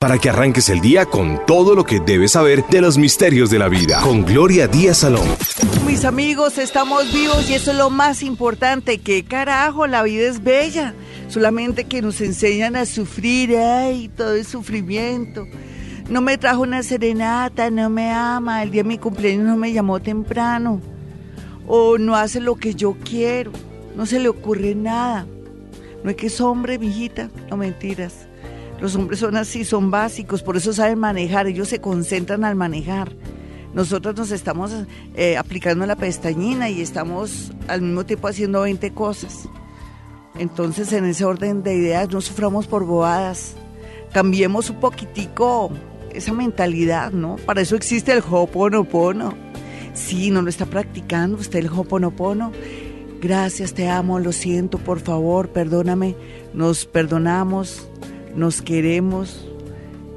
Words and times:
para 0.00 0.18
que 0.18 0.30
arranques 0.30 0.68
el 0.68 0.80
día 0.80 1.06
con 1.06 1.44
todo 1.44 1.74
lo 1.74 1.82
que 1.82 1.98
debes 1.98 2.32
saber 2.32 2.64
de 2.68 2.80
los 2.80 2.96
misterios 2.96 3.50
de 3.50 3.58
la 3.58 3.68
vida. 3.68 4.00
Con 4.00 4.24
Gloria 4.24 4.68
Díaz 4.68 4.98
Salón. 4.98 5.26
Mis 5.84 6.04
amigos, 6.04 6.56
estamos 6.58 7.12
vivos 7.12 7.50
y 7.50 7.54
eso 7.54 7.72
es 7.72 7.76
lo 7.76 7.90
más 7.90 8.22
importante. 8.22 8.98
Que 8.98 9.24
carajo, 9.24 9.88
la 9.88 10.04
vida 10.04 10.28
es 10.28 10.44
bella. 10.44 10.94
Solamente 11.26 11.82
que 11.82 12.00
nos 12.00 12.20
enseñan 12.20 12.76
a 12.76 12.86
sufrir, 12.86 13.56
ay, 13.56 14.08
todo 14.08 14.34
es 14.34 14.46
sufrimiento. 14.46 15.48
No 16.08 16.20
me 16.20 16.38
trajo 16.38 16.62
una 16.62 16.84
serenata, 16.84 17.68
no 17.68 17.90
me 17.90 18.12
ama, 18.12 18.62
el 18.62 18.70
día 18.70 18.84
de 18.84 18.88
mi 18.88 18.98
cumpleaños 18.98 19.46
no 19.46 19.56
me 19.56 19.72
llamó 19.72 19.98
temprano. 19.98 20.80
O 21.66 21.98
no 21.98 22.14
hace 22.14 22.38
lo 22.38 22.54
que 22.54 22.76
yo 22.76 22.96
quiero, 23.04 23.50
no 23.96 24.06
se 24.06 24.20
le 24.20 24.28
ocurre 24.28 24.76
nada. 24.76 25.26
No 26.04 26.10
es 26.10 26.16
que 26.16 26.28
es 26.28 26.40
hombre, 26.40 26.78
mijita, 26.78 27.30
no 27.50 27.56
mentiras. 27.56 28.27
Los 28.80 28.94
hombres 28.94 29.18
son 29.18 29.36
así, 29.36 29.64
son 29.64 29.90
básicos, 29.90 30.42
por 30.42 30.56
eso 30.56 30.72
saben 30.72 30.98
manejar, 30.98 31.46
ellos 31.46 31.68
se 31.68 31.80
concentran 31.80 32.44
al 32.44 32.54
manejar. 32.54 33.12
Nosotros 33.74 34.16
nos 34.16 34.30
estamos 34.30 34.72
eh, 35.14 35.36
aplicando 35.36 35.84
la 35.84 35.96
pestañina 35.96 36.70
y 36.70 36.80
estamos 36.80 37.52
al 37.66 37.82
mismo 37.82 38.06
tiempo 38.06 38.28
haciendo 38.28 38.62
20 38.62 38.92
cosas. 38.92 39.48
Entonces, 40.38 40.92
en 40.92 41.04
ese 41.04 41.24
orden 41.24 41.62
de 41.62 41.74
ideas, 41.74 42.10
no 42.10 42.20
suframos 42.20 42.66
por 42.66 42.84
bobadas. 42.84 43.56
Cambiemos 44.12 44.70
un 44.70 44.80
poquitico 44.80 45.70
esa 46.12 46.32
mentalidad, 46.32 47.12
¿no? 47.12 47.36
Para 47.36 47.60
eso 47.60 47.76
existe 47.76 48.12
el 48.12 48.22
Hoponopono. 48.28 49.34
Sí, 49.94 50.30
no 50.30 50.42
lo 50.42 50.48
está 50.48 50.66
practicando 50.66 51.36
usted 51.36 51.58
el 51.58 51.68
Hoponopono. 51.68 52.52
Gracias, 53.20 53.74
te 53.74 53.88
amo, 53.88 54.20
lo 54.20 54.30
siento, 54.32 54.78
por 54.78 55.00
favor, 55.00 55.48
perdóname. 55.48 56.14
Nos 56.54 56.86
perdonamos, 56.86 57.88
nos 58.38 58.62
queremos 58.62 59.46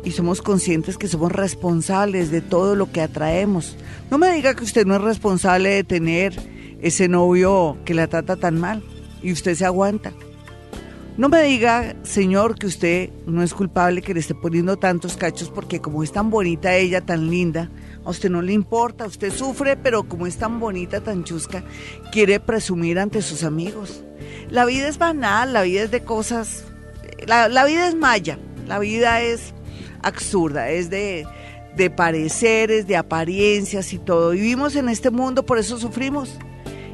y 0.03 0.11
somos 0.11 0.41
conscientes 0.41 0.97
que 0.97 1.07
somos 1.07 1.31
responsables 1.31 2.31
de 2.31 2.41
todo 2.41 2.75
lo 2.75 2.91
que 2.91 3.01
atraemos. 3.01 3.75
No 4.09 4.17
me 4.17 4.33
diga 4.33 4.55
que 4.55 4.63
usted 4.63 4.85
no 4.85 4.95
es 4.95 5.01
responsable 5.01 5.69
de 5.69 5.83
tener 5.83 6.33
ese 6.81 7.07
novio 7.07 7.77
que 7.85 7.93
la 7.93 8.07
trata 8.07 8.35
tan 8.35 8.59
mal 8.59 8.83
y 9.21 9.31
usted 9.31 9.55
se 9.55 9.65
aguanta. 9.65 10.13
No 11.17 11.29
me 11.29 11.43
diga, 11.43 11.95
señor, 12.03 12.57
que 12.57 12.67
usted 12.67 13.09
no 13.27 13.43
es 13.43 13.53
culpable 13.53 14.01
que 14.01 14.13
le 14.13 14.21
esté 14.21 14.33
poniendo 14.33 14.77
tantos 14.77 15.17
cachos 15.17 15.49
porque 15.49 15.81
como 15.81 16.03
es 16.03 16.11
tan 16.11 16.29
bonita 16.29 16.75
ella, 16.75 17.01
tan 17.01 17.29
linda, 17.29 17.69
a 18.05 18.09
usted 18.09 18.29
no 18.29 18.41
le 18.41 18.53
importa, 18.53 19.05
usted 19.05 19.31
sufre, 19.31 19.75
pero 19.75 20.03
como 20.03 20.25
es 20.25 20.37
tan 20.37 20.59
bonita, 20.59 21.01
tan 21.01 21.23
chusca, 21.23 21.63
quiere 22.11 22.39
presumir 22.39 22.97
ante 22.97 23.21
sus 23.21 23.43
amigos. 23.43 24.03
La 24.49 24.65
vida 24.65 24.87
es 24.87 24.97
banal, 24.97 25.53
la 25.53 25.63
vida 25.63 25.83
es 25.83 25.91
de 25.91 26.03
cosas 26.03 26.70
la, 27.27 27.65
vida 27.65 27.87
es 27.87 27.95
maya, 27.95 28.37
la 28.67 28.79
vida 28.79 29.21
es 29.21 29.53
absurda, 30.01 30.69
es 30.69 30.89
de, 30.89 31.25
de 31.75 31.89
pareceres, 31.89 32.87
de 32.87 32.97
apariencias 32.97 33.93
y 33.93 33.99
todo. 33.99 34.31
Vivimos 34.31 34.75
en 34.75 34.89
este 34.89 35.09
mundo, 35.09 35.45
por 35.45 35.57
eso 35.57 35.77
sufrimos. 35.77 36.37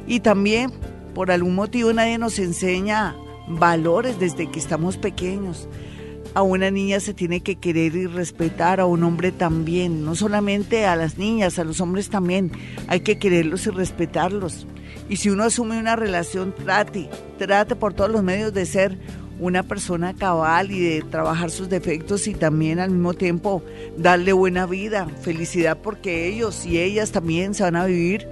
Y 0.06 0.20
también, 0.20 0.72
por 1.14 1.30
algún 1.30 1.54
motivo, 1.54 1.92
nadie 1.92 2.18
nos 2.18 2.38
enseña 2.38 3.16
valores 3.48 4.18
desde 4.18 4.50
que 4.50 4.58
estamos 4.58 4.96
pequeños. 4.96 5.68
A 6.34 6.42
una 6.42 6.70
niña 6.70 7.00
se 7.00 7.14
tiene 7.14 7.40
que 7.40 7.56
querer 7.56 7.96
y 7.96 8.06
respetar, 8.06 8.80
a 8.80 8.86
un 8.86 9.02
hombre 9.02 9.32
también, 9.32 10.04
no 10.04 10.14
solamente 10.14 10.86
a 10.86 10.94
las 10.94 11.16
niñas, 11.18 11.58
a 11.58 11.64
los 11.64 11.80
hombres 11.80 12.10
también. 12.10 12.52
Hay 12.86 13.00
que 13.00 13.18
quererlos 13.18 13.66
y 13.66 13.70
respetarlos. 13.70 14.66
Y 15.08 15.16
si 15.16 15.30
uno 15.30 15.44
asume 15.44 15.78
una 15.78 15.96
relación, 15.96 16.54
trate, 16.54 17.08
trate 17.38 17.76
por 17.76 17.94
todos 17.94 18.10
los 18.10 18.22
medios 18.22 18.52
de 18.52 18.66
ser 18.66 18.98
una 19.40 19.62
persona 19.62 20.14
cabal 20.14 20.70
y 20.70 20.80
de 20.80 21.02
trabajar 21.02 21.50
sus 21.50 21.68
defectos 21.68 22.26
y 22.26 22.34
también 22.34 22.80
al 22.80 22.90
mismo 22.90 23.14
tiempo 23.14 23.62
darle 23.96 24.32
buena 24.32 24.66
vida, 24.66 25.08
felicidad 25.22 25.78
porque 25.82 26.26
ellos 26.26 26.66
y 26.66 26.78
ellas 26.78 27.12
también 27.12 27.54
se 27.54 27.62
van 27.62 27.76
a 27.76 27.86
vivir 27.86 28.26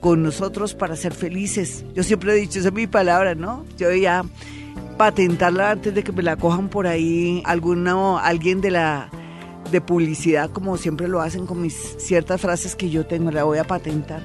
con 0.00 0.22
nosotros 0.22 0.74
para 0.74 0.96
ser 0.96 1.14
felices. 1.14 1.84
Yo 1.94 2.02
siempre 2.02 2.32
he 2.32 2.36
dicho, 2.36 2.58
esa 2.58 2.68
es 2.68 2.74
mi 2.74 2.86
palabra, 2.86 3.34
¿no? 3.34 3.64
Yo 3.78 3.92
ya 3.92 4.24
patentarla 4.98 5.70
antes 5.70 5.94
de 5.94 6.02
que 6.02 6.12
me 6.12 6.22
la 6.22 6.36
cojan 6.36 6.68
por 6.68 6.86
ahí 6.86 7.42
alguno, 7.46 8.18
alguien 8.18 8.60
de 8.60 8.72
la 8.72 9.10
de 9.70 9.80
publicidad, 9.80 10.50
como 10.50 10.76
siempre 10.76 11.08
lo 11.08 11.20
hacen 11.20 11.46
con 11.46 11.62
mis 11.62 11.74
ciertas 11.98 12.40
frases 12.40 12.76
que 12.76 12.90
yo 12.90 13.06
tengo, 13.06 13.30
la 13.30 13.44
voy 13.44 13.58
a 13.58 13.64
patentar. 13.64 14.20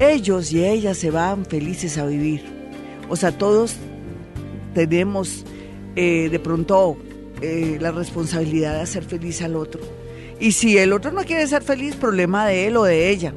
Ellos 0.00 0.52
y 0.52 0.64
ellas 0.64 0.98
se 0.98 1.10
van 1.10 1.44
felices 1.44 1.96
a 1.98 2.06
vivir. 2.06 2.42
O 3.08 3.14
sea, 3.14 3.36
todos 3.36 3.76
tenemos 4.74 5.44
eh, 5.96 6.28
de 6.30 6.38
pronto 6.38 6.96
eh, 7.40 7.78
la 7.80 7.92
responsabilidad 7.92 8.74
de 8.74 8.82
hacer 8.82 9.04
feliz 9.04 9.40
al 9.42 9.56
otro. 9.56 9.80
Y 10.40 10.52
si 10.52 10.76
el 10.76 10.92
otro 10.92 11.12
no 11.12 11.22
quiere 11.22 11.46
ser 11.46 11.62
feliz, 11.62 11.94
problema 11.96 12.46
de 12.46 12.66
él 12.66 12.76
o 12.76 12.84
de 12.84 13.10
ella. 13.10 13.32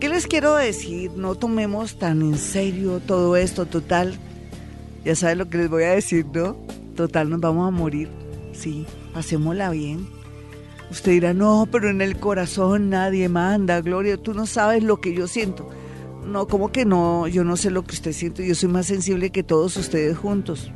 ¿Qué 0.00 0.08
les 0.08 0.26
quiero 0.26 0.56
decir? 0.56 1.10
No 1.12 1.34
tomemos 1.34 1.98
tan 1.98 2.22
en 2.22 2.38
serio 2.38 3.00
todo 3.06 3.36
esto, 3.36 3.66
total. 3.66 4.14
Ya 5.04 5.14
saben 5.14 5.38
lo 5.38 5.50
que 5.50 5.58
les 5.58 5.68
voy 5.68 5.84
a 5.84 5.90
decir, 5.90 6.26
¿no? 6.32 6.56
Total, 6.96 7.28
nos 7.28 7.40
vamos 7.40 7.68
a 7.68 7.70
morir. 7.70 8.08
Sí, 8.52 8.86
pasémosla 9.12 9.70
bien. 9.70 10.06
Usted 10.90 11.12
dirá, 11.12 11.34
no, 11.34 11.68
pero 11.70 11.88
en 11.88 12.00
el 12.00 12.18
corazón 12.18 12.90
nadie 12.90 13.28
manda, 13.28 13.80
Gloria, 13.80 14.16
tú 14.16 14.34
no 14.34 14.46
sabes 14.46 14.82
lo 14.82 15.00
que 15.00 15.14
yo 15.14 15.28
siento. 15.28 15.68
No, 16.26 16.46
como 16.46 16.70
que 16.70 16.84
no, 16.84 17.26
yo 17.26 17.44
no 17.44 17.56
sé 17.56 17.70
lo 17.70 17.82
que 17.82 17.94
usted 17.94 18.12
siente, 18.12 18.46
yo 18.46 18.54
soy 18.54 18.68
más 18.68 18.86
sensible 18.86 19.30
que 19.30 19.42
todos 19.42 19.76
ustedes 19.76 20.16
juntos, 20.16 20.70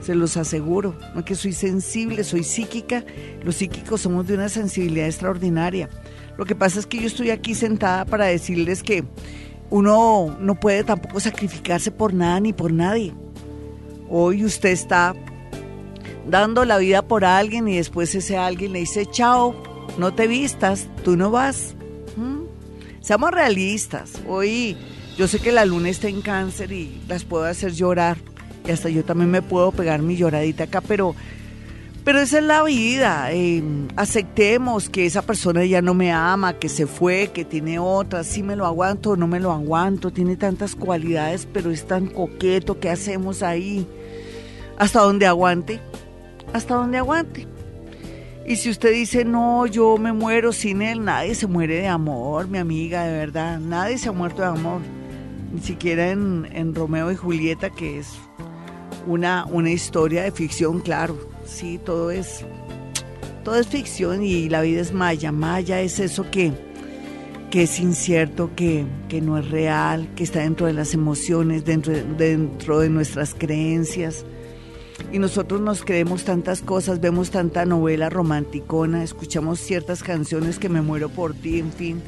se 0.00 0.14
los 0.14 0.36
aseguro, 0.36 0.94
no 1.14 1.24
que 1.24 1.34
soy 1.34 1.52
sensible, 1.52 2.24
soy 2.24 2.44
psíquica, 2.44 3.04
los 3.42 3.56
psíquicos 3.56 4.02
somos 4.02 4.26
de 4.26 4.34
una 4.34 4.48
sensibilidad 4.48 5.06
extraordinaria. 5.06 5.88
Lo 6.36 6.44
que 6.44 6.54
pasa 6.54 6.78
es 6.78 6.86
que 6.86 6.98
yo 6.98 7.06
estoy 7.06 7.30
aquí 7.30 7.54
sentada 7.54 8.04
para 8.04 8.26
decirles 8.26 8.82
que 8.82 9.04
uno 9.70 10.36
no 10.40 10.54
puede 10.54 10.84
tampoco 10.84 11.20
sacrificarse 11.20 11.90
por 11.90 12.12
nada 12.12 12.40
ni 12.40 12.52
por 12.52 12.72
nadie. 12.72 13.14
Hoy 14.08 14.44
usted 14.44 14.70
está 14.70 15.14
dando 16.28 16.64
la 16.64 16.78
vida 16.78 17.02
por 17.02 17.24
alguien 17.24 17.66
y 17.68 17.76
después 17.76 18.14
ese 18.14 18.36
alguien 18.36 18.72
le 18.72 18.80
dice, 18.80 19.06
chao, 19.06 19.54
no 19.98 20.14
te 20.14 20.26
vistas, 20.26 20.88
tú 21.04 21.16
no 21.16 21.30
vas. 21.30 21.74
Seamos 23.02 23.32
realistas. 23.32 24.12
Hoy 24.28 24.76
yo 25.18 25.26
sé 25.26 25.40
que 25.40 25.50
la 25.50 25.64
luna 25.64 25.88
está 25.88 26.08
en 26.08 26.22
cáncer 26.22 26.70
y 26.70 27.02
las 27.08 27.24
puedo 27.24 27.44
hacer 27.44 27.72
llorar. 27.72 28.16
Y 28.64 28.70
hasta 28.70 28.88
yo 28.88 29.04
también 29.04 29.28
me 29.28 29.42
puedo 29.42 29.72
pegar 29.72 30.00
mi 30.02 30.16
lloradita 30.16 30.64
acá, 30.64 30.80
pero, 30.80 31.16
pero 32.04 32.20
esa 32.20 32.38
es 32.38 32.44
la 32.44 32.62
vida. 32.62 33.32
Em, 33.32 33.88
aceptemos 33.96 34.88
que 34.88 35.04
esa 35.04 35.22
persona 35.22 35.64
ya 35.64 35.82
no 35.82 35.94
me 35.94 36.12
ama, 36.12 36.60
que 36.60 36.68
se 36.68 36.86
fue, 36.86 37.32
que 37.34 37.44
tiene 37.44 37.80
otra. 37.80 38.22
Si 38.22 38.44
me 38.44 38.54
lo 38.54 38.66
aguanto 38.66 39.16
no 39.16 39.26
me 39.26 39.40
lo 39.40 39.50
aguanto. 39.50 40.12
Tiene 40.12 40.36
tantas 40.36 40.76
cualidades, 40.76 41.48
pero 41.52 41.72
es 41.72 41.84
tan 41.84 42.06
coqueto. 42.06 42.78
¿Qué 42.78 42.88
hacemos 42.88 43.42
ahí? 43.42 43.84
Hasta 44.78 45.00
donde 45.00 45.26
aguante. 45.26 45.80
Hasta 46.52 46.74
donde 46.76 46.98
aguante. 46.98 47.48
Y 48.46 48.56
si 48.56 48.70
usted 48.70 48.92
dice, 48.92 49.24
no, 49.24 49.66
yo 49.66 49.96
me 49.98 50.12
muero 50.12 50.52
sin 50.52 50.82
él, 50.82 51.04
nadie 51.04 51.34
se 51.34 51.46
muere 51.46 51.76
de 51.76 51.86
amor, 51.86 52.48
mi 52.48 52.58
amiga, 52.58 53.04
de 53.04 53.12
verdad. 53.12 53.60
Nadie 53.60 53.98
se 53.98 54.08
ha 54.08 54.12
muerto 54.12 54.42
de 54.42 54.48
amor. 54.48 54.80
Ni 55.52 55.60
siquiera 55.60 56.10
en, 56.10 56.74
Romeo 56.74 57.12
y 57.12 57.14
Julieta, 57.14 57.70
que 57.70 58.00
es 58.00 58.08
una, 59.06 59.46
una 59.46 59.70
historia 59.70 60.24
de 60.24 60.32
ficción, 60.32 60.80
claro. 60.80 61.16
Sí, 61.46 61.78
todo 61.84 62.10
es, 62.10 62.44
todo 63.44 63.56
es 63.56 63.68
ficción 63.68 64.24
y 64.24 64.48
la 64.48 64.62
vida 64.62 64.80
es 64.80 64.92
maya. 64.92 65.30
Maya 65.30 65.80
es 65.80 66.00
eso 66.00 66.28
que, 66.28 66.52
que 67.50 67.62
es 67.62 67.78
incierto, 67.78 68.50
que, 68.56 68.86
que 69.08 69.20
no 69.20 69.38
es 69.38 69.48
real, 69.50 70.08
que 70.16 70.24
está 70.24 70.40
dentro 70.40 70.66
de 70.66 70.72
las 70.72 70.94
emociones, 70.94 71.64
dentro, 71.64 71.92
dentro 72.18 72.80
de 72.80 72.90
nuestras 72.90 73.34
creencias 73.34 74.24
y 75.12 75.18
nosotros 75.18 75.60
nos 75.60 75.84
creemos 75.84 76.24
tantas 76.24 76.62
cosas, 76.62 77.00
vemos 77.00 77.30
tanta 77.30 77.66
novela 77.66 78.08
romanticona, 78.08 79.04
escuchamos 79.04 79.60
ciertas 79.60 80.02
canciones 80.02 80.58
que 80.58 80.70
me 80.70 80.80
muero 80.80 81.10
por 81.10 81.34
ti, 81.34 81.58
en 81.58 81.70
fin, 81.70 82.02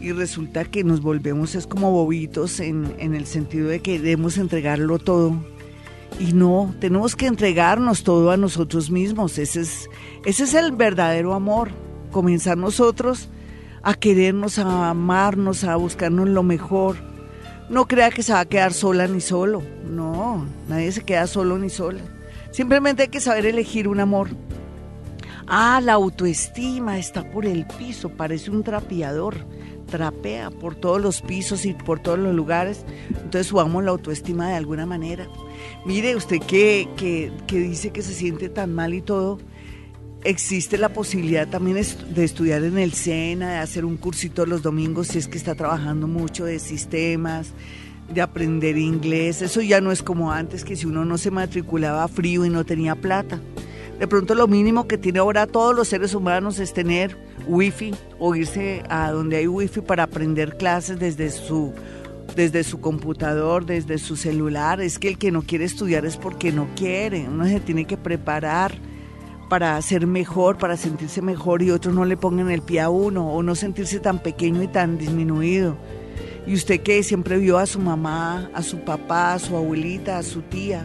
y 0.00 0.12
resulta 0.12 0.64
que 0.64 0.84
nos 0.84 1.02
volvemos 1.02 1.56
es 1.56 1.66
como 1.66 1.90
bobitos 1.90 2.60
en, 2.60 2.94
en 2.98 3.16
el 3.16 3.26
sentido 3.26 3.68
de 3.68 3.80
que 3.80 3.98
debemos 3.98 4.38
entregarlo 4.38 5.00
todo. 5.00 5.34
Y 6.20 6.32
no, 6.32 6.72
tenemos 6.80 7.16
que 7.16 7.26
entregarnos 7.26 8.04
todo 8.04 8.30
a 8.30 8.36
nosotros 8.36 8.92
mismos, 8.92 9.36
ese 9.36 9.62
es, 9.62 9.88
ese 10.24 10.44
es 10.44 10.54
el 10.54 10.70
verdadero 10.70 11.34
amor, 11.34 11.70
comenzar 12.12 12.56
nosotros 12.56 13.28
a 13.82 13.94
querernos, 13.94 14.60
a 14.60 14.90
amarnos, 14.90 15.64
a 15.64 15.74
buscarnos 15.74 16.28
lo 16.28 16.44
mejor. 16.44 16.96
No 17.68 17.86
crea 17.86 18.10
que 18.10 18.22
se 18.22 18.32
va 18.32 18.40
a 18.40 18.44
quedar 18.44 18.72
sola 18.72 19.08
ni 19.08 19.20
solo, 19.20 19.62
no, 19.84 20.46
nadie 20.68 20.92
se 20.92 21.02
queda 21.02 21.26
solo 21.26 21.58
ni 21.58 21.70
sola. 21.70 22.00
Simplemente 22.50 23.02
hay 23.02 23.08
que 23.08 23.20
saber 23.20 23.46
elegir 23.46 23.88
un 23.88 24.00
amor. 24.00 24.28
Ah, 25.46 25.80
la 25.82 25.94
autoestima 25.94 26.98
está 26.98 27.28
por 27.30 27.44
el 27.46 27.66
piso, 27.66 28.08
parece 28.10 28.50
un 28.50 28.62
trapeador, 28.62 29.36
trapea 29.90 30.50
por 30.50 30.76
todos 30.76 31.00
los 31.00 31.22
pisos 31.22 31.64
y 31.64 31.74
por 31.74 32.00
todos 32.00 32.18
los 32.18 32.34
lugares. 32.34 32.84
Entonces 33.08 33.48
subamos 33.48 33.82
la 33.82 33.90
autoestima 33.90 34.48
de 34.48 34.54
alguna 34.54 34.86
manera. 34.86 35.28
Mire, 35.84 36.14
usted 36.14 36.38
que, 36.38 36.88
que, 36.96 37.32
que 37.46 37.58
dice 37.58 37.90
que 37.90 38.02
se 38.02 38.14
siente 38.14 38.48
tan 38.48 38.74
mal 38.74 38.94
y 38.94 39.02
todo, 39.02 39.38
existe 40.24 40.78
la 40.78 40.90
posibilidad 40.90 41.48
también 41.48 41.84
de 42.14 42.24
estudiar 42.24 42.62
en 42.62 42.78
el 42.78 42.92
SENA, 42.92 43.52
de 43.52 43.58
hacer 43.58 43.84
un 43.84 43.96
cursito 43.96 44.46
los 44.46 44.62
domingos 44.62 45.08
si 45.08 45.18
es 45.18 45.28
que 45.28 45.38
está 45.38 45.54
trabajando 45.54 46.06
mucho 46.06 46.44
de 46.44 46.58
sistemas, 46.58 47.52
de 48.12 48.22
aprender 48.22 48.76
inglés. 48.76 49.42
Eso 49.42 49.60
ya 49.60 49.80
no 49.80 49.92
es 49.92 50.02
como 50.02 50.32
antes, 50.32 50.64
que 50.64 50.76
si 50.76 50.86
uno 50.86 51.04
no 51.04 51.18
se 51.18 51.30
matriculaba 51.30 52.06
frío 52.08 52.44
y 52.44 52.50
no 52.50 52.64
tenía 52.64 52.94
plata. 52.94 53.40
De 53.98 54.08
pronto 54.08 54.34
lo 54.34 54.48
mínimo 54.48 54.88
que 54.88 54.96
tiene 54.96 55.18
ahora 55.18 55.46
todos 55.46 55.74
los 55.76 55.88
seres 55.88 56.14
humanos 56.14 56.58
es 56.58 56.72
tener 56.72 57.18
wifi 57.46 57.94
o 58.18 58.34
irse 58.34 58.82
a 58.88 59.10
donde 59.10 59.36
hay 59.36 59.46
wifi 59.46 59.82
para 59.82 60.04
aprender 60.04 60.56
clases 60.56 60.98
desde 60.98 61.30
su 61.30 61.72
desde 62.34 62.62
su 62.64 62.80
computador, 62.80 63.66
desde 63.66 63.98
su 63.98 64.16
celular. 64.16 64.80
Es 64.80 64.98
que 64.98 65.08
el 65.08 65.18
que 65.18 65.30
no 65.30 65.42
quiere 65.42 65.64
estudiar 65.64 66.06
es 66.06 66.16
porque 66.16 66.52
no 66.52 66.68
quiere. 66.76 67.28
Uno 67.28 67.44
se 67.44 67.60
tiene 67.60 67.86
que 67.86 67.96
preparar 67.96 68.72
para 69.50 69.82
ser 69.82 70.06
mejor, 70.06 70.56
para 70.56 70.76
sentirse 70.76 71.22
mejor 71.22 71.60
y 71.60 71.72
otros 71.72 71.94
no 71.94 72.04
le 72.04 72.16
pongan 72.16 72.50
el 72.50 72.62
pie 72.62 72.80
a 72.80 72.88
uno 72.88 73.32
o 73.32 73.42
no 73.42 73.54
sentirse 73.54 73.98
tan 73.98 74.20
pequeño 74.20 74.62
y 74.62 74.68
tan 74.68 74.96
disminuido. 74.96 75.76
Y 76.50 76.54
usted 76.54 76.80
que 76.80 77.00
siempre 77.04 77.38
vio 77.38 77.58
a 77.58 77.66
su 77.66 77.78
mamá, 77.78 78.50
a 78.52 78.64
su 78.64 78.80
papá, 78.80 79.34
a 79.34 79.38
su 79.38 79.56
abuelita, 79.56 80.18
a 80.18 80.24
su 80.24 80.42
tía, 80.42 80.84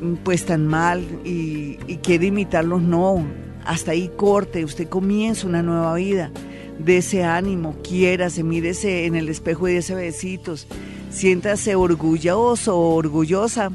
mm, 0.00 0.18
pues 0.22 0.46
tan 0.46 0.68
mal 0.68 1.04
y, 1.24 1.78
quiere 2.00 2.26
imitarlos, 2.26 2.80
no. 2.80 3.26
Hasta 3.64 3.90
ahí 3.90 4.08
corte, 4.16 4.64
usted 4.64 4.88
comienza 4.88 5.48
una 5.48 5.64
nueva 5.64 5.96
vida. 5.96 6.30
De 6.78 6.98
ese 6.98 7.24
ánimo, 7.24 7.74
quiérase, 7.82 8.44
mírese 8.44 9.06
en 9.06 9.16
el 9.16 9.28
espejo 9.28 9.68
y 9.68 9.74
ese 9.74 9.96
besitos. 9.96 10.68
Siéntase 11.10 11.74
orgulloso 11.74 12.78
o 12.78 12.94
orgullosa 12.94 13.72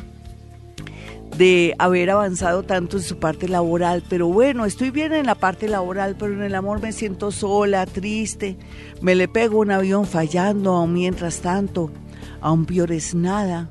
de 1.38 1.74
haber 1.80 2.12
avanzado 2.12 2.64
tanto 2.64 2.98
en 2.98 3.04
su 3.04 3.18
parte 3.18 3.48
laboral, 3.48 4.04
pero 4.08 4.28
bueno, 4.28 4.66
estoy 4.66 4.92
bien 4.92 5.14
en 5.14 5.26
la 5.26 5.36
parte 5.36 5.68
laboral, 5.68 6.16
pero 6.18 6.34
en 6.34 6.44
el 6.44 6.56
amor 6.56 6.82
me 6.82 6.92
siento 6.92 7.32
sola, 7.32 7.86
triste, 7.86 8.58
me 9.02 9.16
le 9.16 9.28
pego 9.28 9.60
un 9.60 9.72
avión 9.72 10.06
fallando, 10.06 10.74
aún 10.74 10.94
mientras 10.94 11.40
tanto, 11.42 11.92
aún 12.40 12.66
peor 12.66 12.92
es 12.92 13.16
nada, 13.16 13.70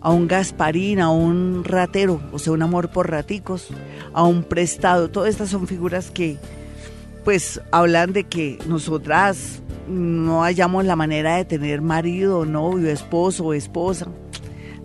a 0.00 0.10
un 0.10 0.28
Gasparín, 0.28 1.00
a 1.00 1.10
un 1.10 1.62
ratero, 1.64 2.20
o 2.32 2.38
sea, 2.38 2.52
un 2.52 2.62
amor 2.62 2.90
por 2.90 3.10
raticos, 3.10 3.68
a 4.12 4.22
un 4.22 4.42
prestado, 4.42 5.10
todas 5.10 5.30
estas 5.30 5.50
son 5.50 5.66
figuras 5.66 6.10
que 6.10 6.38
pues 7.24 7.60
hablan 7.70 8.12
de 8.12 8.24
que 8.24 8.58
nosotras 8.66 9.62
no 9.88 10.42
hallamos 10.42 10.84
la 10.84 10.96
manera 10.96 11.36
de 11.36 11.46
tener 11.46 11.80
marido, 11.80 12.44
novio, 12.44 12.90
esposo 12.90 13.46
o 13.46 13.54
esposa 13.54 14.08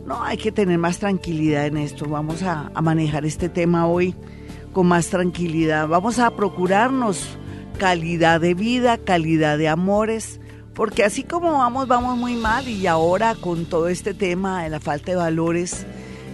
no, 0.10 0.24
hay 0.24 0.38
que 0.38 0.52
tener 0.52 0.80
más 0.80 0.98
tranquilidad 0.98 1.68
en 1.68 1.78
esto. 1.78 2.10
Vamos 2.10 2.42
a, 2.42 2.72
manejar 2.82 3.26
este 3.26 3.48
tema 3.48 3.86
hoy 3.86 4.16
con 4.74 4.88
más 4.88 5.10
tranquilidad. 5.10 5.88
Vamos 5.88 6.18
a 6.18 6.32
procurarnos 6.32 7.38
calidad 7.78 8.42
de 8.42 8.56
vida, 8.56 8.98
calidad 8.98 9.60
de 9.60 9.68
amores, 9.68 10.42
porque 10.74 11.04
así 11.04 11.22
como 11.22 11.52
vamos, 11.52 11.88
vamos 11.88 12.18
muy 12.18 12.36
mal 12.36 12.68
y 12.68 12.88
ahora 12.88 13.36
con 13.36 13.66
todo 13.66 13.88
este 13.88 14.16
tema 14.16 14.64
de 14.64 14.72
la 14.72 14.80
falta 14.80 15.12
de 15.12 15.18
valores, 15.18 15.86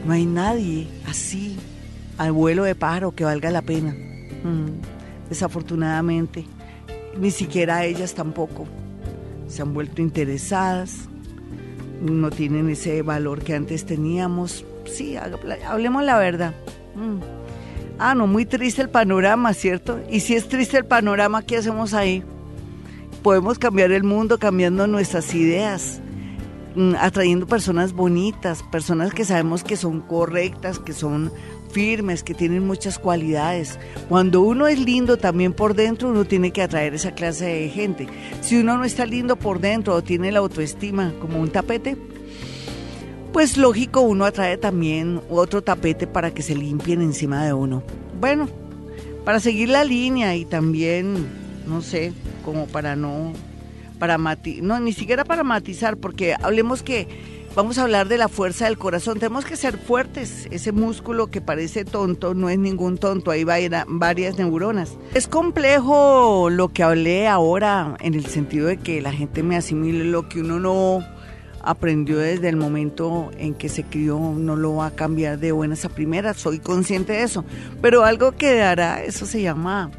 no 0.06 0.14
hay 0.14 0.26
nadie 0.26 0.88
así 1.06 1.58
al 2.18 2.32
vuelo 2.32 2.64
de 2.64 2.76
pájaro 2.76 3.14
que 3.14 3.26
valga 3.26 3.52
la 3.52 3.62
pena. 3.62 3.92
Mm, 3.92 5.28
desafortunadamente, 5.28 6.46
ni 7.20 7.30
siquiera 7.30 7.84
ellas 7.84 8.14
tampoco 8.14 8.68
se 9.50 9.62
han 9.62 9.74
vuelto 9.74 10.02
interesadas 10.02 11.10
no 12.02 12.30
tienen 12.32 12.70
ese 12.70 13.02
valor 13.02 13.44
que 13.44 13.56
antes 13.56 13.86
teníamos. 13.86 14.66
Sí, 14.86 15.16
hablemos 15.18 16.04
la 16.04 16.18
verdad. 16.18 16.54
Mm. 16.96 17.20
Ah, 17.98 18.14
no, 18.14 18.28
muy 18.28 18.46
triste 18.46 18.82
el 18.82 18.90
panorama, 18.90 19.54
¿cierto? 19.54 20.00
Y 20.10 20.20
si 20.20 20.36
es 20.36 20.50
triste 20.50 20.78
el 20.78 20.86
panorama, 20.86 21.44
¿qué 21.44 21.58
hacemos 21.58 21.94
ahí? 21.94 22.24
Podemos 23.24 23.58
cambiar 23.58 23.92
el 23.92 24.04
mundo 24.04 24.38
cambiando 24.38 24.86
nuestras 24.86 25.34
ideas, 25.34 26.02
mm, 26.76 26.96
atrayendo 27.00 27.48
personas 27.48 27.94
bonitas, 27.94 28.64
personas 28.64 29.14
que 29.14 29.24
sabemos 29.24 29.64
que 29.64 29.78
son 29.78 30.02
correctas, 30.02 30.80
que 30.80 30.94
son 30.94 31.32
firmes, 31.76 32.24
que 32.24 32.34
tienen 32.34 32.66
muchas 32.66 32.98
cualidades. 32.98 33.78
Cuando 34.08 34.40
uno 34.40 34.66
es 34.66 34.80
lindo 34.80 35.18
también 35.18 35.52
por 35.52 35.76
dentro, 35.76 36.08
uno 36.08 36.24
tiene 36.24 36.52
que 36.52 36.62
atraer 36.62 36.94
esa 36.94 37.12
clase 37.12 37.44
de 37.44 37.70
gente. 37.70 38.08
Si 38.40 38.56
uno 38.56 38.78
no 38.78 38.86
está 38.86 39.06
lindo 39.06 39.36
por 39.36 39.60
dentro 39.60 39.94
o 39.94 40.02
tiene 40.02 40.32
la 40.32 40.40
autoestima 40.40 41.14
como 41.20 41.42
un 41.42 41.50
tapete, 41.50 41.98
pues 43.34 43.58
lógico 43.58 44.00
uno 44.00 44.24
atrae 44.24 44.56
también 44.56 45.20
otro 45.30 45.62
tapete 45.62 46.08
para 46.08 46.34
que 46.34 46.44
se 46.44 46.56
limpien 46.56 47.02
encima 47.02 47.46
de 47.46 47.52
uno. 47.52 47.84
Bueno, 48.22 48.48
para 49.26 49.42
seguir 49.42 49.68
la 49.68 49.84
línea 49.84 50.34
y 50.38 50.46
también, 50.46 51.28
no 51.68 51.82
sé, 51.82 52.14
como 52.46 52.68
para 52.68 52.96
no, 52.96 53.34
para 54.00 54.18
mati 54.18 54.62
no, 54.62 54.80
ni 54.80 54.94
siquiera 54.94 55.26
para 55.26 55.44
matizar, 55.44 55.98
porque 55.98 56.36
hablemos 56.42 56.84
que 56.84 57.35
Vamos 57.56 57.78
a 57.78 57.84
hablar 57.84 58.10
de 58.10 58.18
la 58.18 58.28
fuerza 58.28 58.66
del 58.66 58.78
corazón. 58.78 59.18
Tenemos 59.18 59.46
que 59.46 59.56
ser 59.56 59.78
fuertes. 59.78 60.46
Ese 60.52 60.74
músculo 60.74 61.28
que 61.28 61.40
parece 61.40 61.86
tonto 61.86 62.34
no 62.34 62.50
es 62.50 62.60
ningún 62.60 62.98
tonto. 62.98 63.32
Ahí 63.32 63.46
va 63.46 63.56
varias 63.88 64.38
neuronas. 64.38 64.98
Es 65.14 65.30
complejo 65.30 66.50
lo 66.50 66.68
que 66.74 66.84
hablé 66.84 67.30
ahora 67.30 67.96
en 68.02 68.14
el 68.14 68.26
sentido 68.26 68.68
de 68.68 68.76
que 68.76 69.02
la 69.02 69.14
gente 69.14 69.42
me 69.42 69.56
asimile 69.56 70.04
lo 70.04 70.28
que 70.28 70.42
uno 70.42 70.60
no 70.60 71.00
aprendió 71.62 72.18
desde 72.18 72.50
el 72.50 72.58
momento 72.58 73.32
en 73.38 73.54
que 73.54 73.70
se 73.70 73.84
crió, 73.84 74.20
no 74.20 74.58
lo 74.58 74.76
va 74.76 74.88
a 74.88 74.92
cambiar 74.92 75.40
de 75.40 75.54
buenas 75.54 75.86
a 75.86 75.90
primeras. 75.90 76.36
Soy 76.36 76.60
consciente 76.60 77.14
de 77.14 77.24
eso. 77.24 77.46
Pero 77.82 78.04
algo 78.04 78.34
quedará, 78.34 79.02
eso 79.02 79.26
se 79.26 79.42
llama 79.42 79.92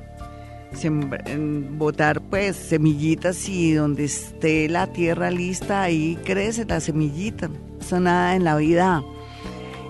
botar 1.78 2.20
pues 2.20 2.56
semillitas 2.56 3.48
y 3.48 3.72
donde 3.72 4.04
esté 4.04 4.68
la 4.68 4.86
tierra 4.92 5.30
lista 5.30 5.82
ahí 5.82 6.18
crece 6.24 6.64
la 6.64 6.80
semillita. 6.80 7.50
Eso 7.80 8.00
nada 8.00 8.36
en 8.36 8.44
la 8.44 8.56
vida 8.56 9.02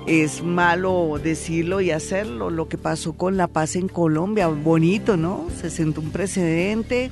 es 0.06 0.42
malo 0.42 1.18
decirlo 1.22 1.80
y 1.80 1.90
hacerlo. 1.90 2.50
Lo 2.50 2.68
que 2.68 2.78
pasó 2.78 3.14
con 3.14 3.36
la 3.36 3.48
paz 3.48 3.76
en 3.76 3.88
Colombia, 3.88 4.46
bonito, 4.46 5.16
¿no? 5.16 5.46
Se 5.60 5.68
sentó 5.68 6.00
un 6.00 6.10
precedente, 6.10 7.10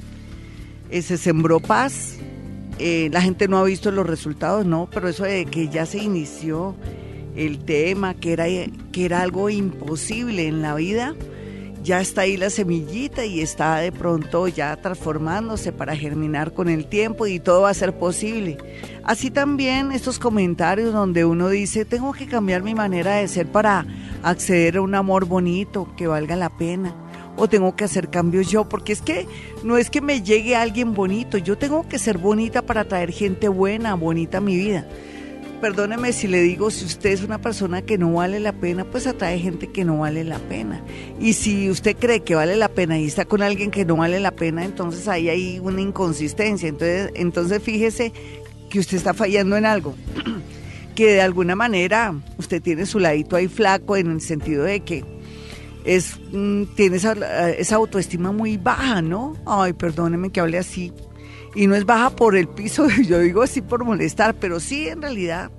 eh, 0.90 1.02
se 1.02 1.18
sembró 1.18 1.60
paz. 1.60 2.16
Eh, 2.78 3.08
la 3.12 3.20
gente 3.20 3.48
no 3.48 3.58
ha 3.58 3.64
visto 3.64 3.90
los 3.90 4.06
resultados, 4.06 4.64
no, 4.64 4.88
pero 4.92 5.08
eso 5.08 5.24
de 5.24 5.44
que 5.44 5.68
ya 5.68 5.86
se 5.86 5.98
inició 5.98 6.74
el 7.36 7.64
tema, 7.64 8.14
que 8.14 8.32
era, 8.32 8.46
que 8.92 9.04
era 9.04 9.22
algo 9.22 9.50
imposible 9.50 10.46
en 10.46 10.62
la 10.62 10.74
vida, 10.74 11.14
ya 11.84 12.00
está 12.00 12.22
ahí 12.22 12.38
la 12.38 12.48
semillita 12.48 13.26
y 13.26 13.42
está 13.42 13.76
de 13.76 13.92
pronto 13.92 14.48
ya 14.48 14.74
transformándose 14.76 15.70
para 15.70 15.94
germinar 15.94 16.54
con 16.54 16.70
el 16.70 16.86
tiempo 16.86 17.26
y 17.26 17.38
todo 17.38 17.62
va 17.62 17.70
a 17.70 17.74
ser 17.74 17.98
posible. 17.98 18.56
Así 19.04 19.30
también 19.30 19.92
estos 19.92 20.18
comentarios 20.18 20.94
donde 20.94 21.26
uno 21.26 21.50
dice, 21.50 21.84
tengo 21.84 22.14
que 22.14 22.26
cambiar 22.26 22.62
mi 22.62 22.74
manera 22.74 23.16
de 23.16 23.28
ser 23.28 23.46
para 23.48 23.86
acceder 24.22 24.78
a 24.78 24.80
un 24.80 24.94
amor 24.94 25.26
bonito 25.26 25.86
que 25.94 26.06
valga 26.06 26.36
la 26.36 26.48
pena. 26.48 26.96
O 27.36 27.48
tengo 27.48 27.76
que 27.76 27.84
hacer 27.84 28.10
cambios 28.10 28.48
yo, 28.48 28.68
porque 28.68 28.92
es 28.92 29.02
que 29.02 29.26
no 29.64 29.76
es 29.76 29.90
que 29.90 30.00
me 30.00 30.22
llegue 30.22 30.54
alguien 30.54 30.94
bonito, 30.94 31.36
yo 31.36 31.58
tengo 31.58 31.86
que 31.88 31.98
ser 31.98 32.16
bonita 32.16 32.62
para 32.62 32.84
traer 32.84 33.10
gente 33.10 33.48
buena, 33.48 33.94
bonita 33.94 34.38
a 34.38 34.40
mi 34.40 34.56
vida 34.56 34.86
perdóneme 35.60 36.12
si 36.12 36.28
le 36.28 36.40
digo, 36.40 36.70
si 36.70 36.84
usted 36.84 37.10
es 37.10 37.22
una 37.22 37.40
persona 37.40 37.82
que 37.82 37.98
no 37.98 38.12
vale 38.12 38.40
la 38.40 38.52
pena, 38.52 38.84
pues 38.84 39.06
atrae 39.06 39.38
gente 39.38 39.68
que 39.68 39.84
no 39.84 39.98
vale 39.98 40.24
la 40.24 40.38
pena. 40.38 40.82
Y 41.20 41.34
si 41.34 41.70
usted 41.70 41.96
cree 41.96 42.20
que 42.20 42.34
vale 42.34 42.56
la 42.56 42.68
pena 42.68 42.98
y 42.98 43.06
está 43.06 43.24
con 43.24 43.42
alguien 43.42 43.70
que 43.70 43.84
no 43.84 43.96
vale 43.96 44.20
la 44.20 44.32
pena, 44.32 44.64
entonces 44.64 45.08
ahí 45.08 45.28
hay 45.28 45.58
una 45.58 45.80
inconsistencia. 45.80 46.68
Entonces, 46.68 47.10
entonces 47.14 47.62
fíjese 47.62 48.12
que 48.70 48.78
usted 48.78 48.96
está 48.96 49.14
fallando 49.14 49.56
en 49.56 49.66
algo. 49.66 49.94
que 50.94 51.12
de 51.12 51.22
alguna 51.22 51.56
manera 51.56 52.14
usted 52.38 52.62
tiene 52.62 52.86
su 52.86 53.00
ladito 53.00 53.36
ahí 53.36 53.48
flaco 53.48 53.96
en 53.96 54.12
el 54.12 54.20
sentido 54.20 54.62
de 54.62 54.80
que 54.80 55.04
es, 55.84 56.18
mm, 56.32 56.64
tiene 56.76 56.96
esa, 56.96 57.50
esa 57.50 57.76
autoestima 57.76 58.32
muy 58.32 58.56
baja, 58.56 59.02
¿no? 59.02 59.36
Ay, 59.44 59.72
perdóneme 59.72 60.30
que 60.30 60.40
hable 60.40 60.58
así 60.58 60.92
y 61.54 61.66
no 61.66 61.74
es 61.74 61.84
baja 61.84 62.10
por 62.10 62.36
el 62.36 62.48
piso, 62.48 62.86
yo 63.06 63.20
digo 63.20 63.42
así 63.42 63.62
por 63.62 63.84
molestar, 63.84 64.34
pero 64.34 64.60
sí 64.60 64.88
en 64.88 65.02
realidad 65.02 65.50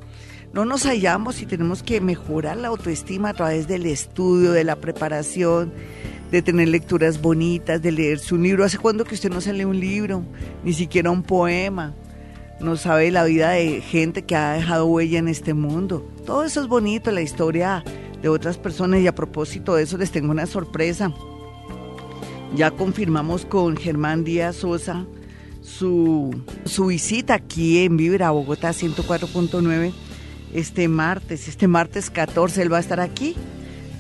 no 0.54 0.64
nos 0.64 0.86
hallamos 0.86 1.42
y 1.42 1.46
tenemos 1.46 1.84
que 1.84 2.00
mejorar 2.00 2.58
la 2.58 2.70
autoestima 2.70 3.30
a 3.30 3.34
través 3.34 3.68
del 3.68 3.86
estudio, 3.86 4.54
de 4.54 4.64
la 4.64 4.78
preparación, 4.78 5.74
de 6.32 6.42
tener 6.42 6.70
lecturas 6.70 7.22
bonitas, 7.22 7.82
de 7.82 7.92
leerse 7.92 8.34
un 8.34 8.44
libro. 8.44 8.64
¿Hace 8.64 8.78
cuándo 8.78 9.04
que 9.04 9.16
usted 9.16 9.30
no 9.30 9.42
se 9.42 9.52
lee 9.52 9.66
un 9.66 9.80
libro? 9.80 10.24
Ni 10.64 10.72
siquiera 10.72 11.12
un 11.12 11.24
poema. 11.24 11.94
No 12.62 12.78
sabe 12.78 13.12
la 13.12 13.26
vida 13.26 13.50
de 13.50 13.82
gente 13.82 14.24
que 14.24 14.38
ha 14.38 14.54
dejado 14.54 14.86
huella 14.86 15.20
en 15.20 15.28
este 15.28 15.54
mundo. 15.54 16.10
Todo 16.26 16.46
eso 16.46 16.62
es 16.62 16.68
bonito, 16.68 17.12
la 17.12 17.22
historia 17.22 17.84
de 18.22 18.30
otras 18.30 18.58
personas. 18.58 19.02
Y 19.02 19.08
a 19.08 19.16
propósito 19.16 19.76
de 19.76 19.84
eso 19.84 19.98
les 19.98 20.12
tengo 20.12 20.32
una 20.32 20.46
sorpresa. 20.46 21.14
Ya 22.56 22.72
confirmamos 22.72 23.46
con 23.46 23.76
Germán 23.76 24.24
Díaz 24.24 24.56
Sosa 24.56 25.06
su, 25.66 26.34
su 26.66 26.88
visita 26.88 27.34
aquí 27.34 27.80
en 27.80 27.98
Vibra 27.98 28.32
Bogotá 28.32 28.70
104.9 28.70 29.94
este 30.54 30.88
martes, 30.88 31.48
este 31.48 31.68
martes 31.68 32.10
14, 32.10 32.62
él 32.62 32.72
va 32.72 32.78
a 32.78 32.82
estar 32.82 33.00
aquí. 33.00 33.36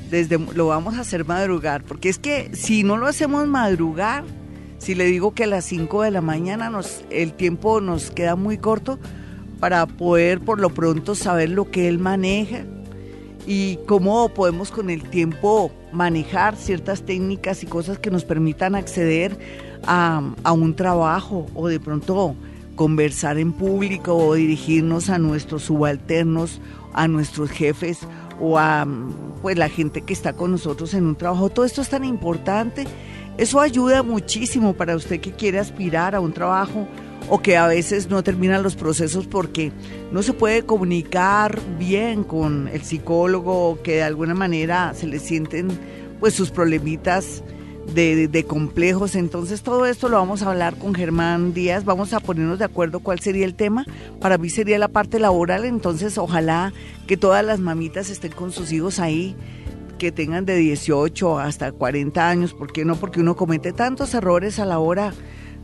Desde 0.09 0.37
lo 0.37 0.67
vamos 0.67 0.95
a 0.95 1.01
hacer 1.01 1.25
madrugar, 1.25 1.83
porque 1.83 2.09
es 2.09 2.19
que 2.19 2.51
si 2.53 2.83
no 2.83 2.95
lo 2.95 3.07
hacemos 3.07 3.47
madrugar, 3.47 4.23
si 4.77 4.93
le 4.95 5.05
digo 5.05 5.33
que 5.33 5.45
a 5.45 5.47
las 5.47 5.65
5 5.65 6.03
de 6.03 6.11
la 6.11 6.21
mañana 6.21 6.69
nos, 6.69 7.03
el 7.09 7.33
tiempo 7.33 7.81
nos 7.81 8.11
queda 8.11 8.35
muy 8.35 8.57
corto 8.57 8.99
para 9.59 9.85
poder 9.87 10.39
por 10.39 10.61
lo 10.61 10.69
pronto 10.69 11.15
saber 11.15 11.49
lo 11.49 11.71
que 11.71 11.87
él 11.87 11.97
maneja 11.97 12.65
y 13.45 13.77
cómo 13.87 14.29
podemos 14.29 14.71
con 14.71 14.89
el 14.89 15.03
tiempo 15.09 15.71
manejar 15.91 16.55
ciertas 16.55 17.03
técnicas 17.03 17.63
y 17.63 17.67
cosas 17.67 17.99
que 17.99 18.11
nos 18.11 18.25
permitan 18.25 18.75
acceder 18.75 19.37
a, 19.85 20.21
a 20.43 20.51
un 20.51 20.75
trabajo 20.75 21.45
o 21.53 21.67
de 21.67 21.79
pronto 21.79 22.35
conversar 22.75 23.37
en 23.37 23.53
público 23.53 24.15
o 24.15 24.33
dirigirnos 24.33 25.09
a 25.09 25.17
nuestros 25.17 25.63
subalternos, 25.63 26.59
a 26.93 27.07
nuestros 27.07 27.49
jefes 27.51 27.99
o 28.39 28.57
a 28.57 28.85
pues 29.41 29.57
la 29.57 29.69
gente 29.69 30.01
que 30.01 30.13
está 30.13 30.33
con 30.33 30.51
nosotros 30.51 30.93
en 30.93 31.05
un 31.05 31.15
trabajo. 31.15 31.49
Todo 31.49 31.65
esto 31.65 31.81
es 31.81 31.89
tan 31.89 32.03
importante. 32.03 32.85
Eso 33.37 33.59
ayuda 33.59 34.01
muchísimo 34.03 34.73
para 34.73 34.95
usted 34.95 35.19
que 35.19 35.31
quiere 35.31 35.59
aspirar 35.59 36.15
a 36.15 36.19
un 36.19 36.33
trabajo 36.33 36.87
o 37.29 37.41
que 37.41 37.57
a 37.57 37.67
veces 37.67 38.09
no 38.09 38.23
terminan 38.23 38.63
los 38.63 38.75
procesos 38.75 39.27
porque 39.27 39.71
no 40.11 40.21
se 40.23 40.33
puede 40.33 40.63
comunicar 40.63 41.59
bien 41.79 42.23
con 42.23 42.67
el 42.67 42.81
psicólogo 42.83 43.79
que 43.83 43.95
de 43.95 44.03
alguna 44.03 44.33
manera 44.33 44.93
se 44.93 45.07
le 45.07 45.19
sienten 45.19 45.67
pues 46.19 46.33
sus 46.33 46.51
problemitas 46.51 47.43
de, 47.93 48.45
complejos. 48.47 49.15
Entonces 49.15 49.61
todo 49.61 49.85
esto 49.85 50.09
lo 50.09 50.17
vamos 50.17 50.41
a 50.41 50.49
hablar 50.49 50.77
con 50.77 50.93
Germán 50.93 51.53
Díaz, 51.53 51.85
vamos 51.85 52.13
a 52.13 52.19
ponernos 52.19 52.59
de 52.59 52.65
acuerdo 52.65 52.99
cuál 52.99 53.19
sería 53.19 53.45
el 53.45 53.55
tema. 53.55 53.85
Para 54.19 54.37
mí 54.37 54.49
sería 54.49 54.77
la 54.79 54.87
parte 54.87 55.19
laboral, 55.19 55.65
entonces 55.65 56.17
ojalá 56.17 56.73
que 57.07 57.17
todas 57.17 57.45
las 57.45 57.59
mamitas 57.59 58.09
estén 58.09 58.31
con 58.31 58.51
sus 58.51 58.71
hijos 58.71 58.99
ahí 58.99 59.35
que 59.97 60.11
tengan 60.11 60.45
de 60.45 60.57
18 60.57 61.39
hasta 61.39 61.71
40 61.71 62.27
años, 62.27 62.53
¿por 62.53 62.73
qué 62.73 62.83
no? 62.83 62.97
Porque 62.97 63.21
uno 63.21 63.37
comete 63.37 63.71
tantos 63.71 64.13
errores 64.13 64.59
a 64.59 64.65
la 64.65 64.77
hora 64.79 65.13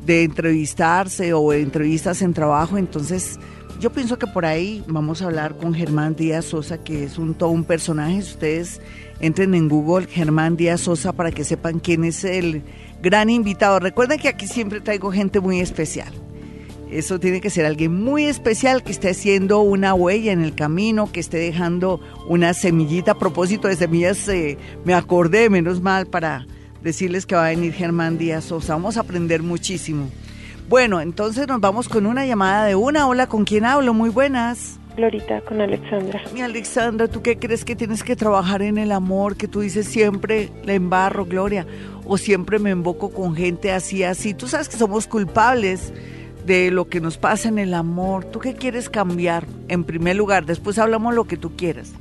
de 0.06 0.24
entrevistarse 0.24 1.34
o 1.34 1.54
entrevistas 1.54 2.22
en 2.22 2.34
trabajo, 2.34 2.78
entonces 2.78 3.40
yo 3.82 3.92
pienso 3.92 4.20
que 4.20 4.28
por 4.28 4.46
ahí 4.46 4.84
vamos 4.88 5.22
a 5.22 5.26
hablar 5.26 5.58
con 5.58 5.74
Germán 5.74 6.16
Díaz 6.16 6.46
Sosa, 6.46 6.84
que 6.84 7.04
es 7.04 7.18
un 7.18 7.34
todo 7.34 7.50
un 7.50 7.64
personaje. 7.64 8.20
Ustedes 8.20 8.80
entren 9.20 9.56
en 9.56 9.70
Google 9.70 10.06
Germán 10.06 10.56
Díaz 10.56 10.82
Sosa 10.82 11.14
para 11.14 11.32
que 11.32 11.44
sepan 11.44 11.80
quién 11.80 12.04
es 12.04 12.24
el 12.24 12.62
gran 13.02 13.32
invitado. 13.32 13.80
Recuerden 13.80 14.20
que 14.20 14.28
aquí 14.28 14.46
siempre 14.46 14.82
traigo 14.82 15.12
gente 15.12 15.40
muy 15.40 15.62
especial. 15.62 16.14
Eso 16.92 17.20
tiene 17.20 17.42
que 17.42 17.50
ser 17.50 17.66
alguien 17.66 18.04
muy 18.04 18.26
especial 18.26 18.84
que 18.84 18.92
esté 18.92 19.10
haciendo 19.10 19.62
una 19.62 19.96
huella 19.96 20.32
en 20.32 20.44
el 20.44 20.54
camino, 20.54 21.12
que 21.12 21.20
esté 21.20 21.38
dejando 21.38 22.02
una 22.28 22.54
semillita. 22.54 23.14
A 23.14 23.18
propósito 23.18 23.68
de 23.68 23.78
semillas, 23.78 24.28
eh, 24.28 24.60
me 24.86 24.94
acordé, 24.94 25.50
menos 25.50 25.82
mal, 25.82 26.06
para 26.06 26.46
decirles 26.84 27.26
que 27.26 27.36
va 27.36 27.48
a 27.48 27.50
venir 27.50 27.74
Germán 27.74 28.18
Díaz 28.18 28.46
Sosa. 28.46 28.74
Vamos 28.74 28.98
a 28.98 29.02
aprender 29.02 29.44
muchísimo. 29.44 30.10
Bueno, 30.70 31.02
entonces 31.02 31.48
nos 31.48 31.60
vamos 31.60 31.90
con 31.90 32.06
una 32.06 32.26
llamada 32.26 32.66
de 32.66 32.76
una. 32.76 33.08
Hola, 33.08 33.28
¿con 33.28 33.44
quién 33.44 33.66
hablo? 33.66 33.94
Muy 33.94 34.10
buenas. 34.10 34.80
Glorita, 34.96 35.42
con 35.42 35.62
Alexandra. 35.62 36.22
Mi 36.34 36.42
Alexandra, 36.42 37.08
¿tú 37.08 37.22
qué 37.22 37.38
crees 37.38 37.64
que 37.64 37.76
tienes 37.76 38.04
que 38.04 38.16
trabajar 38.16 38.62
en 38.62 38.78
el 38.78 38.92
amor? 38.92 39.38
Que 39.38 39.48
tú 39.48 39.62
dices 39.62 39.88
siempre 39.88 40.50
le 40.64 40.76
embarro, 40.76 41.26
Gloria, 41.26 41.66
o 42.06 42.18
siempre 42.18 42.60
me 42.60 42.72
invoco 42.72 43.10
con 43.10 43.36
gente 43.36 43.72
así, 43.72 44.04
así. 44.04 44.34
Tú 44.34 44.48
sabes 44.48 44.68
que 44.68 44.78
somos 44.78 45.08
culpables 45.08 45.94
de 46.46 46.72
lo 46.72 46.88
que 46.88 47.00
nos 47.00 47.18
pasa 47.18 47.48
en 47.50 47.60
el 47.60 47.74
amor. 47.74 48.26
¿Tú 48.26 48.40
qué 48.40 48.54
quieres 48.54 48.90
cambiar 48.90 49.46
en 49.70 49.84
primer 49.84 50.16
lugar? 50.16 50.46
Después 50.46 50.78
hablamos 50.78 51.14
lo 51.14 51.26
que 51.26 51.38
tú 51.38 51.56
quieras. 51.56 51.94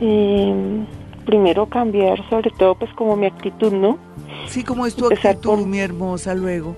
Eh, 0.00 0.86
primero 1.24 1.66
cambiar 1.66 2.28
sobre 2.28 2.50
todo 2.50 2.74
pues 2.74 2.92
como 2.94 3.16
mi 3.16 3.26
actitud, 3.26 3.72
¿no? 3.72 3.98
Sí, 4.46 4.64
como 4.64 4.86
es 4.86 4.94
tu 4.94 5.06
actitud, 5.06 5.66
mi 5.66 5.78
hermosa, 5.78 6.34
luego. 6.34 6.76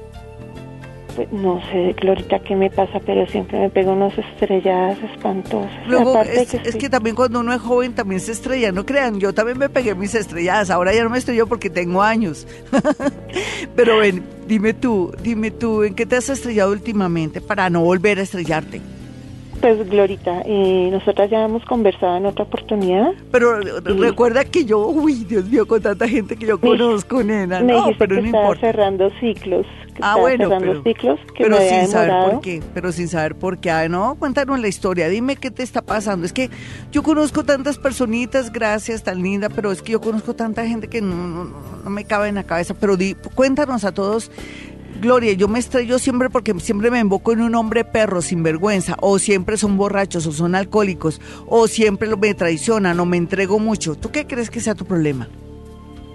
Pues, 1.17 1.31
no 1.31 1.61
sé, 1.71 1.95
Glorita, 2.01 2.39
qué 2.41 2.57
me 2.57 2.71
pasa, 2.71 2.99
pero 3.05 3.27
siempre 3.27 3.59
me 3.59 3.71
pego 3.71 3.93
unas 3.93 4.17
estrellas 4.17 4.99
espantosas. 5.13 5.87
Luego, 5.87 6.19
es, 6.23 6.77
que, 6.77 6.89
también 6.89 7.15
cuando 7.15 7.41
uno 7.41 7.53
es 7.53 7.61
joven 7.61 7.95
también 7.95 8.21
se 8.21 8.33
estrella, 8.33 8.73
no 8.73 8.87
crean, 8.87 9.21
yo 9.21 9.35
también 9.35 9.59
me 9.59 9.69
pegué 9.69 9.95
mis 9.95 10.15
estrelladas, 10.15 10.71
ahora 10.71 10.95
ya 10.95 11.05
no 11.05 11.11
me 11.11 11.19
estrello 11.19 11.47
porque 11.47 11.69
tengo 11.69 12.03
años. 12.03 12.47
pero 13.77 13.99
ven, 13.99 14.23
dime 14.47 14.73
tú, 14.73 15.13
dime 15.23 15.51
tú, 15.51 15.83
¿en 15.83 15.95
qué 15.95 16.07
te 16.07 16.17
has 16.17 16.31
estrellado 16.31 16.73
últimamente 16.73 17.41
para 17.41 17.69
no 17.69 17.83
volver 17.83 18.19
a 18.19 18.23
estrellarte? 18.23 18.81
Pues 19.63 19.89
Glorita, 19.89 20.43
eh, 20.45 20.89
nosotras 20.91 21.31
ya 21.31 21.45
hemos 21.45 21.65
conversado 21.67 22.17
en 22.17 22.27
otra 22.27 22.45
oportunidad. 22.45 23.13
Pero 23.31 23.61
recuerda 23.61 24.45
que 24.45 24.65
yo, 24.65 24.89
uy, 24.89 25.23
Dios 25.23 25.45
mío, 25.45 25.69
con 25.69 25.81
tanta 25.81 26.09
gente 26.09 26.35
que 26.35 26.47
yo 26.47 26.61
conozco, 26.61 27.23
nena, 27.23 27.61
me 27.61 27.73
no, 27.73 27.91
pero 27.97 28.17
que 28.17 28.23
no 28.23 28.27
estaba 28.27 28.57
cerrando 28.57 29.09
ciclos. 29.21 29.65
ah, 30.01 30.17
bueno, 30.19 30.49
cerrando 30.49 30.83
ciclos 30.83 31.21
que 31.37 31.45
pero 31.45 31.59
sin 31.59 31.87
saber 31.87 32.33
por 32.33 32.41
qué, 32.41 32.61
pero 32.75 32.91
sin 32.91 33.07
saber 33.07 33.37
por 33.37 33.59
qué. 33.59 33.71
Ah, 33.71 33.89
no, 33.89 34.17
cuéntanos 34.19 34.59
la 34.59 34.67
historia, 34.67 35.09
dime 35.09 35.37
qué 35.37 35.53
te 35.53 35.63
está 35.63 35.81
pasando. 35.81 36.27
Es 36.27 36.33
que 36.33 36.51
yo 36.91 37.05
conozco 37.05 37.45
tantas 37.45 37.79
personitas, 37.79 38.53
gracias, 38.53 39.05
tan 39.05 39.23
linda, 39.23 39.49
pero 39.49 39.71
es 39.71 39.81
que 39.81 39.93
yo 39.93 40.01
conozco 40.01 40.35
tanta 40.35 40.67
gente 40.67 40.89
que 40.89 41.01
no, 41.01 41.15
no, 41.15 41.53
no 41.85 41.91
me 41.91 42.05
cabe 42.05 42.29
en 42.29 42.35
la 42.35 42.43
cabeza. 42.43 42.75
Pero 42.75 42.97
di, 42.97 43.15
cuéntanos 43.37 43.85
a 43.85 43.93
todos 43.93 44.33
Gloria, 45.03 45.33
yo 45.33 45.49
me 45.49 45.59
estrello 45.59 45.99
siempre 45.99 46.31
porque 46.31 46.55
siempre 46.61 46.89
me 46.89 47.01
invoco 47.01 47.33
en 47.33 47.41
un 47.41 47.57
hombre 47.57 47.85
perro 47.85 48.23
sin 48.23 48.45
vergüenza, 48.45 48.97
o 49.01 49.19
siempre 49.19 49.57
son 49.57 49.77
borrachos, 49.77 50.29
o 50.29 50.33
son 50.33 50.55
alcohólicos, 50.55 51.21
o 51.49 51.67
siempre 51.67 52.09
me 52.17 52.35
traicionan, 52.35 53.01
o 53.01 53.05
me 53.05 53.17
entrego 53.17 53.59
mucho. 53.59 53.97
¿Tú 53.97 54.13
qué 54.13 54.29
crees 54.29 54.49
que 54.49 54.61
sea 54.61 54.77
tu 54.77 54.85
problema? 54.85 55.29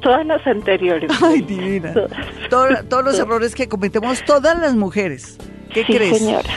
Todas 0.02 0.26
las 0.26 0.48
anteriores. 0.48 1.12
Ay, 1.22 1.42
divina. 1.42 1.94
todos 2.50 3.04
los 3.04 3.20
errores 3.20 3.54
que 3.56 3.68
cometemos 3.68 4.24
todas 4.24 4.58
las 4.58 4.74
mujeres. 4.74 5.38
¿Qué 5.74 5.84
sí, 5.84 5.94
crees? 5.94 6.20
señora. 6.20 6.54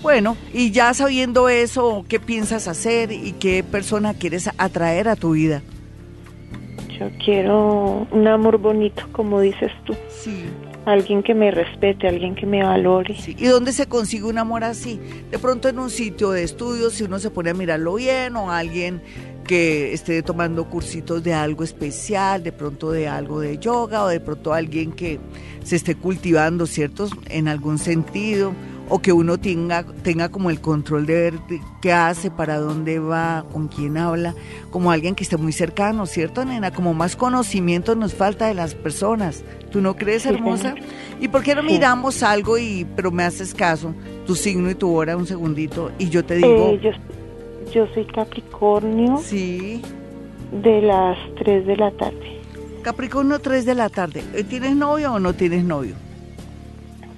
Bueno, 0.00 0.36
y 0.54 0.70
ya 0.70 0.94
sabiendo 0.94 1.48
eso, 1.48 2.04
¿qué 2.08 2.20
piensas 2.20 2.68
hacer 2.68 3.10
y 3.10 3.32
qué 3.32 3.64
persona 3.64 4.14
quieres 4.14 4.48
atraer 4.58 5.08
a 5.08 5.16
tu 5.16 5.32
vida? 5.32 5.62
Yo 7.00 7.08
quiero 7.24 8.06
un 8.12 8.28
amor 8.28 8.58
bonito, 8.58 9.02
como 9.10 9.40
dices 9.40 9.72
tú. 9.84 9.96
Sí 10.08 10.44
alguien 10.86 11.22
que 11.22 11.34
me 11.34 11.50
respete, 11.50 12.08
alguien 12.08 12.34
que 12.34 12.46
me 12.46 12.62
valore. 12.62 13.14
¿Y 13.26 13.46
dónde 13.46 13.72
se 13.72 13.86
consigue 13.86 14.24
un 14.24 14.38
amor 14.38 14.64
así? 14.64 15.00
De 15.30 15.38
pronto 15.38 15.68
en 15.68 15.78
un 15.78 15.90
sitio 15.90 16.30
de 16.30 16.42
estudios, 16.42 16.94
si 16.94 17.04
uno 17.04 17.18
se 17.18 17.30
pone 17.30 17.50
a 17.50 17.54
mirarlo 17.54 17.94
bien, 17.94 18.36
o 18.36 18.50
alguien 18.50 19.02
que 19.48 19.94
esté 19.94 20.22
tomando 20.22 20.68
cursitos 20.68 21.22
de 21.24 21.32
algo 21.32 21.64
especial, 21.64 22.42
de 22.42 22.52
pronto 22.52 22.92
de 22.92 23.08
algo 23.08 23.40
de 23.40 23.58
yoga, 23.58 24.04
o 24.04 24.08
de 24.08 24.20
pronto 24.20 24.52
alguien 24.52 24.92
que 24.92 25.18
se 25.64 25.76
esté 25.76 25.94
cultivando, 25.94 26.66
¿cierto? 26.66 27.08
En 27.28 27.48
algún 27.48 27.78
sentido, 27.78 28.52
o 28.88 29.00
que 29.00 29.12
uno 29.12 29.38
tenga, 29.38 29.84
tenga 30.02 30.28
como 30.28 30.50
el 30.50 30.60
control 30.60 31.06
de 31.06 31.14
ver 31.14 31.34
qué 31.80 31.92
hace, 31.92 32.30
para 32.30 32.58
dónde 32.58 32.98
va, 32.98 33.44
con 33.52 33.68
quién 33.68 33.96
habla, 33.96 34.34
como 34.70 34.90
alguien 34.90 35.14
que 35.14 35.24
esté 35.24 35.36
muy 35.36 35.52
cercano, 35.52 36.06
¿cierto, 36.06 36.44
nena? 36.44 36.70
Como 36.70 36.94
más 36.94 37.16
conocimiento 37.16 37.94
nos 37.94 38.14
falta 38.14 38.46
de 38.46 38.54
las 38.54 38.74
personas. 38.74 39.44
¿Tú 39.70 39.80
no 39.80 39.96
crees, 39.96 40.26
hermosa? 40.26 40.74
¿Y 41.20 41.28
por 41.28 41.42
qué 41.42 41.54
no 41.54 41.62
miramos 41.62 42.22
algo 42.22 42.58
y, 42.58 42.86
pero 42.96 43.10
me 43.10 43.24
haces 43.24 43.54
caso, 43.54 43.94
tu 44.26 44.34
signo 44.34 44.70
y 44.70 44.74
tu 44.74 44.94
hora, 44.94 45.16
un 45.16 45.26
segundito, 45.26 45.90
y 45.98 46.08
yo 46.08 46.24
te 46.24 46.36
digo... 46.36 46.70
Eh, 46.70 46.92
yo, 47.72 47.86
soy 47.92 48.06
Capricornio. 48.06 49.18
Sí. 49.18 49.82
De 50.52 50.80
las 50.80 51.18
3 51.38 51.66
de 51.66 51.76
la 51.76 51.90
tarde. 51.90 52.40
Capricornio 52.82 53.38
3 53.38 53.66
de 53.66 53.74
la 53.74 53.90
tarde. 53.90 54.24
Eh, 54.32 54.44
¿Tienes 54.44 54.74
novio 54.74 55.12
o 55.12 55.18
no 55.18 55.34
tienes 55.34 55.64
novio? 55.64 55.94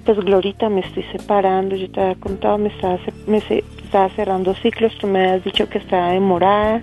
Pues 0.05 0.17
Glorita, 0.19 0.69
me 0.69 0.81
estoy 0.81 1.03
separando, 1.11 1.75
yo 1.75 1.89
te 1.91 2.01
había 2.01 2.15
contado, 2.15 2.57
me 2.57 2.69
estaba, 2.69 2.97
me 3.27 3.37
estaba 3.37 4.09
cerrando 4.09 4.55
ciclos, 4.55 4.91
tú 4.99 5.07
me 5.07 5.29
has 5.29 5.43
dicho 5.43 5.69
que 5.69 5.77
estaba 5.77 6.11
demorada, 6.11 6.81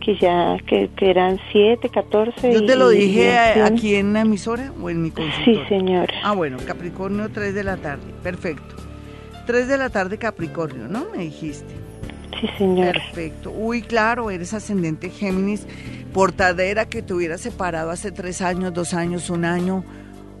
que 0.00 0.16
ya, 0.16 0.56
que, 0.66 0.88
eran 1.00 1.38
7, 1.52 1.88
14. 1.90 2.52
Yo 2.52 2.64
te 2.64 2.76
lo 2.76 2.88
dije 2.88 3.30
aquí 3.62 3.96
en 3.96 4.14
la 4.14 4.22
emisora 4.22 4.72
o 4.80 4.88
en 4.88 5.02
mi 5.02 5.10
consultorio. 5.10 5.62
Sí, 5.62 5.68
señora. 5.68 6.14
Ah, 6.22 6.32
bueno, 6.32 6.56
Capricornio 6.66 7.28
3 7.30 7.54
de 7.54 7.64
la 7.64 7.76
tarde, 7.76 8.04
perfecto. 8.22 8.76
3 9.46 9.68
de 9.68 9.78
la 9.78 9.90
tarde 9.90 10.16
Capricornio, 10.16 10.88
¿no? 10.88 11.06
Me 11.14 11.24
dijiste. 11.24 11.74
Sí, 12.40 12.48
señora. 12.56 12.92
Perfecto. 12.92 13.50
Uy, 13.50 13.82
claro, 13.82 14.30
eres 14.30 14.54
ascendente 14.54 15.10
Géminis, 15.10 15.66
portadera 16.14 16.86
que 16.86 17.02
te 17.02 17.12
hubiera 17.12 17.36
separado 17.36 17.90
hace 17.90 18.12
tres 18.12 18.40
años, 18.42 18.72
dos 18.72 18.94
años, 18.94 19.28
un 19.28 19.44
año 19.44 19.84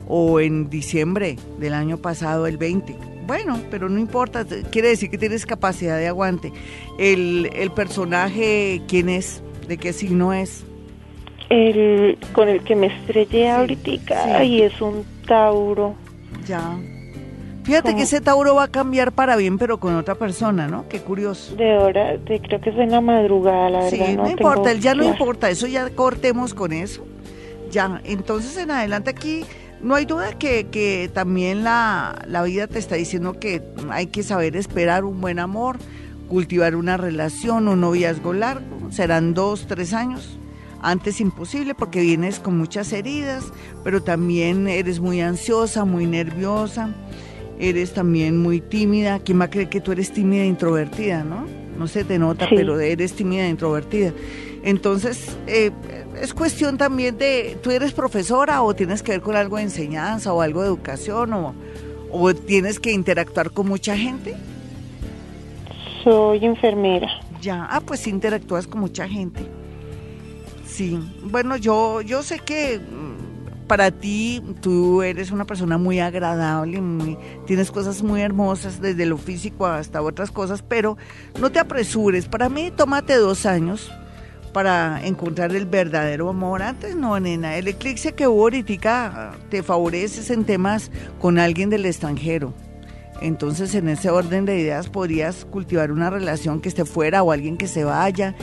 o 0.08 0.40
en 0.40 0.70
diciembre 0.70 1.36
del 1.58 1.74
año 1.74 1.98
pasado, 1.98 2.46
el 2.46 2.56
20. 2.56 2.96
Bueno, 3.26 3.60
pero 3.70 3.90
no 3.90 4.00
importa, 4.00 4.46
quiere 4.70 4.88
decir 4.88 5.10
que 5.10 5.18
tienes 5.18 5.44
capacidad 5.44 5.98
de 5.98 6.08
aguante. 6.08 6.50
El, 6.98 7.50
el 7.54 7.70
personaje, 7.70 8.80
¿quién 8.88 9.10
es? 9.10 9.42
¿De 9.68 9.76
qué 9.76 9.92
signo 9.92 10.32
es? 10.32 10.64
El 11.50 12.18
con 12.32 12.48
el 12.48 12.62
que 12.62 12.74
me 12.74 12.86
estrellé 12.86 13.50
ahorita 13.50 14.44
y 14.44 14.62
es 14.62 14.80
un 14.80 15.04
Tauro. 15.26 15.94
Ya. 16.46 16.78
Fíjate 17.64 17.94
que 17.94 18.02
ese 18.02 18.22
Tauro 18.22 18.54
va 18.54 18.64
a 18.64 18.68
cambiar 18.68 19.12
para 19.12 19.36
bien, 19.36 19.58
pero 19.58 19.78
con 19.78 19.94
otra 19.94 20.14
persona, 20.14 20.68
¿no? 20.68 20.88
Qué 20.88 21.00
curioso. 21.00 21.54
De 21.54 21.76
hora, 21.76 22.16
de, 22.16 22.40
creo 22.40 22.62
que 22.62 22.70
es 22.70 22.78
en 22.78 22.90
la 22.90 23.02
madrugada, 23.02 23.68
la 23.68 23.78
verdad. 23.80 24.06
Sí, 24.06 24.16
no, 24.16 24.30
importa, 24.30 24.70
él 24.72 24.80
ya 24.80 24.94
no 24.94 25.04
importa, 25.04 25.50
eso 25.50 25.66
ya 25.66 25.90
cortemos 25.90 26.54
con 26.54 26.72
eso. 26.72 27.04
Ya, 27.70 28.00
entonces 28.04 28.56
en 28.56 28.70
adelante 28.70 29.10
aquí 29.10 29.44
no 29.82 29.94
hay 29.94 30.04
duda 30.04 30.38
que, 30.38 30.66
que 30.66 31.10
también 31.12 31.64
la, 31.64 32.24
la 32.26 32.42
vida 32.42 32.66
te 32.66 32.78
está 32.78 32.96
diciendo 32.96 33.38
que 33.38 33.62
hay 33.90 34.06
que 34.06 34.22
saber 34.22 34.56
esperar 34.56 35.04
un 35.04 35.20
buen 35.20 35.38
amor, 35.38 35.78
cultivar 36.28 36.76
una 36.76 36.96
relación, 36.96 37.68
un 37.68 37.80
noviazgo 37.80 38.32
largo, 38.32 38.90
serán 38.90 39.34
dos, 39.34 39.66
tres 39.66 39.92
años. 39.92 40.38
Antes 40.80 41.20
imposible 41.20 41.74
porque 41.74 42.00
vienes 42.00 42.38
con 42.38 42.56
muchas 42.56 42.92
heridas, 42.92 43.44
pero 43.82 44.02
también 44.02 44.68
eres 44.68 45.00
muy 45.00 45.20
ansiosa, 45.20 45.84
muy 45.84 46.06
nerviosa, 46.06 46.94
eres 47.58 47.94
también 47.94 48.38
muy 48.38 48.60
tímida. 48.60 49.18
¿Quién 49.18 49.40
va 49.40 49.46
a 49.46 49.50
creer 49.50 49.68
que 49.68 49.80
tú 49.80 49.90
eres 49.90 50.12
tímida 50.12 50.42
e 50.42 50.46
introvertida, 50.46 51.24
no? 51.24 51.46
No 51.76 51.88
se 51.88 52.04
te 52.04 52.18
nota, 52.18 52.48
pero 52.48 52.78
eres 52.78 53.12
tímida 53.14 53.46
e 53.46 53.50
introvertida. 53.50 54.12
Entonces, 54.62 55.36
eh, 55.46 55.70
es 56.20 56.34
cuestión 56.34 56.78
también 56.78 57.18
de, 57.18 57.58
¿tú 57.62 57.70
eres 57.70 57.92
profesora 57.92 58.62
o 58.62 58.74
tienes 58.74 59.02
que 59.02 59.12
ver 59.12 59.20
con 59.20 59.36
algo 59.36 59.56
de 59.56 59.64
enseñanza 59.64 60.32
o 60.32 60.40
algo 60.40 60.62
de 60.62 60.68
educación 60.68 61.32
o, 61.32 61.54
o 62.10 62.34
tienes 62.34 62.80
que 62.80 62.92
interactuar 62.92 63.50
con 63.50 63.68
mucha 63.68 63.96
gente? 63.96 64.34
Soy 66.04 66.44
enfermera. 66.44 67.08
Ya, 67.40 67.66
ah, 67.70 67.80
pues 67.80 68.06
interactúas 68.06 68.66
con 68.66 68.80
mucha 68.80 69.08
gente. 69.08 69.40
Sí, 70.66 70.98
bueno, 71.24 71.56
yo, 71.56 72.02
yo 72.02 72.22
sé 72.22 72.38
que 72.38 72.78
mm, 72.78 73.66
para 73.66 73.90
ti 73.90 74.42
tú 74.60 75.02
eres 75.02 75.30
una 75.30 75.44
persona 75.44 75.78
muy 75.78 76.00
agradable, 76.00 76.80
muy, 76.80 77.16
tienes 77.46 77.70
cosas 77.70 78.02
muy 78.02 78.20
hermosas 78.20 78.80
desde 78.80 79.06
lo 79.06 79.18
físico 79.18 79.66
hasta 79.66 80.02
otras 80.02 80.30
cosas, 80.30 80.62
pero 80.62 80.96
no 81.40 81.50
te 81.50 81.58
apresures. 81.58 82.26
Para 82.26 82.48
mí, 82.48 82.70
tómate 82.74 83.16
dos 83.16 83.46
años 83.46 83.90
para 84.48 85.04
encontrar 85.04 85.54
el 85.54 85.66
verdadero 85.66 86.28
amor. 86.28 86.62
Antes 86.62 86.96
no, 86.96 87.18
nena, 87.20 87.56
el 87.56 87.68
eclipse 87.68 88.12
que 88.12 88.26
hubo 88.26 88.42
ahorita 88.42 89.32
te 89.50 89.62
favoreces 89.62 90.30
en 90.30 90.44
temas 90.44 90.90
con 91.20 91.38
alguien 91.38 91.70
del 91.70 91.86
extranjero. 91.86 92.52
Entonces, 93.20 93.74
en 93.74 93.88
ese 93.88 94.10
orden 94.10 94.44
de 94.44 94.58
ideas 94.58 94.88
podrías 94.88 95.44
cultivar 95.44 95.90
una 95.90 96.10
relación 96.10 96.60
que 96.60 96.68
esté 96.68 96.84
fuera 96.84 97.22
o 97.22 97.32
alguien 97.32 97.56
que 97.56 97.66
se 97.66 97.84
vaya 97.84 98.34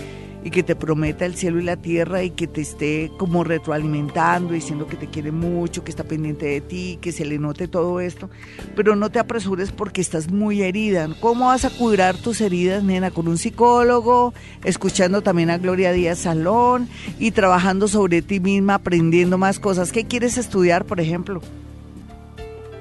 y 0.46 0.52
que 0.52 0.62
te 0.62 0.76
prometa 0.76 1.26
el 1.26 1.34
cielo 1.34 1.60
y 1.60 1.64
la 1.64 1.76
tierra 1.76 2.22
y 2.22 2.30
que 2.30 2.46
te 2.46 2.62
esté 2.62 3.12
como 3.18 3.44
retroalimentando, 3.44 4.54
diciendo 4.54 4.86
que 4.86 4.96
te 4.96 5.08
quiere 5.08 5.32
mucho, 5.32 5.84
que 5.84 5.90
está 5.90 6.04
pendiente 6.04 6.46
de 6.46 6.62
ti, 6.62 7.00
que 7.02 7.12
se 7.12 7.26
le 7.26 7.40
note 7.40 7.68
todo 7.68 8.00
esto. 8.00 8.30
Pero 8.76 8.96
no 8.96 9.10
te 9.10 9.18
apresures 9.18 9.72
porque 9.72 10.02
estás 10.02 10.32
muy 10.32 10.62
herida. 10.62 11.10
¿Cómo 11.20 11.48
vas 11.48 11.66
a 11.66 11.72
curar 11.72 12.16
tus 12.16 12.42
heridas, 12.42 12.84
nena? 12.84 13.10
Con 13.10 13.28
un 13.28 13.40
psicólogo, 13.40 14.36
escuchando 14.64 15.24
también 15.24 15.50
a 15.50 15.58
Gloria 15.58 15.92
Díaz 15.92 16.20
Salón 16.20 16.88
y 17.18 17.32
trabajando 17.32 17.88
sobre 17.88 18.22
ti 18.22 18.40
misma, 18.40 18.76
aprendiendo 18.76 19.40
más 19.40 19.60
cosas. 19.60 19.92
¿Qué 19.92 20.06
quieres 20.06 20.38
estudiar, 20.38 20.86
por 20.86 21.00
ejemplo? 21.00 21.42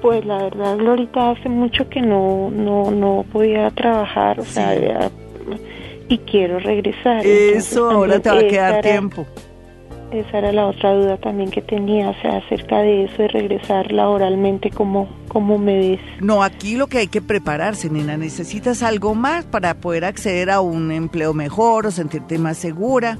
Pues 0.03 0.23
la 0.23 0.37
verdad, 0.37 0.77
Glorita, 0.77 1.31
hace 1.31 1.49
mucho 1.49 1.89
que 1.89 1.99
no, 1.99 2.51
no, 2.51 2.91
no 2.91 3.25
podía 3.33 3.71
trabajar, 3.71 4.39
o 4.39 4.45
sea, 4.45 5.09
y 6.09 6.17
quiero 6.19 6.59
regresar. 6.59 7.25
Eso, 7.25 7.89
ahora 7.89 8.19
te 8.19 8.29
va 8.29 8.39
a 8.39 8.47
quedar 8.47 8.81
tiempo. 8.81 9.25
Esa 10.11 10.37
era 10.37 10.51
la 10.51 10.67
otra 10.67 10.93
duda 10.93 11.17
también 11.17 11.49
que 11.49 11.61
tenía, 11.61 12.09
o 12.09 12.21
sea, 12.21 12.37
acerca 12.37 12.79
de 12.81 13.05
eso 13.05 13.23
de 13.23 13.27
regresar 13.27 13.91
laboralmente, 13.91 14.69
como 14.69 15.09
como 15.35 15.57
me 15.57 15.77
ves? 15.77 15.99
No, 16.21 16.43
aquí 16.43 16.77
lo 16.77 16.87
que 16.87 16.99
hay 16.99 17.07
que 17.07 17.21
prepararse, 17.21 17.89
nena, 17.89 18.15
necesitas 18.15 18.81
algo 18.83 19.15
más 19.15 19.43
para 19.43 19.73
poder 19.73 20.05
acceder 20.05 20.49
a 20.49 20.61
un 20.61 20.93
empleo 20.93 21.33
mejor 21.33 21.87
o 21.87 21.91
sentirte 21.91 22.37
más 22.37 22.57
segura 22.57 23.19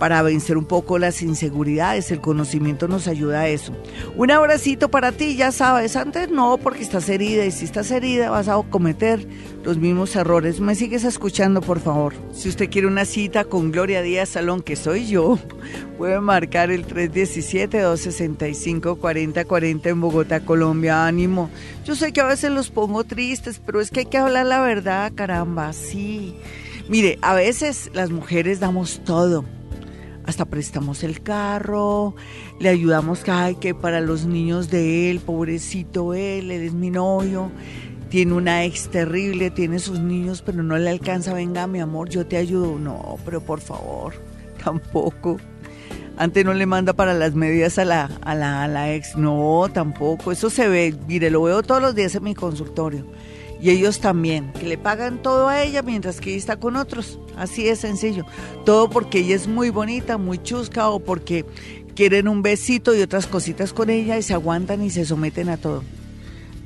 para 0.00 0.20
vencer 0.22 0.56
un 0.56 0.64
poco 0.64 0.98
las 0.98 1.20
inseguridades. 1.20 2.10
El 2.10 2.22
conocimiento 2.22 2.88
nos 2.88 3.06
ayuda 3.06 3.42
a 3.42 3.48
eso. 3.48 3.76
Un 4.16 4.30
abracito 4.30 4.90
para 4.90 5.12
ti, 5.12 5.36
ya 5.36 5.52
sabes, 5.52 5.94
antes 5.94 6.30
no, 6.30 6.56
porque 6.56 6.82
estás 6.82 7.06
herida 7.10 7.44
y 7.44 7.50
si 7.50 7.66
estás 7.66 7.90
herida 7.90 8.30
vas 8.30 8.48
a 8.48 8.56
cometer 8.70 9.28
los 9.62 9.76
mismos 9.76 10.16
errores. 10.16 10.58
Me 10.58 10.74
sigues 10.74 11.04
escuchando, 11.04 11.60
por 11.60 11.80
favor. 11.80 12.14
Si 12.32 12.48
usted 12.48 12.70
quiere 12.70 12.88
una 12.88 13.04
cita 13.04 13.44
con 13.44 13.70
Gloria 13.70 14.00
Díaz 14.00 14.30
Salón, 14.30 14.62
que 14.62 14.74
soy 14.74 15.06
yo, 15.06 15.38
puede 15.98 16.18
marcar 16.18 16.70
el 16.70 16.86
317-265-4040 16.86 19.86
en 19.86 20.00
Bogotá, 20.00 20.40
Colombia. 20.40 21.04
Ánimo. 21.04 21.50
Yo 21.84 21.94
sé 21.94 22.14
que 22.14 22.22
a 22.22 22.26
veces 22.26 22.50
los 22.50 22.70
pongo 22.70 23.04
tristes, 23.04 23.60
pero 23.64 23.82
es 23.82 23.90
que 23.90 24.00
hay 24.00 24.06
que 24.06 24.16
hablar 24.16 24.46
la 24.46 24.62
verdad, 24.62 25.12
caramba, 25.14 25.74
sí. 25.74 26.34
Mire, 26.88 27.18
a 27.20 27.34
veces 27.34 27.90
las 27.92 28.08
mujeres 28.10 28.60
damos 28.60 29.02
todo 29.04 29.44
hasta 30.30 30.46
prestamos 30.46 31.02
el 31.02 31.20
carro, 31.20 32.14
le 32.58 32.68
ayudamos 32.68 33.22
ay, 33.28 33.56
que 33.56 33.74
para 33.74 34.00
los 34.00 34.24
niños 34.24 34.70
de 34.70 35.10
él, 35.10 35.20
pobrecito 35.20 36.14
él, 36.14 36.50
él 36.50 36.62
es 36.62 36.72
mi 36.72 36.90
novio, 36.90 37.50
tiene 38.08 38.32
una 38.32 38.64
ex 38.64 38.88
terrible, 38.88 39.50
tiene 39.50 39.78
sus 39.78 40.00
niños, 40.00 40.42
pero 40.44 40.62
no 40.62 40.78
le 40.78 40.88
alcanza, 40.88 41.34
venga 41.34 41.66
mi 41.66 41.80
amor, 41.80 42.08
yo 42.08 42.26
te 42.26 42.36
ayudo. 42.36 42.78
No, 42.78 43.18
pero 43.24 43.40
por 43.40 43.60
favor, 43.60 44.14
tampoco. 44.64 45.36
Antes 46.16 46.44
no 46.44 46.54
le 46.54 46.66
manda 46.66 46.92
para 46.92 47.14
las 47.14 47.34
medias 47.34 47.78
a 47.78 47.84
la, 47.84 48.10
a 48.22 48.34
la, 48.34 48.64
a 48.64 48.68
la 48.68 48.92
ex, 48.94 49.16
no, 49.16 49.68
tampoco. 49.72 50.32
Eso 50.32 50.48
se 50.50 50.68
ve, 50.68 50.94
mire, 51.06 51.30
lo 51.30 51.42
veo 51.42 51.62
todos 51.62 51.82
los 51.82 51.94
días 51.94 52.14
en 52.14 52.24
mi 52.24 52.34
consultorio 52.34 53.04
y 53.60 53.70
ellos 53.70 54.00
también, 54.00 54.52
que 54.52 54.66
le 54.66 54.78
pagan 54.78 55.22
todo 55.22 55.48
a 55.48 55.62
ella 55.62 55.82
mientras 55.82 56.20
que 56.20 56.30
ella 56.30 56.38
está 56.38 56.56
con 56.56 56.76
otros. 56.76 57.18
Así 57.36 57.68
es 57.68 57.80
sencillo. 57.80 58.24
Todo 58.64 58.88
porque 58.88 59.18
ella 59.18 59.36
es 59.36 59.46
muy 59.46 59.70
bonita, 59.70 60.16
muy 60.16 60.42
chusca 60.42 60.88
o 60.88 61.00
porque 61.00 61.44
quieren 61.94 62.28
un 62.28 62.42
besito 62.42 62.94
y 62.94 63.02
otras 63.02 63.26
cositas 63.26 63.72
con 63.72 63.90
ella 63.90 64.16
y 64.16 64.22
se 64.22 64.34
aguantan 64.34 64.82
y 64.82 64.90
se 64.90 65.04
someten 65.04 65.50
a 65.50 65.58
todo. 65.58 65.84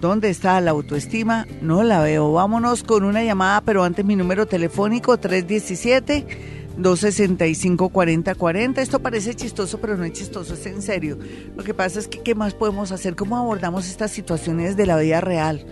¿Dónde 0.01 0.31
está 0.31 0.61
la 0.61 0.73
autoestima? 0.73 1.47
No 1.63 1.83
la 1.83 2.01
veo. 2.01 2.33
Vámonos 2.33 2.83
con 2.83 3.05
una 3.05 3.25
llamada, 3.25 3.63
pero 3.63 3.85
antes 3.85 4.05
mi 4.05 4.17
número 4.17 4.47
telefónico 4.47 5.19
317. 5.19 6.55
265-4040. 6.79 8.79
Esto 8.79 8.99
parece 8.99 9.35
chistoso, 9.35 9.81
pero 9.81 9.97
no 9.97 10.03
es 10.03 10.13
chistoso, 10.13 10.55
es 10.55 10.67
en 10.67 10.83
serio. 10.83 11.17
Lo 11.57 11.63
que 11.63 11.73
pasa 11.73 12.01
es 12.01 12.09
que, 12.09 12.21
¿qué 12.21 12.35
más 12.35 12.53
podemos 12.53 12.91
hacer? 12.91 13.15
¿Cómo 13.15 13.37
abordamos 13.37 13.89
estas 13.89 14.11
situaciones 14.11 14.77
de 14.77 14.87
la 14.87 14.97
vida 14.97 15.21
real? 15.21 15.65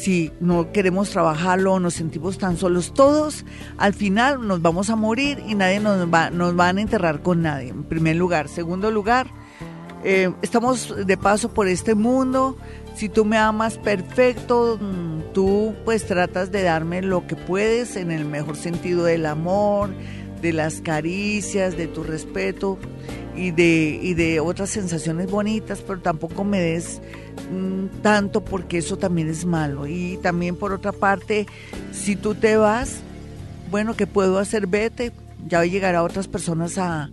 Si 0.00 0.32
no 0.40 0.72
queremos 0.72 1.10
trabajarlo 1.10 1.78
nos 1.78 1.94
sentimos 1.94 2.38
tan 2.38 2.56
solos. 2.56 2.94
Todos 2.94 3.44
al 3.76 3.92
final 3.92 4.46
nos 4.46 4.62
vamos 4.62 4.88
a 4.88 4.96
morir 4.96 5.42
y 5.46 5.54
nadie 5.54 5.78
nos 5.78 6.12
va, 6.12 6.30
nos 6.30 6.56
van 6.56 6.78
a 6.78 6.80
enterrar 6.80 7.22
con 7.22 7.42
nadie, 7.42 7.68
en 7.68 7.84
primer 7.84 8.16
lugar. 8.16 8.48
Segundo 8.48 8.90
lugar, 8.90 9.26
eh, 10.02 10.32
estamos 10.40 10.94
de 11.06 11.16
paso 11.18 11.52
por 11.52 11.68
este 11.68 11.94
mundo. 11.94 12.56
Si 12.94 13.08
tú 13.10 13.24
me 13.26 13.36
amas 13.36 13.76
perfecto, 13.76 14.78
mm, 14.80 15.32
tú 15.34 15.74
pues 15.84 16.06
tratas 16.06 16.50
de 16.50 16.62
darme 16.62 17.02
lo 17.02 17.26
que 17.26 17.36
puedes 17.36 17.96
en 17.96 18.10
el 18.10 18.24
mejor 18.24 18.56
sentido 18.56 19.04
del 19.04 19.26
amor, 19.26 19.90
de 20.40 20.54
las 20.54 20.80
caricias, 20.80 21.76
de 21.76 21.86
tu 21.86 22.02
respeto 22.02 22.78
y 23.36 23.50
de, 23.50 23.98
y 24.02 24.14
de 24.14 24.40
otras 24.40 24.70
sensaciones 24.70 25.30
bonitas, 25.30 25.82
pero 25.86 26.00
tampoco 26.00 26.44
me 26.44 26.60
des 26.60 27.00
mm, 27.50 28.02
tanto 28.02 28.44
porque 28.44 28.78
eso 28.78 28.98
también 28.98 29.28
es 29.28 29.44
malo. 29.44 29.86
Y 29.86 30.18
también 30.22 30.56
por 30.56 30.72
otra 30.72 30.92
parte, 30.92 31.46
si 31.92 32.16
tú 32.16 32.34
te 32.34 32.56
vas, 32.56 33.00
bueno, 33.70 33.94
¿qué 33.94 34.06
puedo 34.06 34.38
hacer? 34.38 34.66
Vete, 34.66 35.12
ya 35.46 35.64
llegará 35.64 36.02
otras 36.02 36.28
personas 36.28 36.78
a, 36.78 37.10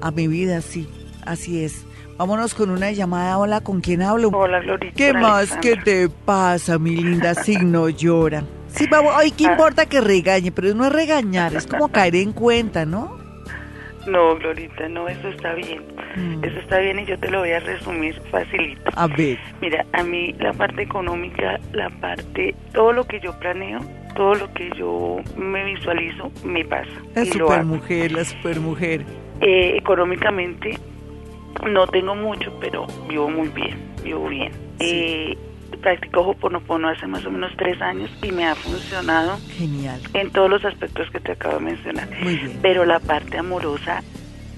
a 0.00 0.10
mi 0.10 0.28
vida, 0.28 0.60
sí, 0.60 0.88
así 1.24 1.64
es. 1.64 1.84
Vámonos 2.18 2.54
con 2.54 2.70
una 2.70 2.90
llamada. 2.92 3.38
Hola, 3.38 3.60
¿con 3.62 3.80
quién 3.80 4.02
hablo? 4.02 4.28
Hola, 4.28 4.60
Glorita. 4.60 4.94
¿Qué 4.94 5.12
más? 5.12 5.56
¿Qué 5.60 5.76
te 5.76 6.08
pasa, 6.08 6.78
mi 6.78 6.96
linda 6.96 7.34
signo 7.34 7.88
llora? 7.88 8.44
Sí, 8.68 8.86
vamos, 8.90 9.12
ay, 9.16 9.30
¿qué 9.32 9.46
ah. 9.46 9.52
importa 9.52 9.86
que 9.86 10.00
regañe? 10.00 10.52
Pero 10.52 10.74
no 10.74 10.86
es 10.86 10.92
regañar, 10.92 11.54
es 11.54 11.66
como 11.66 11.88
caer 11.92 12.16
en 12.16 12.32
cuenta, 12.32 12.84
¿no? 12.86 13.21
No, 14.06 14.36
Glorita, 14.36 14.88
no, 14.88 15.08
eso 15.08 15.28
está 15.28 15.54
bien. 15.54 15.82
Mm. 16.16 16.44
Eso 16.44 16.58
está 16.58 16.78
bien 16.78 16.98
y 16.98 17.04
yo 17.06 17.18
te 17.18 17.30
lo 17.30 17.40
voy 17.40 17.52
a 17.52 17.60
resumir 17.60 18.20
facilito. 18.30 18.90
A 18.96 19.06
ver. 19.06 19.38
Mira, 19.60 19.86
a 19.92 20.02
mí 20.02 20.34
la 20.38 20.52
parte 20.52 20.82
económica, 20.82 21.58
la 21.72 21.88
parte, 21.88 22.54
todo 22.72 22.92
lo 22.92 23.04
que 23.04 23.20
yo 23.20 23.38
planeo, 23.38 23.80
todo 24.14 24.34
lo 24.34 24.52
que 24.52 24.70
yo 24.76 25.20
me 25.36 25.64
visualizo, 25.64 26.30
me 26.44 26.64
pasa. 26.64 26.90
La 27.14 27.24
supermujer, 27.24 28.12
la 28.12 28.24
supermujer. 28.24 29.04
Eh, 29.40 29.76
económicamente 29.76 30.78
no 31.66 31.86
tengo 31.86 32.14
mucho, 32.14 32.52
pero 32.60 32.86
vivo 33.08 33.28
muy 33.30 33.48
bien, 33.48 33.78
vivo 34.02 34.28
bien. 34.28 34.52
Eh, 34.80 35.36
practico 35.78 36.20
Ho'oponopono 36.20 36.88
hace 36.88 37.06
más 37.06 37.24
o 37.26 37.30
menos 37.30 37.52
tres 37.56 37.80
años 37.80 38.10
y 38.22 38.32
me 38.32 38.46
ha 38.46 38.54
funcionado. 38.54 39.38
Genial. 39.56 40.00
En 40.14 40.30
todos 40.30 40.50
los 40.50 40.64
aspectos 40.64 41.10
que 41.10 41.20
te 41.20 41.32
acabo 41.32 41.58
de 41.58 41.64
mencionar. 41.64 42.08
Muy 42.22 42.36
bien. 42.36 42.58
Pero 42.62 42.84
la 42.84 43.00
parte 43.00 43.38
amorosa 43.38 44.02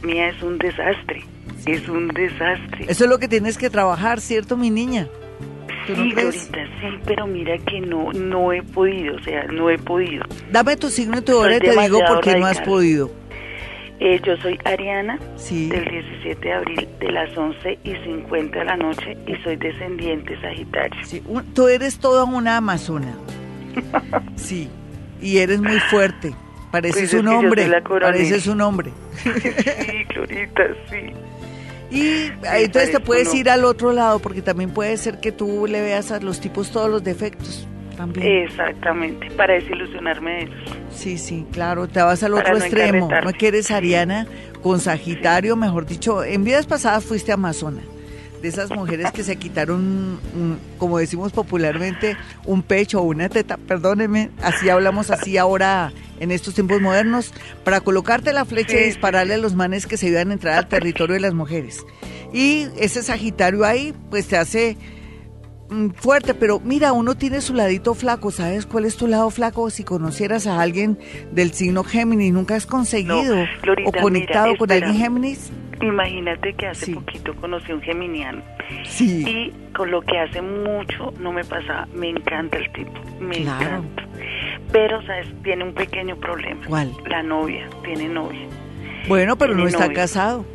mía 0.02 0.28
es 0.28 0.42
un 0.42 0.58
desastre. 0.58 1.24
Es 1.66 1.88
un 1.88 2.08
desastre. 2.08 2.86
Eso 2.88 3.04
es 3.04 3.10
lo 3.10 3.18
que 3.18 3.28
tienes 3.28 3.56
que 3.56 3.70
trabajar, 3.70 4.20
¿cierto, 4.20 4.56
mi 4.56 4.70
niña? 4.70 5.08
¿Tú 5.86 5.94
no 5.94 6.32
sí, 6.32 6.48
pero 7.04 7.26
mira 7.26 7.58
que 7.58 7.80
no, 7.80 8.10
no 8.12 8.52
he 8.52 8.62
podido, 8.62 9.16
o 9.16 9.22
sea, 9.22 9.44
no 9.44 9.68
he 9.68 9.76
podido. 9.76 10.24
Dame 10.50 10.76
tu 10.76 10.88
signo 10.88 11.18
y 11.18 11.20
tu 11.20 11.36
hora 11.36 11.56
y 11.56 11.60
te 11.60 11.78
digo 11.78 12.00
por 12.06 12.20
qué 12.22 12.36
no 12.36 12.46
has 12.46 12.60
podido. 12.62 13.10
Eh, 14.00 14.20
yo 14.24 14.36
soy 14.38 14.58
Ariana, 14.64 15.18
Sí. 15.36 15.68
del 15.68 15.84
17 15.84 16.40
de 16.48 16.52
abril, 16.52 16.88
de 17.00 17.12
las 17.12 17.36
11 17.38 17.78
y 17.84 17.94
50 18.04 18.58
de 18.58 18.64
la 18.64 18.76
noche, 18.76 19.16
y 19.26 19.34
soy 19.44 19.56
descendiente 19.56 20.38
Sagitario. 20.40 21.04
Sí, 21.04 21.22
un- 21.26 21.44
tú 21.54 21.68
eres 21.68 21.98
toda 21.98 22.24
una 22.24 22.56
amazona. 22.56 23.14
Sí, 24.36 24.68
y 25.22 25.38
eres 25.38 25.60
muy 25.60 25.78
fuerte. 25.90 26.34
Pareces 26.70 27.02
Pues 27.02 27.14
es 27.14 27.20
un 27.20 27.28
hombre. 27.28 27.70
Pareces 28.00 28.46
un 28.48 28.60
hombre. 28.60 28.90
Sí, 29.22 30.04
Glorita, 30.12 30.62
sí. 30.90 31.12
Y 31.90 32.32
entonces 32.42 32.90
te 32.90 32.98
puedes 33.00 33.32
ir 33.34 33.48
al 33.48 33.64
otro 33.64 33.92
lado, 33.92 34.18
porque 34.18 34.42
también 34.42 34.70
puede 34.70 34.96
ser 34.96 35.20
que 35.20 35.30
tú 35.30 35.66
le 35.68 35.80
veas 35.80 36.10
a 36.10 36.18
los 36.18 36.40
tipos 36.40 36.72
todos 36.72 36.90
los 36.90 37.04
defectos. 37.04 37.68
También. 37.96 38.44
Exactamente, 38.44 39.30
para 39.32 39.54
desilusionarme 39.54 40.30
de 40.30 40.42
ellos. 40.42 40.54
Sí, 40.90 41.18
sí, 41.18 41.46
claro, 41.52 41.86
te 41.86 42.02
vas 42.02 42.22
al 42.22 42.32
Para 42.32 42.42
otro 42.42 42.58
no 42.58 42.64
extremo. 42.64 43.08
No 43.08 43.32
que 43.32 43.48
eres 43.48 43.70
Ariana 43.70 44.26
con 44.62 44.80
Sagitario, 44.80 45.56
mejor 45.56 45.86
dicho, 45.86 46.24
en 46.24 46.44
vidas 46.44 46.66
pasadas 46.66 47.04
fuiste 47.04 47.32
amazona. 47.32 47.82
De 48.42 48.48
esas 48.48 48.70
mujeres 48.70 49.10
que 49.12 49.22
se 49.22 49.36
quitaron, 49.36 50.18
como 50.76 50.98
decimos 50.98 51.32
popularmente, 51.32 52.14
un 52.44 52.62
pecho 52.62 53.00
o 53.00 53.04
una 53.04 53.30
teta, 53.30 53.56
perdónenme, 53.56 54.30
así 54.42 54.68
hablamos 54.68 55.10
así 55.10 55.38
ahora 55.38 55.92
en 56.20 56.30
estos 56.30 56.54
tiempos 56.54 56.80
modernos, 56.82 57.32
para 57.64 57.80
colocarte 57.80 58.34
la 58.34 58.44
flecha 58.44 58.78
y 58.78 58.84
dispararle 58.84 59.34
a 59.34 59.38
los 59.38 59.54
manes 59.54 59.86
que 59.86 59.96
se 59.96 60.08
iban 60.08 60.30
a 60.30 60.34
entrar 60.34 60.58
al 60.58 60.68
territorio 60.68 61.14
de 61.14 61.20
las 61.20 61.32
mujeres. 61.32 61.86
Y 62.34 62.66
ese 62.78 63.02
Sagitario 63.02 63.64
ahí, 63.64 63.94
pues 64.10 64.26
te 64.26 64.36
hace 64.36 64.76
fuerte, 65.96 66.34
pero 66.34 66.60
mira, 66.60 66.92
uno 66.92 67.14
tiene 67.16 67.40
su 67.40 67.54
ladito 67.54 67.94
flaco, 67.94 68.30
¿sabes 68.30 68.66
cuál 68.66 68.84
es 68.84 68.96
tu 68.96 69.06
lado 69.06 69.30
flaco? 69.30 69.70
Si 69.70 69.84
conocieras 69.84 70.46
a 70.46 70.60
alguien 70.60 70.98
del 71.32 71.52
signo 71.52 71.84
Géminis, 71.84 72.32
nunca 72.32 72.54
has 72.56 72.66
conseguido 72.66 73.34
No, 73.34 73.42
o 73.86 73.92
conectado 73.92 74.46
mira, 74.46 74.58
con 74.58 74.72
alguien 74.72 74.94
Géminis. 74.96 75.50
Imagínate 75.82 76.54
que 76.54 76.66
hace 76.68 76.86
Sí. 76.86 76.94
poquito 76.94 77.34
conocí 77.36 77.72
a 77.72 77.74
un 77.74 77.82
geminiano 77.82 78.42
Sí, 78.84 79.24
y 79.26 79.72
con 79.74 79.90
lo 79.90 80.00
que 80.02 80.18
hace 80.18 80.40
mucho 80.40 81.12
no 81.20 81.32
me 81.32 81.44
pasaba, 81.44 81.86
me 81.94 82.10
encanta 82.10 82.56
el 82.58 82.72
tipo, 82.72 82.92
me 83.20 83.42
Claro. 83.42 83.64
encanta. 83.78 84.02
Pero, 84.72 85.02
¿sabes? 85.06 85.26
Tiene 85.42 85.64
un 85.64 85.74
pequeño 85.74 86.16
problema. 86.16 86.60
¿Cuál? 86.66 86.92
La 87.08 87.22
novia, 87.22 87.68
tiene 87.84 88.08
novia. 88.08 88.46
bueno, 89.08 89.36
pero 89.36 89.54
no 89.54 89.66
está 89.66 89.92
casado. 89.92 90.46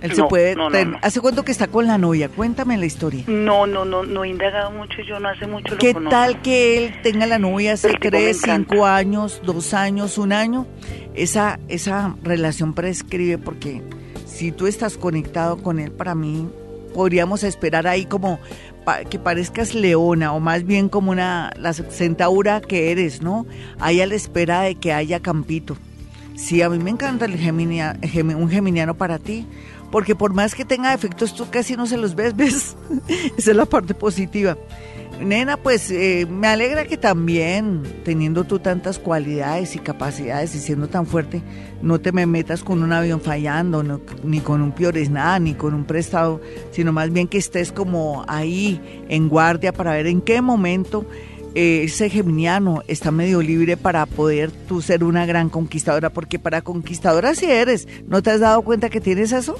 Él 0.00 0.12
se 0.14 0.20
No, 0.20 0.28
puede. 0.28 0.54
no, 0.54 0.70
no. 0.70 0.98
¿Hace 1.02 1.20
cuánto 1.20 1.44
que 1.44 1.50
está 1.52 1.66
con 1.66 1.86
la 1.86 1.98
novia? 1.98 2.28
Cuéntame 2.28 2.76
la 2.76 2.86
historia. 2.86 3.24
No, 3.26 3.66
no, 3.66 3.84
no, 3.84 4.04
no 4.04 4.24
he 4.24 4.28
indagado 4.28 4.70
mucho, 4.70 5.02
yo 5.08 5.18
no 5.18 5.28
hace 5.28 5.46
mucho 5.46 5.72
lo 5.74 5.78
¿Qué 5.78 5.92
conozco. 5.92 6.10
tal 6.10 6.40
que 6.42 6.78
él 6.78 6.94
tenga 7.02 7.26
la 7.26 7.38
novia 7.38 7.72
hace 7.72 7.88
El 7.90 7.98
tres, 7.98 8.40
cinco 8.44 8.86
años, 8.86 9.40
dos 9.44 9.74
años, 9.74 10.16
un 10.18 10.32
año? 10.32 10.66
Esa, 11.14 11.58
esa 11.68 12.14
relación 12.22 12.74
prescribe 12.74 13.38
porque 13.38 13.82
si 14.24 14.52
tú 14.52 14.66
estás 14.68 14.96
conectado 14.96 15.56
con 15.56 15.80
él, 15.80 15.90
para 15.90 16.14
mí 16.14 16.48
podríamos 16.94 17.42
esperar 17.42 17.86
ahí 17.88 18.04
como 18.06 18.38
pa- 18.84 19.02
que 19.04 19.18
parezcas 19.18 19.74
leona 19.74 20.32
o 20.32 20.38
más 20.40 20.64
bien 20.64 20.88
como 20.88 21.10
una 21.10 21.52
la 21.58 21.72
centaura 21.72 22.60
que 22.60 22.92
eres, 22.92 23.20
¿no? 23.20 23.46
Ahí 23.80 24.00
a 24.00 24.06
la 24.06 24.14
espera 24.14 24.62
de 24.62 24.76
que 24.76 24.92
haya 24.92 25.18
campito. 25.20 25.76
Sí, 26.36 26.62
a 26.62 26.68
mí 26.70 26.78
me 26.78 26.90
encanta 26.90 27.24
el 27.24 27.36
geminia- 27.36 27.98
gemi- 28.00 28.36
un 28.36 28.48
geminiano 28.48 28.94
para 28.96 29.18
ti, 29.18 29.44
porque 29.90 30.14
por 30.14 30.32
más 30.32 30.54
que 30.54 30.64
tenga 30.64 30.90
defectos, 30.90 31.34
tú 31.34 31.46
casi 31.50 31.76
no 31.76 31.86
se 31.86 31.96
los 31.96 32.14
ves, 32.14 32.34
¿ves? 32.36 32.76
Esa 33.36 33.50
es 33.50 33.56
la 33.56 33.66
parte 33.66 33.94
positiva. 33.94 34.56
Nena, 35.20 35.56
pues 35.56 35.90
eh, 35.90 36.26
me 36.30 36.46
alegra 36.46 36.84
que 36.84 36.96
también, 36.96 37.82
teniendo 38.04 38.44
tú 38.44 38.60
tantas 38.60 39.00
cualidades 39.00 39.74
y 39.74 39.80
capacidades 39.80 40.54
y 40.54 40.60
siendo 40.60 40.88
tan 40.88 41.06
fuerte, 41.06 41.42
no 41.82 42.00
te 42.00 42.12
me 42.12 42.24
metas 42.26 42.62
con 42.62 42.84
un 42.84 42.92
avión 42.92 43.20
fallando, 43.20 43.82
ni 44.22 44.38
con 44.40 44.62
un 44.62 44.70
piores 44.70 45.10
nada, 45.10 45.40
ni 45.40 45.54
con 45.54 45.74
un 45.74 45.84
prestado, 45.84 46.40
sino 46.70 46.92
más 46.92 47.12
bien 47.12 47.26
que 47.26 47.38
estés 47.38 47.72
como 47.72 48.24
ahí 48.28 48.80
en 49.08 49.28
guardia 49.28 49.72
para 49.72 49.92
ver 49.92 50.06
en 50.06 50.20
qué 50.20 50.40
momento 50.40 51.04
eh, 51.58 51.82
ese 51.82 52.08
geminiano 52.08 52.84
está 52.86 53.10
medio 53.10 53.42
libre 53.42 53.76
para 53.76 54.06
poder 54.06 54.52
tú 54.52 54.80
ser 54.80 55.02
una 55.02 55.26
gran 55.26 55.48
conquistadora, 55.50 56.08
porque 56.10 56.38
para 56.38 56.62
conquistadora 56.62 57.34
sí 57.34 57.46
eres. 57.50 57.88
¿No 58.06 58.22
te 58.22 58.30
has 58.30 58.38
dado 58.38 58.62
cuenta 58.62 58.88
que 58.90 59.00
tienes 59.00 59.32
eso? 59.32 59.58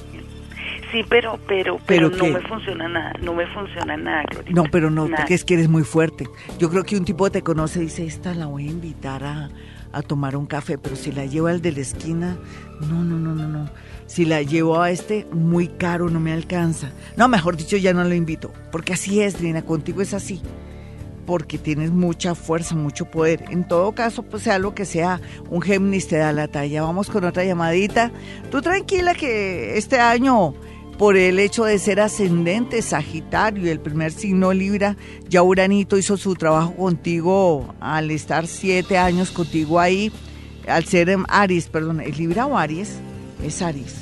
Sí, 0.93 1.05
pero, 1.09 1.41
pero, 1.49 1.81
¿Pero 1.87 2.09
pero, 2.13 2.25
no 2.29 2.39
me 2.39 2.47
funciona 2.47 2.89
nada, 2.89 3.13
no 3.21 3.35
me 3.35 3.49
funciona 3.49 3.97
nada. 3.97 4.23
No, 4.49 4.63
pero 4.71 4.91
no, 4.91 5.07
Nada. 5.07 5.17
porque 5.17 5.35
es 5.35 5.45
que 5.45 5.55
eres 5.55 5.69
muy 5.69 5.83
fuerte. 5.83 6.29
Yo 6.61 6.71
creo 6.71 6.85
que 6.85 6.97
un 6.97 7.05
tipo 7.05 7.33
te 7.33 7.43
conoce 7.43 7.81
y 7.81 7.87
dice, 7.87 8.07
esta 8.07 8.33
la 8.33 8.47
voy 8.47 8.69
a 8.69 8.71
invitar 8.71 9.25
a, 9.25 9.51
a 9.91 10.03
tomar 10.03 10.37
un 10.37 10.47
café, 10.47 10.79
pero 10.79 10.95
si 10.95 11.11
la 11.11 11.27
llevo 11.27 11.49
al 11.49 11.61
de 11.61 11.73
la 11.73 11.81
esquina, 11.81 12.37
no, 12.89 13.03
no, 13.03 13.19
no, 13.19 13.35
no, 13.35 13.49
no. 13.49 13.69
Si 14.07 14.25
la 14.25 14.43
llevo 14.43 14.81
a 14.81 14.93
este, 14.93 15.27
muy 15.33 15.67
caro, 15.67 16.11
no 16.11 16.21
me 16.21 16.33
alcanza. 16.33 16.93
No, 17.17 17.27
mejor 17.27 17.57
dicho, 17.57 17.77
ya 17.77 17.93
no 17.93 18.05
lo 18.05 18.15
invito, 18.15 18.53
porque 18.71 18.93
así 18.93 19.21
es, 19.21 19.41
Lina, 19.41 19.63
contigo 19.63 20.01
es 20.01 20.15
así. 20.15 20.41
Porque 21.29 21.59
tienes 21.59 21.91
mucha 21.91 22.35
fuerza, 22.35 22.75
mucho 22.75 23.05
poder. 23.05 23.45
En 23.51 23.69
todo 23.69 23.93
caso, 23.93 24.23
pues 24.23 24.45
sea 24.45 24.59
lo 24.59 24.75
que 24.75 24.87
sea, 24.87 25.21
un 25.51 25.61
Géminis 25.61 26.09
te 26.09 26.17
da 26.17 26.33
la 26.33 26.49
talla. 26.49 26.81
Vamos 26.81 27.11
con 27.11 27.23
otra 27.25 27.45
llamadita. 27.45 28.11
Tú 28.51 28.63
tranquila 28.63 29.15
que 29.15 29.77
este 29.77 30.01
año 30.01 30.55
por 30.97 31.19
el 31.19 31.39
hecho 31.39 31.67
de 31.67 31.79
ser 31.79 32.01
ascendente 32.01 32.81
Sagitario, 32.81 33.71
el 33.71 33.79
primer 33.79 34.11
signo 34.11 34.55
Libra, 34.55 34.97
ya 35.29 35.43
Uranito 35.43 35.99
hizo 35.99 36.17
su 36.17 36.35
trabajo 36.35 36.75
contigo 36.75 37.75
al 37.79 38.11
estar 38.11 38.47
siete 38.47 38.97
años 38.97 39.31
contigo 39.31 39.79
ahí, 39.79 40.11
al 40.67 40.87
ser 40.87 41.15
Aries, 41.29 41.69
perdón, 41.69 42.01
¿es 42.01 42.19
Libra 42.19 42.47
o 42.47 42.57
Aries? 42.57 43.01
Es 43.45 43.61
Aries, 43.61 43.95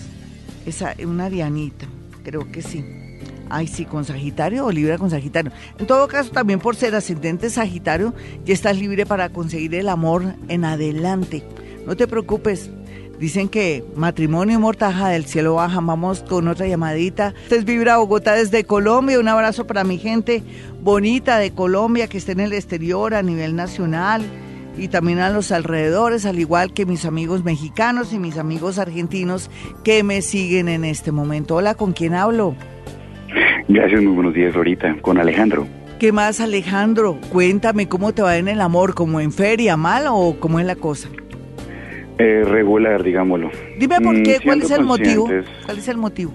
es 0.65 0.81
una 1.05 1.25
Arianita, 1.25 1.87
creo 2.23 2.51
que 2.53 2.63
sí. 2.63 3.06
Ay, 3.49 3.67
sí, 3.67 3.85
con 3.85 4.05
Sagitario 4.05 4.67
o 4.67 4.73
Libra 4.73 4.99
con 4.99 5.11
Sagitario. 5.11 5.53
En 5.79 5.87
todo 5.87 6.09
caso, 6.09 6.31
también 6.31 6.59
por 6.59 6.77
ser 6.77 6.95
ascendente 6.95 7.51
Sagitario, 7.51 8.15
ya 8.45 8.55
estás 8.55 8.79
libre 8.79 9.07
para 9.07 9.29
conseguir 9.29 9.75
el 9.75 9.89
amor 9.89 10.35
en 10.49 10.65
adelante. 10.65 11.45
No 11.87 11.97
te 11.97 12.09
preocupes, 12.09 12.71
Dicen 13.19 13.49
que 13.49 13.83
matrimonio 13.95 14.57
y 14.57 14.61
mortaja 14.61 15.09
del 15.09 15.25
cielo 15.25 15.55
bajan. 15.55 15.87
Vamos 15.87 16.23
con 16.23 16.49
otra 16.49 16.67
llamadita. 16.67 17.33
Este 17.45 17.57
es 17.57 17.65
Vibra 17.65 17.97
Bogotá 17.97 18.35
desde 18.35 18.65
Colombia. 18.65 19.19
Un 19.19 19.29
abrazo 19.29 19.67
para 19.67 19.85
mi 19.85 19.99
gente 19.99 20.43
bonita 20.83 21.39
de 21.39 21.53
Colombia 21.53 22.09
que 22.09 22.19
está 22.19 22.33
en 22.33 22.41
el 22.41 22.53
exterior 22.53 23.15
a 23.15 23.23
nivel 23.23 23.57
nacional 23.57 24.23
y 24.77 24.89
también 24.89 25.21
a 25.21 25.31
los 25.31 25.51
alrededores, 25.53 26.27
al 26.27 26.39
igual 26.39 26.75
que 26.75 26.85
mis 26.85 27.07
amigos 27.07 27.43
mexicanos 27.43 28.13
y 28.13 28.19
mis 28.19 28.37
amigos 28.37 28.79
argentinos 28.79 29.51
que 29.83 30.03
me 30.03 30.21
siguen 30.21 30.69
en 30.69 30.85
este 30.85 31.13
momento. 31.13 31.57
Hola, 31.57 31.75
¿con 31.75 31.95
quién 31.95 32.13
hablo? 32.13 32.55
Gracias, 33.69 34.03
muy 34.03 34.13
buenos 34.13 34.35
días, 34.35 34.55
ahorita 34.55 34.97
con 35.03 35.19
Alejandro. 35.19 35.67
¿Qué 35.99 36.13
más, 36.13 36.41
Alejandro? 36.41 37.19
Cuéntame 37.33 37.89
cómo 37.89 38.13
te 38.13 38.23
va 38.23 38.37
en 38.37 38.49
el 38.49 38.61
amor, 38.61 38.95
como 38.95 39.21
en 39.21 39.33
feria, 39.33 39.77
mal 39.77 40.05
o 40.09 40.37
cómo 40.39 40.61
es 40.61 40.67
la 40.67 40.77
cosa. 40.77 41.09
Eh, 42.19 42.45
regular, 42.47 43.03
digámoslo. 43.03 43.51
Dime 43.79 44.01
por 44.01 44.15
Mm, 44.19 44.23
qué, 44.23 44.39
¿cuál 44.45 44.63
es 44.63 44.71
el 44.71 44.85
motivo? 44.85 45.29
¿Cuál 45.65 45.79
es 45.79 45.89
el 45.89 45.97
motivo? 45.97 46.33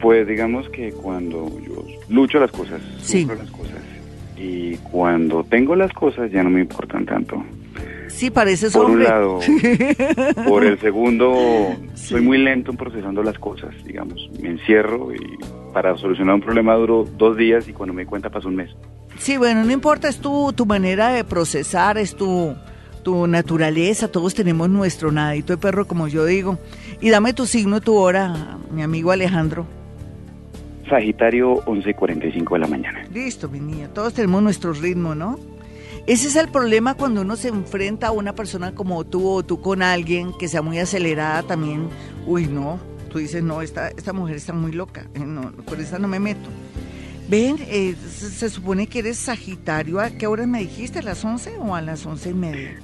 Pues 0.00 0.26
digamos 0.26 0.68
que 0.70 0.92
cuando 0.92 1.50
yo 1.66 1.84
lucho 2.08 2.38
las 2.38 2.50
cosas, 2.50 2.80
Sí. 3.00 3.22
sufro 3.22 3.36
las 3.36 3.50
cosas, 3.50 3.80
y 4.38 4.76
cuando 4.76 5.44
tengo 5.44 5.74
las 5.74 5.92
cosas 5.92 6.30
ya 6.30 6.42
no 6.42 6.50
me 6.50 6.60
importan 6.60 7.04
tanto. 7.06 7.42
Sí, 8.08 8.30
pareces 8.30 8.72
Por 8.72 8.90
un 8.90 9.02
lado, 9.02 9.40
por 10.48 10.64
el 10.64 10.78
segundo, 10.78 11.74
Sí. 11.94 12.08
soy 12.08 12.20
muy 12.22 12.38
lento 12.38 12.70
en 12.70 12.76
procesando 12.76 13.22
las 13.22 13.38
cosas, 13.38 13.70
digamos. 13.84 14.30
Me 14.40 14.50
encierro 14.50 15.12
y 15.14 15.18
para 15.74 15.94
solucionar 15.98 16.36
un 16.36 16.40
problema 16.40 16.74
duro 16.74 17.04
dos 17.18 17.36
días 17.36 17.68
y 17.68 17.74
cuando 17.74 17.92
me 17.92 18.02
di 18.02 18.06
cuenta 18.06 18.30
pasó 18.30 18.48
un 18.48 18.56
mes. 18.56 18.70
Sí, 19.18 19.36
bueno, 19.36 19.64
no 19.64 19.72
importa, 19.72 20.08
es 20.08 20.18
tu, 20.18 20.52
tu 20.54 20.64
manera 20.64 21.08
de 21.10 21.24
procesar, 21.24 21.98
es 21.98 22.16
tu, 22.16 22.54
tu 23.02 23.26
naturaleza, 23.26 24.08
todos 24.08 24.34
tenemos 24.34 24.70
nuestro 24.70 25.12
nadito 25.12 25.52
de 25.52 25.58
perro, 25.58 25.86
como 25.86 26.08
yo 26.08 26.24
digo. 26.24 26.58
Y 27.00 27.10
dame 27.10 27.34
tu 27.34 27.44
signo, 27.44 27.80
tu 27.80 27.96
hora, 27.96 28.56
mi 28.70 28.82
amigo 28.82 29.10
Alejandro. 29.10 29.66
Sagitario, 30.88 31.54
11 31.66 31.90
y 31.90 31.94
45 31.94 32.54
de 32.54 32.60
la 32.60 32.66
mañana. 32.66 33.04
Listo, 33.12 33.48
mi 33.48 33.60
niña, 33.60 33.88
todos 33.88 34.14
tenemos 34.14 34.42
nuestro 34.42 34.72
ritmo, 34.72 35.14
¿no? 35.14 35.38
Ese 36.06 36.28
es 36.28 36.36
el 36.36 36.48
problema 36.48 36.94
cuando 36.94 37.22
uno 37.22 37.34
se 37.34 37.48
enfrenta 37.48 38.08
a 38.08 38.12
una 38.12 38.34
persona 38.34 38.74
como 38.74 39.04
tú 39.04 39.26
o 39.28 39.42
tú 39.42 39.60
con 39.60 39.82
alguien 39.82 40.32
que 40.38 40.48
sea 40.48 40.60
muy 40.60 40.78
acelerada 40.78 41.42
también. 41.42 41.88
Uy, 42.26 42.46
no, 42.46 42.78
tú 43.14 43.20
dices, 43.20 43.44
no, 43.44 43.62
esta, 43.62 43.90
esta 43.90 44.12
mujer 44.12 44.34
está 44.34 44.52
muy 44.52 44.72
loca, 44.72 45.06
eh, 45.14 45.20
no, 45.20 45.52
por 45.52 45.80
esta 45.80 46.00
no 46.00 46.08
me 46.08 46.18
meto. 46.18 46.50
Ven, 47.28 47.58
eh, 47.60 47.94
se, 48.10 48.28
se 48.28 48.50
supone 48.50 48.88
que 48.88 48.98
eres 48.98 49.18
Sagitario, 49.18 50.00
¿a 50.00 50.10
qué 50.10 50.26
hora 50.26 50.48
me 50.48 50.58
dijiste? 50.58 50.98
¿A 50.98 51.02
las 51.02 51.24
11 51.24 51.58
o 51.60 51.76
a 51.76 51.80
las 51.80 52.04
once 52.06 52.30
y 52.30 52.34
media? 52.34 52.74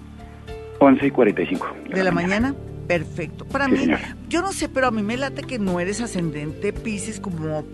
11 0.78 1.04
y 1.04 1.10
45 1.10 1.66
¿De 1.92 2.04
la 2.04 2.12
mañana? 2.12 2.54
Perfecto. 2.86 3.44
Para 3.44 3.64
Sí, 3.66 3.72
mí, 3.72 3.88
yo 4.28 4.40
no 4.40 4.52
sé, 4.52 4.68
pero 4.68 4.86
a 4.86 4.90
mí 4.92 5.02
me 5.02 5.16
late 5.16 5.42
que 5.42 5.58
no 5.58 5.80
eres 5.80 6.00
ascendente 6.00 6.72
Pisces 6.72 7.18
como, 7.18 7.64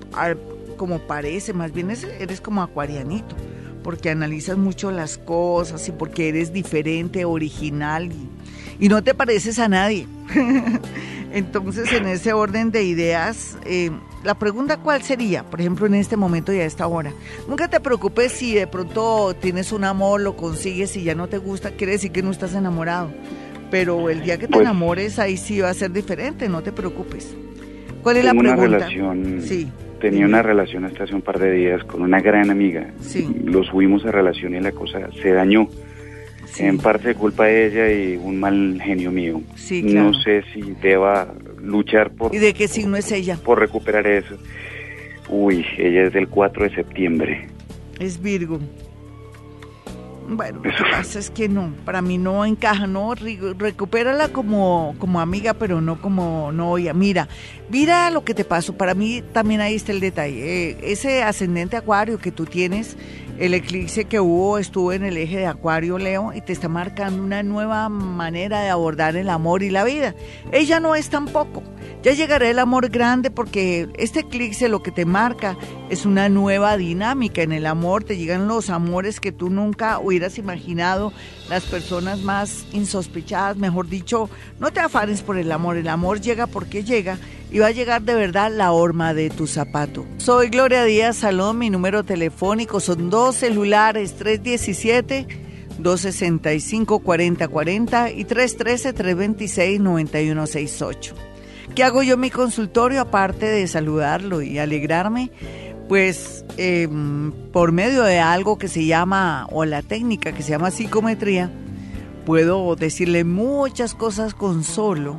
como 0.79 0.99
parece, 1.01 1.53
más 1.53 1.73
bien 1.75 1.91
eres 1.91 2.41
como 2.41 2.63
acuarianito, 2.63 3.37
porque 3.85 4.09
analizas 4.09 4.57
mucho 4.57 4.91
las 4.91 5.19
cosas 5.19 5.87
y 5.89 5.93
porque 5.93 6.31
eres 6.31 6.55
diferente, 6.55 7.27
original 7.27 8.11
y, 8.11 8.31
no 8.79 9.03
te 9.03 9.15
pareces 9.15 9.59
a 9.59 9.69
nadie. 9.69 10.07
Entonces, 11.33 11.93
en 11.93 12.07
ese 12.07 12.33
orden 12.33 12.71
de 12.71 12.85
ideas, 12.85 13.59
eh, 13.67 13.91
la 14.25 14.35
pregunta 14.35 14.79
cuál 14.79 15.03
sería, 15.03 15.43
por 15.43 15.61
ejemplo, 15.61 15.87
en 15.87 15.95
este 15.95 16.17
momento 16.17 16.53
y 16.53 16.61
a 16.61 16.65
esta 16.65 16.87
hora. 16.87 17.13
Nunca 17.49 17.69
te 17.69 17.81
preocupes 17.81 18.33
si 18.33 18.55
de 18.55 18.67
pronto 18.67 19.35
tienes 19.39 19.73
un 19.73 19.85
amor, 19.85 20.21
lo 20.21 20.37
consigues 20.37 20.97
y 20.97 21.03
ya 21.03 21.15
no 21.15 21.29
te 21.29 21.39
gusta, 21.39 21.73
quiere 21.73 21.93
decir 21.93 22.11
que 22.11 22.23
no 22.23 22.31
estás 22.31 22.55
enamorado. 22.55 23.11
Pero 23.71 24.09
el 24.09 24.23
día 24.23 24.39
que 24.39 24.47
te 24.47 24.53
pues 24.53 24.63
enamores, 24.63 25.19
ahí 25.19 25.37
sí 25.37 25.61
va 25.61 25.71
a 25.71 25.75
ser 25.75 25.93
diferente, 25.93 26.49
no 26.49 26.63
te 26.63 26.73
preocupes. 26.73 27.35
¿Cuál 28.03 28.19
es 28.19 28.25
la 28.25 28.31
pregunta? 28.31 28.55
Una 28.55 28.79
relación, 28.79 29.43
sí. 29.43 29.69
Tenía 30.01 30.27
una 30.27 30.43
relación 30.43 30.85
hasta 30.85 31.05
hace 31.05 31.15
un 31.15 31.23
par 31.23 31.39
de 31.39 31.51
días 31.51 31.83
con 31.85 32.03
una 32.03 32.21
gran 32.21 32.51
amiga. 32.51 32.93
Sí. 33.01 33.29
Lo 33.45 33.65
subimos 33.65 34.05
a 34.05 34.13
relación 34.13 34.55
y 34.55 34.61
la 34.61 34.73
cosa 34.73 35.09
se 35.21 35.33
dañó. 35.33 35.69
En 36.59 36.79
parte 36.79 37.15
culpa 37.15 37.45
de 37.45 37.67
ella 37.67 37.93
y 37.93 38.17
un 38.17 38.41
mal 38.41 38.81
genio 38.83 39.11
mío. 39.11 39.43
Sí, 39.57 39.83
claro. 39.83 40.11
No 40.11 40.21
sé 40.21 40.43
si 40.53 40.63
deba 40.83 41.33
luchar 41.63 42.11
por... 42.11 42.35
¿Y 42.35 42.39
de 42.39 42.55
qué 42.55 42.69
signo 42.69 42.97
es 42.97 43.11
ella? 43.13 43.39
Por 43.43 43.59
recuperar 43.59 44.07
eso. 44.07 44.37
Uy, 45.29 45.67
ella 45.79 46.05
es 46.05 46.13
del 46.13 46.29
4 46.29 46.65
de 46.65 46.75
septiembre. 46.75 47.49
Es 47.99 48.21
Virgo. 48.21 48.61
Bueno, 50.29 50.61
lo 50.65 50.71
que 50.75 50.83
pasa 50.91 51.21
es 51.21 51.31
que 51.31 51.49
no, 51.49 51.73
para 51.85 52.03
mí 52.03 52.19
no 52.19 52.45
encaja, 52.45 52.89
no, 52.89 53.15
recupérala 53.15 54.29
como, 54.29 54.97
como 54.99 55.21
amiga, 55.21 55.55
pero 55.55 55.81
no 55.81 56.01
como 56.01 56.51
novia. 56.51 56.93
Mira, 56.93 57.29
mira 57.71 58.11
lo 58.11 58.25
que 58.25 58.35
te 58.35 58.45
pasó, 58.45 58.77
para 58.77 58.95
mí 58.95 59.23
también 59.33 59.61
ahí 59.61 59.77
está 59.77 59.93
el 59.93 60.01
detalle. 60.01 60.71
Eh, 60.71 60.77
ese 60.83 61.23
ascendente 61.23 61.77
acuario 61.77 62.19
que 62.19 62.33
tú 62.33 62.45
tienes, 62.45 62.97
el 63.39 63.55
eclipse 63.55 64.07
que 64.07 64.21
hubo 64.21 64.59
estuvo 64.59 64.93
en 64.93 65.05
el 65.05 65.17
eje 65.17 65.39
de 65.39 65.47
Acuario 65.47 65.99
Leo 65.99 66.33
y 66.35 66.41
te 66.41 66.53
está 66.53 66.69
marcando 66.69 67.23
una 67.23 67.43
nueva 67.43 67.89
manera 67.89 68.61
de 68.61 68.71
abordar 68.71 69.17
el 69.17 69.31
amor 69.31 69.63
y 69.63 69.71
la 69.71 69.85
vida. 69.85 70.15
Ella 70.53 70.81
no 70.81 70.95
es 70.95 71.11
tampoco. 71.11 71.63
Ya 72.03 72.13
llegará 72.13 72.49
el 72.49 72.61
amor 72.61 72.89
grande 72.89 73.33
porque 73.33 73.89
este 73.97 74.21
eclipse 74.21 74.69
lo 74.69 74.83
que 74.83 74.93
te 74.93 75.05
marca 75.05 75.57
es 75.91 76.07
una 76.07 76.29
nueva 76.29 76.77
dinámica 76.77 77.43
en 77.43 77.53
el 77.53 77.67
amor. 77.67 78.05
Te 78.05 78.17
llegan 78.17 78.47
los 78.47 78.71
amores 78.71 79.19
que 79.19 79.33
tú 79.33 79.51
nunca 79.51 79.99
hubieras 79.99 80.39
imaginado, 80.39 81.13
las 81.49 81.65
personas 81.65 82.21
más 82.21 82.65
insospechadas, 82.73 83.57
mejor 83.57 83.89
dicho, 83.89 84.31
no 84.61 84.73
te 84.73 84.81
afanes 84.81 85.23
por 85.23 85.37
el 85.37 85.51
amor. 85.51 85.77
El 85.77 85.89
amor 85.89 86.21
llega 86.21 86.47
porque 86.47 86.85
llega 86.85 87.19
y 87.51 87.59
va 87.59 87.69
a 87.69 87.73
llegar 87.73 88.03
de 88.03 88.15
verdad 88.15 88.53
la 88.53 88.71
horma 88.71 89.13
de 89.13 89.31
tu 89.31 89.47
zapato. 89.47 90.07
Soy 90.19 90.49
Gloria 90.49 90.85
Díaz 90.85 91.17
Salón, 91.17 91.59
mi 91.59 91.71
número 91.71 92.05
telefónico 92.05 92.79
son 92.79 93.11
dos 93.11 93.37
celulares 93.37 94.15
317 94.15 95.27
265 95.79 97.01
4040 97.01 98.11
y 98.13 98.25
313 98.25 98.93
326 98.93 99.81
9168. 99.81 101.36
¿Qué 101.77 101.85
hago 101.85 102.03
yo 102.03 102.15
en 102.15 102.21
mi 102.21 102.31
consultorio 102.31 103.03
aparte 103.03 103.45
de 103.45 103.67
saludarlo 103.67 104.41
y 104.41 104.59
alegrarme? 104.59 105.31
Pues 105.91 106.43
em, 106.57 107.33
por 107.53 107.71
medio 107.71 108.03
de 108.03 108.19
algo 108.19 108.57
que 108.57 108.67
se 108.67 108.87
llama, 108.87 109.47
o 109.53 109.63
la 109.67 109.83
técnica 109.83 110.33
que 110.33 110.43
se 110.43 110.53
llama 110.53 110.71
psicometría, 110.71 111.53
puedo 112.25 112.75
decirle 112.77 113.25
muchas 113.25 113.95
cosas 113.95 114.33
con 114.33 114.65
solo, 114.65 115.19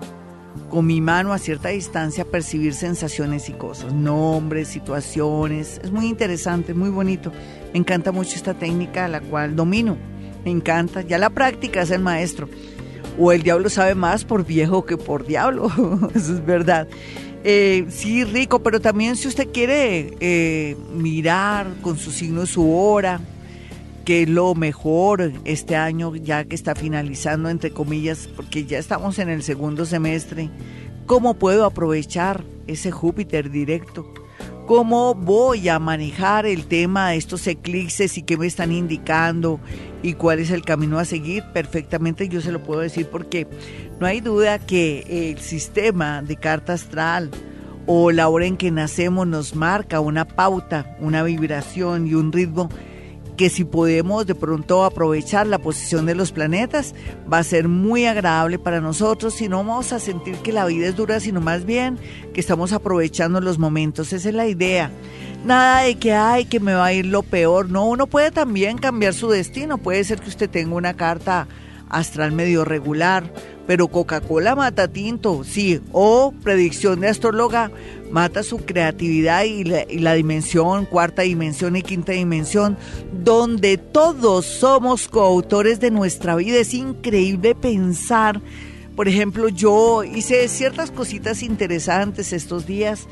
con 0.72 0.88
mi 0.88 1.00
mano 1.00 1.32
a 1.32 1.38
cierta 1.38 1.70
distancia, 1.70 2.26
percibir 2.26 2.74
sensaciones 2.74 3.50
y 3.50 3.54
cosas, 3.54 3.94
nombres, 3.94 4.68
situaciones. 4.68 5.80
Es 5.84 5.92
muy 5.92 6.08
interesante, 6.08 6.74
muy 6.74 6.90
bonito. 6.90 7.32
Me 7.72 7.78
encanta 7.78 8.12
mucho 8.12 8.36
esta 8.36 8.56
técnica, 8.56 9.08
la 9.08 9.22
cual 9.22 9.56
domino. 9.56 9.96
Me 10.44 10.50
encanta. 10.50 11.02
Ya 11.02 11.20
la 11.20 11.30
práctica 11.30 11.84
es 11.84 11.92
el 11.92 12.02
maestro 12.02 12.50
o 13.18 13.32
el 13.32 13.44
diablo 13.44 13.70
sabe 13.70 13.96
más 13.96 14.24
por 14.24 14.46
viejo 14.46 14.86
que 14.86 14.98
por 14.98 15.26
diablo, 15.26 15.70
eso 16.16 16.34
es 16.34 16.46
verdad. 16.46 16.88
Eh, 17.44 17.86
sí, 17.90 18.24
rico, 18.24 18.62
pero 18.62 18.82
también 18.82 19.16
si 19.16 19.28
usted 19.28 19.48
quiere 19.52 20.16
eh, 20.20 20.76
mirar 20.94 21.68
con 21.82 21.98
su 21.98 22.12
signo 22.12 22.46
su 22.46 22.72
hora, 22.74 23.22
que 24.08 24.26
lo 24.26 24.56
mejor 24.56 25.34
este 25.44 25.76
año, 25.76 26.16
ya 26.16 26.46
que 26.46 26.56
está 26.56 26.76
finalizando, 26.76 27.50
entre 27.50 27.72
comillas, 27.72 28.30
porque 28.36 28.66
ya 28.66 28.80
estamos 28.80 29.20
en 29.20 29.30
el 29.30 29.44
segundo 29.44 29.86
semestre, 29.86 30.50
¿cómo 31.06 31.34
puedo 31.34 31.66
aprovechar 31.66 32.44
ese 32.68 32.92
Júpiter 32.92 33.52
directo? 33.52 34.06
Cómo 34.68 35.16
voy 35.16 35.70
a 35.70 35.80
manejar 35.80 36.46
el 36.46 36.68
tema 36.68 37.10
de 37.10 37.16
estos 37.16 37.48
eclipses 37.48 38.18
y 38.18 38.24
qué 38.24 38.36
me 38.36 38.46
están 38.46 38.74
indicando 38.74 39.62
y 40.04 40.14
cuál 40.14 40.40
es 40.40 40.52
el 40.52 40.62
camino 40.62 41.00
a 41.00 41.06
seguir, 41.06 41.44
perfectamente 41.54 42.28
yo 42.28 42.42
se 42.42 42.52
lo 42.52 42.62
puedo 42.62 42.82
decir 42.82 43.08
porque 43.08 43.48
no 44.02 44.06
hay 44.06 44.20
duda 44.20 44.60
que 44.60 45.32
el 45.32 45.40
sistema 45.40 46.22
de 46.22 46.36
carta 46.36 46.74
astral 46.74 47.32
o 47.86 48.12
la 48.12 48.28
hora 48.28 48.46
en 48.46 48.58
que 48.58 48.70
nacemos 48.70 49.26
nos 49.26 49.56
marca 49.56 50.02
una 50.02 50.28
pauta, 50.28 50.98
una 51.00 51.24
vibración 51.24 52.06
y 52.06 52.14
un 52.14 52.34
ritmo 52.34 52.70
que 53.38 53.50
si 53.50 53.64
podemos 53.64 54.26
de 54.26 54.36
pronto 54.36 54.84
aprovechar 54.84 55.46
la 55.46 55.60
posición 55.60 56.08
de 56.08 56.16
los 56.16 56.32
planetas, 56.32 56.96
va 57.32 57.38
a 57.38 57.44
ser 57.44 57.68
muy 57.68 58.06
agradable 58.06 58.58
para 58.58 58.82
nosotros 58.82 59.40
y 59.42 59.48
no 59.48 59.58
vamos 59.58 59.94
a 59.94 60.00
sentir 60.00 60.36
que 60.38 60.52
la 60.52 60.66
vida 60.66 60.88
es 60.88 60.96
dura, 60.96 61.20
sino 61.20 61.40
más 61.40 61.64
bien 61.64 62.00
que 62.34 62.42
estamos 62.42 62.74
aprovechando 62.74 63.40
los 63.40 63.60
momentos. 63.60 64.12
Esa 64.12 64.30
es 64.30 64.36
la 64.36 64.48
idea. 64.48 64.92
Nada 65.46 65.84
de 65.84 65.96
que, 65.96 66.14
ay, 66.14 66.46
que 66.46 66.60
me 66.60 66.74
va 66.74 66.88
a 66.88 66.94
ir 66.94 67.06
lo 67.06 67.22
peor. 67.22 67.70
No, 67.70 67.86
uno 67.86 68.08
puede 68.08 68.32
también 68.32 68.80
cambiar 68.80 69.14
su 69.14 69.30
destino. 69.30 69.78
Puede 69.78 70.04
ser 70.04 70.20
que 70.20 70.30
usted 70.30 70.50
tenga 70.50 70.76
una 70.76 70.96
carta 70.96 71.48
astral 71.90 72.32
medio 72.32 72.66
regular, 72.66 73.32
pero 73.66 73.90
Coca-Cola 73.90 74.56
mata 74.56 74.88
tinto, 74.88 75.44
sí, 75.44 75.82
o 75.92 76.34
predicción 76.44 77.02
de 77.02 77.10
astróloga 77.10 77.72
mata 78.12 78.44
su 78.44 78.60
creatividad 78.60 79.44
y 79.44 79.64
la, 79.64 80.14
dimensión, 80.14 80.86
cuarta 80.86 81.24
dimensión 81.24 81.76
y 81.76 81.82
quinta 81.82 82.14
dimensión, 82.14 82.78
donde 83.12 83.78
todos 83.78 84.46
somos 84.46 85.08
coautores 85.08 85.80
de 85.80 85.92
nuestra 85.92 86.36
vida. 86.36 86.58
Es 86.60 86.74
increíble 86.74 87.56
pensar, 87.56 88.42
por 88.96 89.08
ejemplo, 89.08 89.50
yo 89.50 90.04
hice 90.04 90.48
ciertas 90.48 90.92
cositas 90.92 91.44
interesantes 91.44 92.34
estos 92.34 92.66
días. 92.66 93.08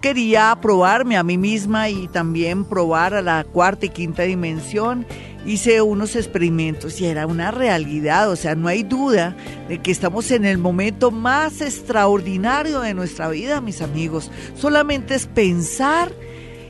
Quería 0.00 0.56
probarme 0.60 1.16
a 1.16 1.22
mí 1.22 1.38
misma 1.38 1.88
y 1.88 2.08
también 2.08 2.64
probar 2.64 3.14
a 3.14 3.22
la 3.22 3.44
cuarta 3.44 3.86
y 3.86 3.88
quinta 3.88 4.22
dimensión 4.22 5.06
hice 5.46 5.80
unos 5.80 6.14
experimentos 6.16 7.00
y 7.00 7.06
era 7.06 7.26
una 7.26 7.50
realidad, 7.50 8.30
o 8.30 8.36
sea, 8.36 8.54
no 8.54 8.68
hay 8.68 8.82
duda 8.82 9.36
de 9.68 9.78
que 9.78 9.90
estamos 9.90 10.30
en 10.30 10.44
el 10.44 10.58
momento 10.58 11.10
más 11.10 11.60
extraordinario 11.60 12.80
de 12.80 12.94
nuestra 12.94 13.28
vida, 13.28 13.60
mis 13.60 13.80
amigos. 13.80 14.30
Solamente 14.56 15.14
es 15.14 15.26
pensar 15.26 16.12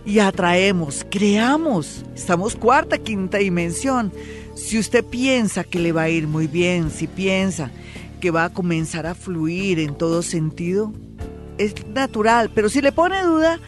y 0.05 0.21
atraemos, 0.21 1.05
creamos, 1.11 2.05
estamos 2.15 2.57
cuarta, 2.57 2.99
quinta 2.99 3.39
dimensión. 3.39 4.13
Si 4.55 4.79
usted 4.79 5.05
piensa 5.05 5.65
que 5.65 5.79
le 5.79 5.93
va 5.93 6.03
a 6.03 6.09
ir 6.09 6.27
muy 6.27 6.47
bien, 6.47 6.91
si 6.91 7.07
piensa 7.07 7.71
que 8.21 8.31
va 8.31 8.45
a 8.45 8.53
comenzar 8.53 9.07
a 9.07 9.15
fluir 9.15 9.79
en 9.81 9.97
todo 9.97 10.23
sentido, 10.23 10.93
es 11.59 11.87
natural, 11.89 12.51
pero 12.55 12.69
si 12.69 12.81
le 12.81 12.93
pone 12.93 13.23
duda, 13.23 13.61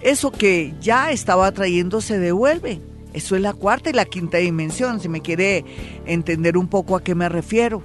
eso 0.00 0.30
que 0.30 0.74
ya 0.80 1.12
estaba 1.12 1.46
atrayendo 1.46 2.00
se 2.00 2.18
devuelve. 2.18 2.80
Eso 3.14 3.36
es 3.36 3.42
la 3.42 3.52
cuarta 3.52 3.90
y 3.90 3.92
la 3.92 4.04
quinta 4.04 4.38
dimensión, 4.38 5.00
si 5.00 5.08
me 5.08 5.20
quiere 5.20 5.64
entender 6.04 6.58
un 6.58 6.66
poco 6.66 6.96
a 6.96 7.02
qué 7.02 7.14
me 7.14 7.28
refiero. 7.28 7.82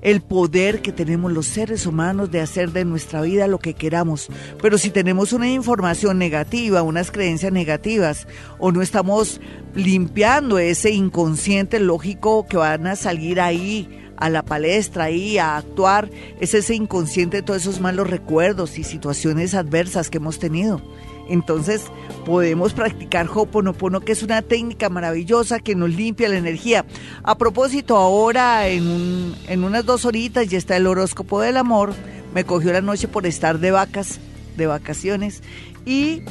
El 0.00 0.20
poder 0.20 0.80
que 0.80 0.92
tenemos 0.92 1.32
los 1.32 1.46
seres 1.46 1.84
humanos 1.84 2.30
de 2.30 2.40
hacer 2.40 2.70
de 2.70 2.84
nuestra 2.84 3.20
vida 3.22 3.48
lo 3.48 3.58
que 3.58 3.74
queramos. 3.74 4.28
Pero 4.62 4.78
si 4.78 4.90
tenemos 4.90 5.32
una 5.32 5.50
información 5.50 6.18
negativa, 6.18 6.82
unas 6.82 7.10
creencias 7.10 7.52
negativas, 7.52 8.28
o 8.60 8.70
no 8.70 8.80
estamos 8.80 9.40
limpiando 9.74 10.58
ese 10.58 10.92
inconsciente 10.92 11.80
lógico 11.80 12.46
que 12.46 12.56
van 12.56 12.86
a 12.86 12.94
salir 12.94 13.40
ahí 13.40 14.07
a 14.18 14.28
la 14.28 14.42
palestra 14.42 15.04
ahí 15.04 15.38
a 15.38 15.56
actuar, 15.56 16.10
es 16.40 16.54
ese 16.54 16.74
inconsciente 16.74 17.38
de 17.38 17.42
todos 17.42 17.62
esos 17.62 17.80
malos 17.80 18.10
recuerdos 18.10 18.78
y 18.78 18.84
situaciones 18.84 19.54
adversas 19.54 20.10
que 20.10 20.18
hemos 20.18 20.38
tenido. 20.38 20.82
Entonces 21.28 21.84
podemos 22.24 22.72
practicar 22.72 23.28
Hoponopono, 23.32 24.00
que 24.00 24.12
es 24.12 24.22
una 24.22 24.42
técnica 24.42 24.88
maravillosa 24.88 25.60
que 25.60 25.74
nos 25.74 25.90
limpia 25.90 26.28
la 26.28 26.38
energía. 26.38 26.84
A 27.22 27.36
propósito, 27.36 27.96
ahora 27.96 28.66
en, 28.68 29.34
en 29.46 29.64
unas 29.64 29.84
dos 29.84 30.04
horitas 30.04 30.48
ya 30.48 30.58
está 30.58 30.76
el 30.76 30.86
horóscopo 30.86 31.40
del 31.40 31.58
amor. 31.58 31.92
Me 32.34 32.44
cogió 32.44 32.72
la 32.72 32.80
noche 32.80 33.08
por 33.08 33.26
estar 33.26 33.58
de 33.58 33.70
vacas, 33.70 34.20
de 34.56 34.66
vacaciones. 34.66 35.42
Y 35.84 36.22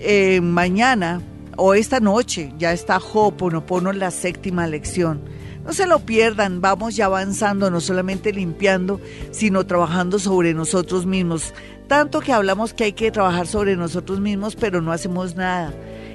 eh, 0.00 0.40
mañana 0.40 1.20
o 1.56 1.74
esta 1.74 2.00
noche 2.00 2.52
ya 2.58 2.72
está 2.72 2.98
Hoponopono, 2.98 3.92
la 3.92 4.10
séptima 4.10 4.66
lección 4.66 5.35
No 5.66 5.72
se 5.72 5.88
lo 5.88 5.98
pierdan, 5.98 6.60
vamos 6.60 6.94
ya 6.94 7.06
avanzando, 7.06 7.72
no 7.72 7.80
solamente 7.80 8.32
limpiando, 8.32 9.00
sino 9.32 9.66
trabajando 9.66 10.20
sobre 10.20 10.54
nosotros 10.54 11.06
mismos. 11.06 11.52
Tanto 11.88 12.20
que 12.20 12.32
hablamos 12.32 12.72
que 12.72 12.84
hay 12.84 12.92
que 12.92 13.10
trabajar 13.10 13.48
sobre 13.48 13.76
nosotros 13.76 14.20
mismos, 14.20 14.54
pero 14.54 14.80
no 14.80 14.92
hacemos 14.92 15.34
nada. 15.34 15.74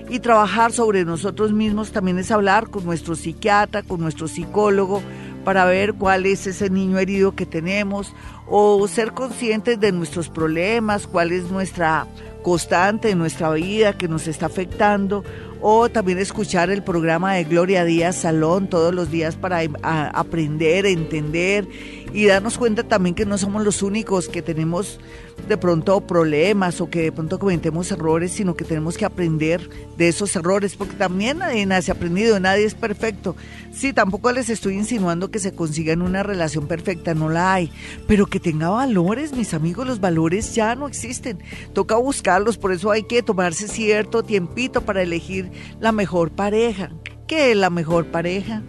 Y 0.09 0.19
trabajar 0.19 0.71
sobre 0.71 1.03
nosotros 1.03 1.51
mismos 1.51 1.91
también 1.91 2.17
es 2.17 2.31
hablar 2.31 2.69
con 2.69 2.85
nuestro 2.85 3.13
psiquiatra, 3.15 3.83
con 3.83 3.99
nuestro 3.99 4.29
psicólogo, 4.29 5.03
para 5.43 5.65
ver 5.65 5.95
cuál 5.95 6.25
es 6.27 6.47
ese 6.47 6.69
niño 6.69 6.97
herido 6.97 7.35
que 7.35 7.45
tenemos 7.45 8.13
o 8.47 8.87
ser 8.87 9.11
conscientes 9.11 9.79
de 9.81 9.91
nuestros 9.91 10.29
problemas, 10.29 11.07
cuál 11.07 11.33
es 11.33 11.51
nuestra 11.51 12.07
constante 12.41 13.09
en 13.09 13.17
nuestra 13.17 13.51
vida 13.51 13.93
que 13.93 14.07
nos 14.07 14.27
está 14.27 14.47
afectando 14.47 15.23
o 15.61 15.89
también 15.89 16.17
escuchar 16.17 16.69
el 16.69 16.83
programa 16.83 17.35
de 17.35 17.43
Gloria 17.43 17.85
Díaz 17.85 18.15
Salón 18.15 18.67
todos 18.67 18.93
los 18.93 19.11
días 19.11 19.35
para 19.35 19.63
em, 19.63 19.73
aprender, 19.81 20.85
entender 20.85 21.67
y 22.13 22.25
darnos 22.25 22.57
cuenta 22.57 22.83
también 22.83 23.15
que 23.15 23.25
no 23.25 23.37
somos 23.37 23.63
los 23.63 23.81
únicos 23.81 24.27
que 24.27 24.41
tenemos 24.41 24.99
de 25.47 25.57
pronto 25.57 26.01
problemas 26.01 26.81
o 26.81 26.89
que 26.89 27.03
de 27.03 27.11
pronto 27.11 27.39
cometemos 27.39 27.91
errores, 27.91 28.31
sino 28.31 28.55
que 28.55 28.65
tenemos 28.65 28.97
que 28.97 29.05
aprender 29.05 29.69
de 29.97 30.07
esos 30.07 30.35
errores, 30.35 30.75
porque 30.75 30.95
también 30.95 31.39
nadie 31.39 31.65
nace 31.65 31.91
aprendido, 31.91 32.39
nadie 32.39 32.65
es 32.65 32.75
perfecto. 32.75 33.35
Sí, 33.71 33.93
tampoco 33.93 34.31
les 34.31 34.49
estoy 34.49 34.75
insinuando 34.75 35.31
que 35.31 35.39
se 35.39 35.53
consigan 35.53 36.01
una 36.01 36.23
relación 36.23 36.67
perfecta, 36.67 37.13
no 37.13 37.29
la 37.29 37.53
hay, 37.53 37.71
pero 38.07 38.25
que 38.25 38.39
tenga 38.39 38.69
valores, 38.69 39.33
mis 39.33 39.53
amigos, 39.53 39.87
los 39.87 39.99
valores 39.99 40.53
ya 40.53 40.75
no 40.75 40.87
existen. 40.87 41.39
Toca 41.73 41.95
buscarlos, 41.95 42.57
por 42.57 42.71
eso 42.71 42.91
hay 42.91 43.03
que 43.03 43.23
tomarse 43.23 43.67
cierto 43.67 44.23
tiempito 44.23 44.81
para 44.81 45.01
elegir 45.01 45.51
la 45.79 45.91
mejor 45.91 46.31
pareja. 46.31 46.91
¿Qué 47.27 47.51
es 47.51 47.57
la 47.57 47.69
mejor 47.69 48.07
pareja? 48.07 48.61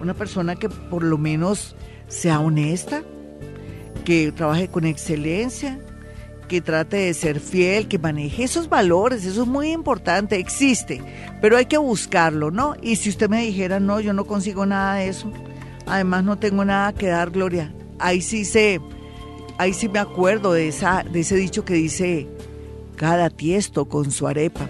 Una 0.00 0.14
persona 0.14 0.56
que 0.56 0.68
por 0.68 1.04
lo 1.04 1.18
menos 1.18 1.76
sea 2.12 2.40
honesta, 2.40 3.02
que 4.04 4.30
trabaje 4.32 4.68
con 4.68 4.84
excelencia, 4.84 5.78
que 6.46 6.60
trate 6.60 6.98
de 6.98 7.14
ser 7.14 7.40
fiel, 7.40 7.88
que 7.88 7.98
maneje 7.98 8.44
esos 8.44 8.68
valores, 8.68 9.24
eso 9.24 9.42
es 9.42 9.48
muy 9.48 9.72
importante, 9.72 10.36
existe, 10.36 11.02
pero 11.40 11.56
hay 11.56 11.64
que 11.64 11.78
buscarlo, 11.78 12.50
¿no? 12.50 12.74
Y 12.82 12.96
si 12.96 13.08
usted 13.08 13.30
me 13.30 13.42
dijera, 13.42 13.80
no, 13.80 13.98
yo 14.00 14.12
no 14.12 14.26
consigo 14.26 14.66
nada 14.66 14.96
de 14.96 15.08
eso, 15.08 15.32
además 15.86 16.24
no 16.24 16.38
tengo 16.38 16.64
nada 16.66 16.92
que 16.92 17.06
dar, 17.06 17.30
Gloria, 17.30 17.72
ahí 17.98 18.20
sí 18.20 18.44
sé, 18.44 18.80
ahí 19.56 19.72
sí 19.72 19.88
me 19.88 19.98
acuerdo 19.98 20.52
de, 20.52 20.68
esa, 20.68 21.04
de 21.10 21.20
ese 21.20 21.36
dicho 21.36 21.64
que 21.64 21.74
dice, 21.74 22.28
cada 22.96 23.30
tiesto 23.30 23.86
con 23.86 24.10
su 24.10 24.28
arepa. 24.28 24.68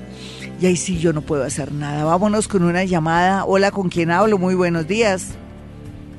Y 0.60 0.66
ahí 0.66 0.76
sí 0.76 0.98
yo 0.98 1.12
no 1.12 1.22
puedo 1.22 1.42
hacer 1.42 1.72
nada. 1.72 2.04
Vámonos 2.04 2.46
con 2.46 2.62
una 2.62 2.84
llamada. 2.84 3.44
Hola, 3.44 3.72
¿con 3.72 3.88
quién 3.88 4.12
hablo? 4.12 4.38
Muy 4.38 4.54
buenos 4.54 4.86
días. 4.86 5.32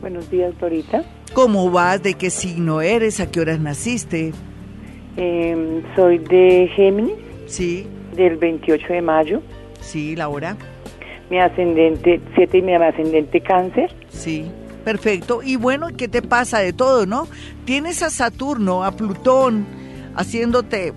Buenos 0.03 0.29
días, 0.29 0.53
Dorita. 0.59 1.01
¿Cómo 1.31 1.71
vas? 1.71 2.03
¿De 2.03 2.15
qué 2.15 2.29
signo 2.29 2.81
eres? 2.81 3.21
¿A 3.21 3.31
qué 3.31 3.39
horas 3.39 3.61
naciste? 3.61 4.33
Em, 5.15 5.81
soy 5.95 6.17
de 6.17 6.69
Géminis. 6.75 7.15
Sí. 7.45 7.87
Del 8.13 8.35
28 8.35 8.85
de 8.91 9.01
mayo. 9.01 9.41
Sí, 9.79 10.13
Laura. 10.17 10.57
Mi 11.29 11.39
ascendente, 11.39 12.19
7 12.35 12.57
y 12.57 12.61
mi 12.61 12.73
ascendente 12.73 13.39
cáncer. 13.39 13.95
Sí. 14.09 14.51
Perfecto. 14.83 15.41
Y 15.41 15.55
bueno, 15.55 15.87
¿qué 15.95 16.09
te 16.09 16.21
pasa 16.21 16.59
de 16.59 16.73
todo, 16.73 17.05
no? 17.05 17.29
Tienes 17.63 18.03
a 18.03 18.09
Saturno, 18.09 18.83
a 18.83 18.91
Plutón, 18.91 19.65
haciéndote 20.17 20.91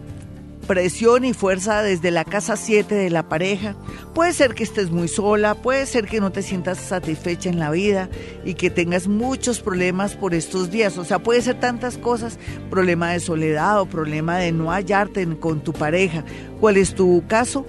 presión 0.67 1.25
y 1.25 1.33
fuerza 1.33 1.83
desde 1.83 2.11
la 2.11 2.25
casa 2.25 2.57
7 2.57 2.95
de 2.95 3.11
la 3.11 3.29
pareja. 3.29 3.75
Puede 4.15 4.33
ser 4.33 4.55
que 4.55 4.65
estés 4.65 4.91
muy 4.91 5.09
sola, 5.09 5.55
puede 5.55 5.87
ser 5.87 6.07
que 6.07 6.21
no 6.21 6.31
te 6.31 6.43
sientas 6.43 6.79
satisfecha 6.79 7.49
en 7.49 7.59
la 7.59 7.71
vida 7.71 8.09
y 8.45 8.55
que 8.55 8.71
tengas 8.71 9.09
muchos 9.09 9.61
problemas 9.61 10.17
por 10.17 10.35
estos 10.35 10.71
días. 10.71 10.99
O 10.99 11.05
sea, 11.05 11.19
puede 11.19 11.41
ser 11.43 11.61
tantas 11.61 11.99
cosas, 11.99 12.39
problema 12.71 13.13
de 13.13 13.21
soledad 13.21 13.81
o 13.81 13.87
problema 13.87 14.39
de 14.39 14.53
no 14.53 14.71
hallarte 14.71 15.27
con 15.39 15.61
tu 15.61 15.73
pareja. 15.73 16.25
¿Cuál 16.61 16.77
es 16.77 16.95
tu 16.95 17.23
caso? 17.27 17.67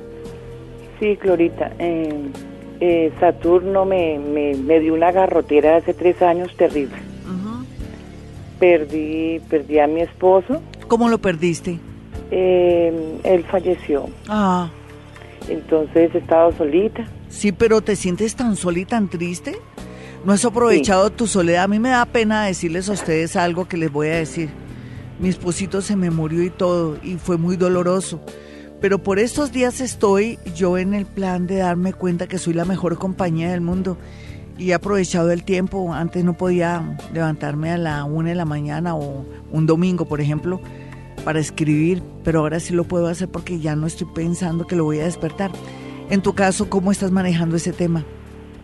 Sí, 0.99 1.15
Glorita. 1.15 1.73
Eh, 1.79 2.31
eh, 2.79 3.11
Saturno 3.19 3.85
me, 3.85 4.19
me, 4.19 4.79
dio 4.79 4.93
una 4.93 5.11
garrotera 5.11 5.77
hace 5.77 5.93
tres 5.93 6.21
años 6.21 6.55
terrible. 6.57 6.97
Perdí, 8.59 9.39
perdí 9.49 9.77
a 9.77 9.85
mi 9.85 10.01
esposo. 10.01 10.63
¿Cómo 10.87 11.09
lo 11.09 11.19
perdiste? 11.19 11.79
Eh, 12.31 13.19
él 13.23 13.43
falleció. 13.45 14.09
Ah. 14.27 14.69
Entonces 15.47 16.13
he 16.13 16.17
estado 16.17 16.51
solita. 16.53 17.05
Sí, 17.29 17.51
pero 17.51 17.81
¿te 17.81 17.95
sientes 17.95 18.35
tan 18.35 18.55
sola 18.55 18.79
y 18.79 18.85
tan 18.85 19.07
triste? 19.07 19.57
¿No 20.25 20.33
has 20.33 20.43
aprovechado 20.43 21.09
tu 21.11 21.27
soledad? 21.27 21.63
A 21.63 21.67
mí 21.67 21.79
me 21.79 21.89
da 21.89 22.05
pena 22.05 22.45
decirles 22.45 22.89
a 22.89 22.93
ustedes 22.93 23.35
algo 23.35 23.67
que 23.67 23.77
les 23.77 23.91
voy 23.91 24.07
a 24.07 24.15
decir. 24.15 24.49
Mi 25.19 25.29
esposito 25.29 25.81
se 25.81 25.95
me 25.95 26.09
murió 26.09 26.43
y 26.43 26.49
todo, 26.49 26.97
y 27.01 27.15
fue 27.15 27.37
muy 27.37 27.55
doloroso. 27.55 28.19
Pero 28.81 28.99
por 28.99 29.19
estos 29.19 29.51
días 29.51 29.81
estoy 29.81 30.37
yo 30.55 30.77
en 30.77 30.93
el 30.93 31.05
plan 31.05 31.47
de 31.47 31.57
darme 31.57 31.93
cuenta 31.93 32.27
que 32.27 32.37
soy 32.37 32.53
la 32.53 32.65
mejor 32.65 32.97
compañía 32.97 33.51
del 33.51 33.61
mundo. 33.61 33.97
Y 34.57 34.71
he 34.71 34.73
aprovechado 34.73 35.31
el 35.31 35.43
tiempo. 35.43 35.93
Antes 35.93 36.23
no 36.23 36.35
podía 36.35 36.97
levantarme 37.13 37.71
a 37.71 37.77
la 37.77 38.03
una 38.03 38.29
de 38.29 38.35
la 38.35 38.45
mañana 38.45 38.95
o 38.95 39.25
un 39.51 39.65
domingo, 39.65 40.05
por 40.05 40.19
ejemplo 40.19 40.59
para 41.27 41.39
escribir, 41.39 42.01
pero 42.23 42.39
ahora 42.39 42.57
sí 42.61 42.73
lo 42.73 42.85
puedo 42.85 43.07
hacer 43.07 43.27
porque 43.27 43.59
ya 43.59 43.75
no 43.75 43.85
estoy 43.85 44.07
pensando 44.15 44.65
que 44.65 44.77
lo 44.77 44.85
voy 44.85 45.01
a 45.01 45.03
despertar. 45.03 45.51
En 46.09 46.21
tu 46.21 46.33
caso, 46.33 46.69
¿cómo 46.69 46.89
estás 46.89 47.11
manejando 47.11 47.57
ese 47.57 47.73
tema? 47.73 48.05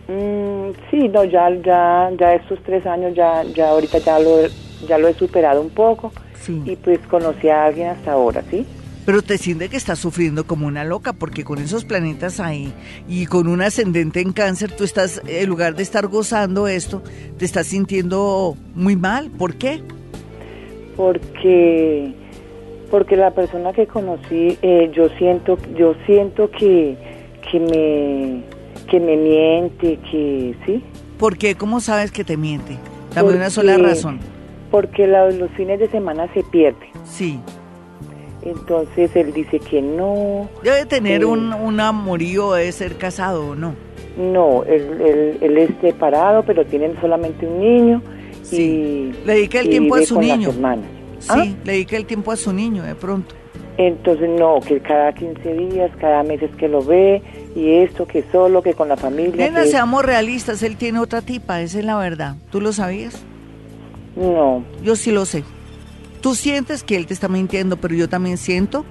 Mm, 0.08 0.70
sí, 0.90 1.08
no, 1.08 1.24
ya, 1.24 1.50
ya, 1.62 2.10
ya 2.18 2.32
estos 2.32 2.58
tres 2.64 2.86
años, 2.86 3.14
ya, 3.14 3.42
ya 3.54 3.68
ahorita 3.68 3.98
ya 3.98 4.18
lo, 4.18 4.46
ya 4.88 4.96
lo 4.96 5.08
he 5.08 5.12
superado 5.12 5.60
un 5.60 5.68
poco 5.68 6.10
y 6.48 6.74
pues 6.76 7.00
conocí 7.00 7.50
a 7.50 7.66
alguien 7.66 7.88
hasta 7.88 8.12
ahora, 8.12 8.42
¿sí? 8.50 8.64
Pero 9.04 9.20
te 9.20 9.36
siente 9.36 9.68
que 9.68 9.76
estás 9.76 9.98
sufriendo 9.98 10.46
como 10.46 10.66
una 10.66 10.84
loca, 10.84 11.12
porque 11.12 11.44
con 11.44 11.58
esos 11.58 11.84
planetas 11.84 12.40
ahí 12.40 12.72
y 13.06 13.26
con 13.26 13.46
un 13.46 13.60
ascendente 13.60 14.22
en 14.22 14.32
cáncer, 14.32 14.72
tú 14.72 14.84
estás, 14.84 15.20
en 15.26 15.50
lugar 15.50 15.74
de 15.74 15.82
estar 15.82 16.06
gozando 16.06 16.66
esto, 16.66 17.02
te 17.36 17.44
estás 17.44 17.66
sintiendo 17.66 18.56
muy 18.74 18.96
mal. 18.96 19.30
¿Por 19.32 19.56
qué? 19.56 19.82
Porque 20.96 22.23
porque 22.94 23.16
la 23.16 23.32
persona 23.32 23.72
que 23.72 23.88
conocí 23.88 24.56
eh, 24.62 24.88
yo 24.94 25.08
siento 25.18 25.58
yo 25.76 25.96
siento 26.06 26.48
que, 26.48 26.96
que 27.50 27.58
me 27.58 28.44
que 28.88 29.00
me 29.00 29.16
miente 29.16 29.98
que 30.08 30.54
sí. 30.64 30.80
¿por 31.18 31.36
qué? 31.36 31.56
¿cómo 31.56 31.80
sabes 31.80 32.12
que 32.12 32.22
te 32.22 32.36
miente? 32.36 32.78
dame 33.12 33.30
una 33.30 33.50
sola 33.50 33.76
razón. 33.78 34.20
porque 34.70 35.08
los 35.08 35.50
fines 35.56 35.80
de 35.80 35.88
semana 35.88 36.32
se 36.34 36.44
pierde 36.44 36.86
sí. 37.04 37.40
Entonces 38.42 39.10
él 39.16 39.32
dice 39.32 39.58
que 39.58 39.80
no. 39.82 40.48
Debe 40.62 40.84
tener 40.86 41.24
un, 41.24 41.52
un 41.52 41.80
amorío 41.80 42.52
debe 42.52 42.70
ser 42.70 42.96
casado 42.96 43.48
o 43.48 43.54
no 43.56 43.74
no 44.16 44.62
él, 44.62 45.40
él, 45.40 45.58
es 45.58 45.70
separado 45.80 46.44
pero 46.44 46.64
tienen 46.64 46.94
solamente 47.00 47.44
un 47.44 47.58
niño 47.58 48.02
sí. 48.42 48.62
y 48.62 49.26
le 49.26 49.34
dedica 49.34 49.58
el 49.58 49.68
tiempo 49.68 49.96
a 49.96 50.02
su 50.02 50.20
niño 50.20 50.52
Sí, 51.18 51.28
¿Ah? 51.30 51.44
le 51.64 51.72
dedica 51.72 51.96
el 51.96 52.06
tiempo 52.06 52.32
a 52.32 52.36
su 52.36 52.52
niño 52.52 52.82
de 52.82 52.94
pronto. 52.94 53.34
Entonces, 53.76 54.30
no, 54.38 54.60
que 54.60 54.80
cada 54.80 55.12
15 55.12 55.52
días, 55.54 55.90
cada 56.00 56.22
mes 56.22 56.40
es 56.42 56.54
que 56.54 56.68
lo 56.68 56.84
ve, 56.84 57.22
y 57.56 57.72
esto, 57.78 58.06
que 58.06 58.24
solo, 58.30 58.62
que 58.62 58.74
con 58.74 58.88
la 58.88 58.96
familia. 58.96 59.46
Nena, 59.46 59.64
seamos 59.64 60.04
realistas, 60.04 60.62
él 60.62 60.76
tiene 60.76 61.00
otra 61.00 61.22
tipa, 61.22 61.60
esa 61.60 61.80
es 61.80 61.84
la 61.84 61.96
verdad. 61.96 62.36
¿Tú 62.50 62.60
lo 62.60 62.72
sabías? 62.72 63.20
No. 64.14 64.64
Yo 64.82 64.94
sí 64.94 65.10
lo 65.10 65.24
sé. 65.24 65.42
Tú 66.20 66.34
sientes 66.34 66.84
que 66.84 66.96
él 66.96 67.06
te 67.06 67.14
está 67.14 67.28
mintiendo, 67.28 67.76
pero 67.76 67.94
yo 67.94 68.08
también 68.08 68.38
siento. 68.38 68.84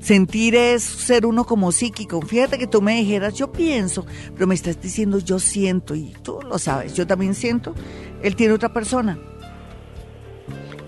Sentir 0.00 0.54
es 0.56 0.82
ser 0.82 1.24
uno 1.24 1.44
como 1.44 1.72
psíquico. 1.72 2.20
Fíjate 2.20 2.58
que 2.58 2.66
tú 2.66 2.82
me 2.82 2.96
dijeras, 2.96 3.34
yo 3.34 3.52
pienso, 3.52 4.04
pero 4.34 4.46
me 4.46 4.54
estás 4.54 4.80
diciendo 4.82 5.18
yo 5.18 5.38
siento, 5.38 5.94
y 5.94 6.12
tú 6.22 6.40
lo 6.42 6.58
sabes, 6.58 6.94
yo 6.94 7.06
también 7.06 7.34
siento. 7.34 7.72
Él 8.22 8.36
tiene 8.36 8.52
otra 8.52 8.72
persona 8.72 9.18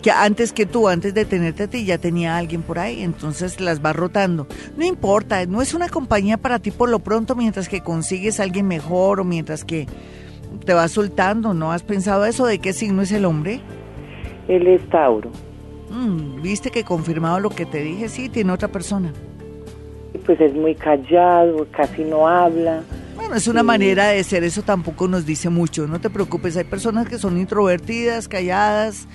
que 0.06 0.12
antes 0.12 0.52
que 0.52 0.66
tú, 0.66 0.86
antes 0.86 1.14
de 1.14 1.24
tenerte 1.24 1.64
a 1.64 1.66
ti, 1.66 1.84
ya 1.84 1.98
tenía 1.98 2.36
alguien 2.36 2.62
por 2.62 2.78
ahí, 2.78 3.02
entonces 3.02 3.60
las 3.60 3.84
va 3.84 3.92
rotando. 3.92 4.46
No 4.76 4.84
importa, 4.84 5.44
no 5.46 5.60
es 5.60 5.74
una 5.74 5.88
compañía 5.88 6.36
para 6.36 6.60
ti 6.60 6.70
por 6.70 6.88
lo 6.88 7.00
pronto 7.00 7.34
mientras 7.34 7.68
que 7.68 7.80
consigues 7.80 8.38
a 8.38 8.44
alguien 8.44 8.68
mejor 8.68 9.18
o 9.18 9.24
mientras 9.24 9.64
que 9.64 9.88
te 10.64 10.74
vas 10.74 10.92
soltando. 10.92 11.54
¿No 11.54 11.72
has 11.72 11.82
pensado 11.82 12.24
eso? 12.24 12.46
¿De 12.46 12.60
qué 12.60 12.72
signo 12.72 13.02
es 13.02 13.10
el 13.10 13.24
hombre? 13.24 13.58
Él 14.46 14.68
es 14.68 14.88
Tauro. 14.90 15.32
Mm, 15.90 16.40
¿Viste 16.40 16.70
que 16.70 16.84
confirmado 16.84 17.40
lo 17.40 17.50
que 17.50 17.66
te 17.66 17.82
dije? 17.82 18.08
Sí, 18.08 18.28
tiene 18.28 18.52
otra 18.52 18.68
persona. 18.68 19.12
Pues 20.24 20.40
es 20.40 20.54
muy 20.54 20.76
callado, 20.76 21.66
casi 21.72 22.04
no 22.04 22.28
habla. 22.28 22.80
Bueno, 23.16 23.34
es 23.34 23.48
una 23.48 23.64
manera 23.64 24.06
de 24.10 24.22
ser, 24.22 24.44
eso 24.44 24.62
tampoco 24.62 25.08
nos 25.08 25.26
dice 25.26 25.50
mucho, 25.50 25.88
no 25.88 26.00
te 26.00 26.10
preocupes, 26.10 26.56
hay 26.56 26.64
personas 26.64 27.08
que 27.08 27.18
son 27.18 27.38
introvertidas, 27.38 28.28
calladas, 28.28 29.08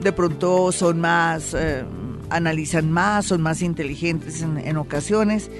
de 0.00 0.12
pronto 0.12 0.72
son 0.72 1.00
más, 1.00 1.54
eh, 1.54 1.84
analizan 2.30 2.90
más, 2.90 3.26
son 3.26 3.42
más 3.42 3.62
inteligentes 3.62 4.42
en, 4.42 4.76
ocasiones, 4.76 5.50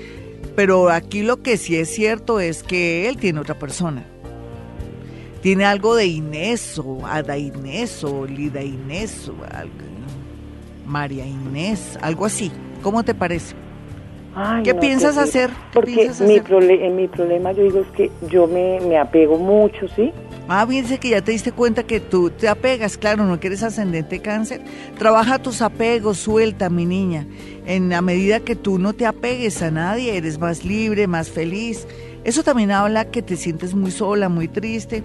pero 0.57 0.91
aquí 0.91 1.22
lo 1.22 1.43
que 1.43 1.57
sí 1.57 1.76
es 1.76 1.89
cierto 1.89 2.41
es 2.41 2.62
que 2.62 3.09
él 3.09 3.16
tiene 3.16 3.41
otra 3.41 3.59
persona. 3.59 4.05
Tiene 5.43 5.66
algo 5.66 5.95
de 5.95 6.07
Inés 6.07 6.80
o 6.82 7.07
Ada 7.07 7.37
Inés 7.37 8.03
o 8.03 8.26
Lida 8.26 8.62
Inés 8.62 9.28
o 9.28 9.35
María 10.87 11.26
Inés, 11.26 11.99
algo 12.01 12.24
así. 12.24 12.51
¿Cómo 12.82 13.03
te 13.03 13.14
parece? 13.14 13.55
¿Qué 14.64 14.74
piensas 14.74 15.16
hacer? 15.16 15.51
porque 15.72 16.11
mi, 16.20 16.41
mi 16.91 17.09
problema 17.09 17.53
yo 17.53 17.62
digo 17.62 17.80
es 17.80 17.87
que 17.89 18.11
yo 18.28 18.49
me, 18.49 18.80
me 18.80 18.99
apego 18.99 19.39
mucho, 19.39 19.87
¿sí? 19.89 20.12
Ah, 20.47 20.66
fíjense 20.66 20.99
que 20.99 21.09
ya 21.09 21.22
te 21.22 21.32
diste 21.32 21.53
cuenta 21.53 21.84
que 21.84 22.01
tú 22.01 22.28
te 22.28 22.49
apegas, 22.49 22.99
claro, 22.99 23.24
no 23.24 23.40
quieres 23.40 23.62
ascendente 23.62 24.20
cáncer. 24.20 24.61
Trabaja 24.99 25.38
tus 25.38 25.62
apegos, 25.62 26.18
suelta, 26.18 26.68
mi 26.68 26.84
niña. 26.84 27.26
En 27.64 27.88
la 27.88 28.03
medida 28.03 28.40
que 28.40 28.55
tú 28.55 28.78
no 28.78 28.92
te 28.92 29.07
apegues 29.07 29.62
a 29.62 29.70
nadie, 29.70 30.16
eres 30.18 30.38
más 30.38 30.62
libre, 30.62 31.07
más 31.07 31.30
feliz. 31.30 31.86
Eso 32.24 32.42
también 32.42 32.72
habla 32.72 33.11
que 33.11 33.22
te 33.22 33.36
sientes 33.36 33.74
muy 33.74 33.90
sola, 33.90 34.28
muy 34.28 34.49
triste. 34.49 35.03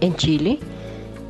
en 0.00 0.16
Chile, 0.16 0.58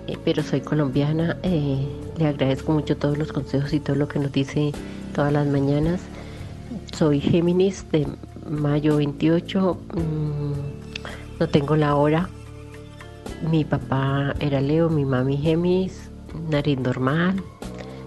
eh, 0.06 0.16
pero 0.24 0.42
soy 0.42 0.60
colombiana. 0.60 1.36
Eh, 1.42 1.86
le 2.18 2.26
agradezco 2.26 2.72
mucho 2.72 2.96
todos 2.96 3.16
los 3.16 3.32
consejos 3.32 3.72
y 3.72 3.80
todo 3.80 3.96
lo 3.96 4.08
que 4.08 4.18
nos 4.18 4.32
dice 4.32 4.72
todas 5.14 5.32
las 5.32 5.46
mañanas. 5.46 6.00
Soy 6.92 7.20
Géminis 7.20 7.86
de 7.92 8.06
mayo 8.48 8.96
28. 8.96 9.78
Mm, 9.94 11.38
no 11.40 11.48
tengo 11.48 11.76
la 11.76 11.94
hora. 11.94 12.28
Mi 13.50 13.64
papá 13.64 14.34
era 14.40 14.60
Leo, 14.60 14.88
mi 14.90 15.04
mami 15.04 15.36
Géminis, 15.36 16.10
nariz 16.50 16.78
normal, 16.78 17.42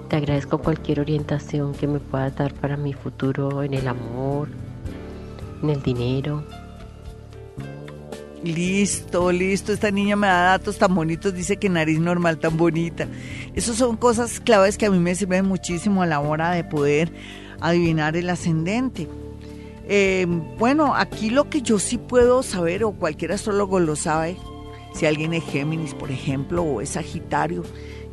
te 0.10 0.16
agradezco 0.16 0.60
cualquier 0.60 1.00
orientación 1.00 1.74
que 1.74 1.88
me 1.88 2.00
puedas 2.00 2.36
dar 2.36 2.54
para 2.54 2.78
mi 2.78 2.94
futuro 2.94 3.64
en 3.64 3.74
el 3.74 3.88
amor, 3.88 4.50
en 5.62 5.70
el 5.70 5.82
dinero. 5.82 6.44
Listo, 8.44 9.32
listo. 9.32 9.74
Esta 9.74 9.92
niña 9.92 10.16
me 10.16 10.28
da 10.28 10.44
datos 10.44 10.78
tan 10.78 10.94
bonitos. 10.94 11.34
Dice 11.34 11.58
que 11.58 11.70
nariz 11.70 12.00
normal 12.00 12.38
tan 12.38 12.56
bonita. 12.56 13.08
Esas 13.56 13.76
son 13.76 13.98
cosas 13.98 14.40
claves 14.40 14.78
que 14.78 14.86
a 14.86 14.92
mí 14.92 15.00
me 15.00 15.16
sirven 15.16 15.46
muchísimo 15.46 16.04
a 16.04 16.06
la 16.06 16.20
hora 16.20 16.52
de 16.52 16.64
poder 16.64 17.12
adivinar 17.60 18.16
el 18.16 18.30
ascendente. 18.30 19.08
Eh, 19.90 20.28
bueno, 20.58 20.96
aquí 20.96 21.30
lo 21.30 21.50
que 21.50 21.62
yo 21.62 21.80
sí 21.80 21.98
puedo 21.98 22.44
saber, 22.44 22.84
o 22.84 22.92
cualquier 22.92 23.32
astrólogo 23.32 23.80
lo 23.80 23.96
sabe, 23.96 24.38
si 24.94 25.06
alguien 25.06 25.34
es 25.34 25.44
Géminis, 25.46 25.94
por 25.94 26.12
ejemplo, 26.12 26.62
o 26.64 26.82
es 26.82 26.90
Sagitario, 26.90 27.64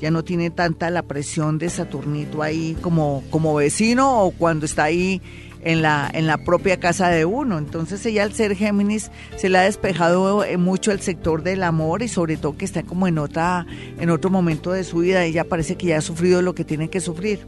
ya 0.05 0.11
no 0.11 0.23
tiene 0.23 0.51
tanta 0.51 0.91
la 0.91 1.03
presión 1.03 1.57
de 1.57 1.71
Saturnito 1.71 2.43
ahí 2.43 2.77
como, 2.83 3.25
como 3.31 3.55
vecino 3.55 4.21
o 4.21 4.33
cuando 4.33 4.67
está 4.67 4.85
ahí 4.85 5.23
en 5.63 5.81
la, 5.81 6.11
en 6.13 6.27
la 6.27 6.37
propia 6.37 6.79
casa 6.79 7.09
de 7.09 7.25
uno. 7.25 7.57
Entonces 7.57 8.05
ella 8.05 8.23
al 8.23 8.35
ser 8.35 8.55
Géminis 8.55 9.11
se 9.37 9.49
le 9.49 9.57
ha 9.57 9.63
despejado 9.63 10.45
eh, 10.45 10.59
mucho 10.59 10.93
el 10.93 11.01
sector 11.01 11.43
del 11.43 11.63
amor 11.63 12.03
y 12.03 12.09
sobre 12.09 12.37
todo 12.37 12.59
que 12.59 12.67
está 12.67 12.83
como 12.83 13.09
en, 13.09 13.17
otra, 13.17 13.67
en 13.99 14.11
otro 14.11 14.29
momento 14.29 14.73
de 14.73 14.85
su 14.85 14.99
vida. 14.99 15.25
Ella 15.25 15.45
parece 15.45 15.77
que 15.77 15.87
ya 15.87 15.97
ha 15.97 16.03
sufrido 16.03 16.43
lo 16.43 16.55
que 16.55 16.65
tiene 16.65 16.91
que 16.91 17.01
sufrir. 17.01 17.47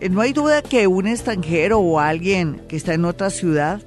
Eh, 0.00 0.08
no 0.08 0.20
hay 0.20 0.32
duda 0.32 0.62
que 0.62 0.86
un 0.86 1.08
extranjero 1.08 1.80
o 1.80 1.98
alguien 1.98 2.62
que 2.68 2.76
está 2.76 2.94
en 2.94 3.04
otra 3.04 3.28
ciudad 3.30 3.82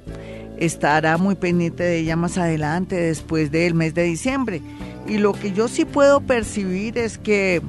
estará 0.58 1.16
muy 1.16 1.34
pendiente 1.34 1.82
de 1.82 2.00
ella 2.00 2.16
más 2.16 2.36
adelante, 2.36 2.96
después 2.96 3.50
del 3.50 3.72
mes 3.72 3.94
de 3.94 4.02
diciembre. 4.02 4.60
Y 5.08 5.16
lo 5.16 5.32
que 5.32 5.52
yo 5.52 5.68
sí 5.68 5.84
puedo 5.84 6.20
percibir 6.20 6.98
es 6.98 7.16
que 7.16 7.62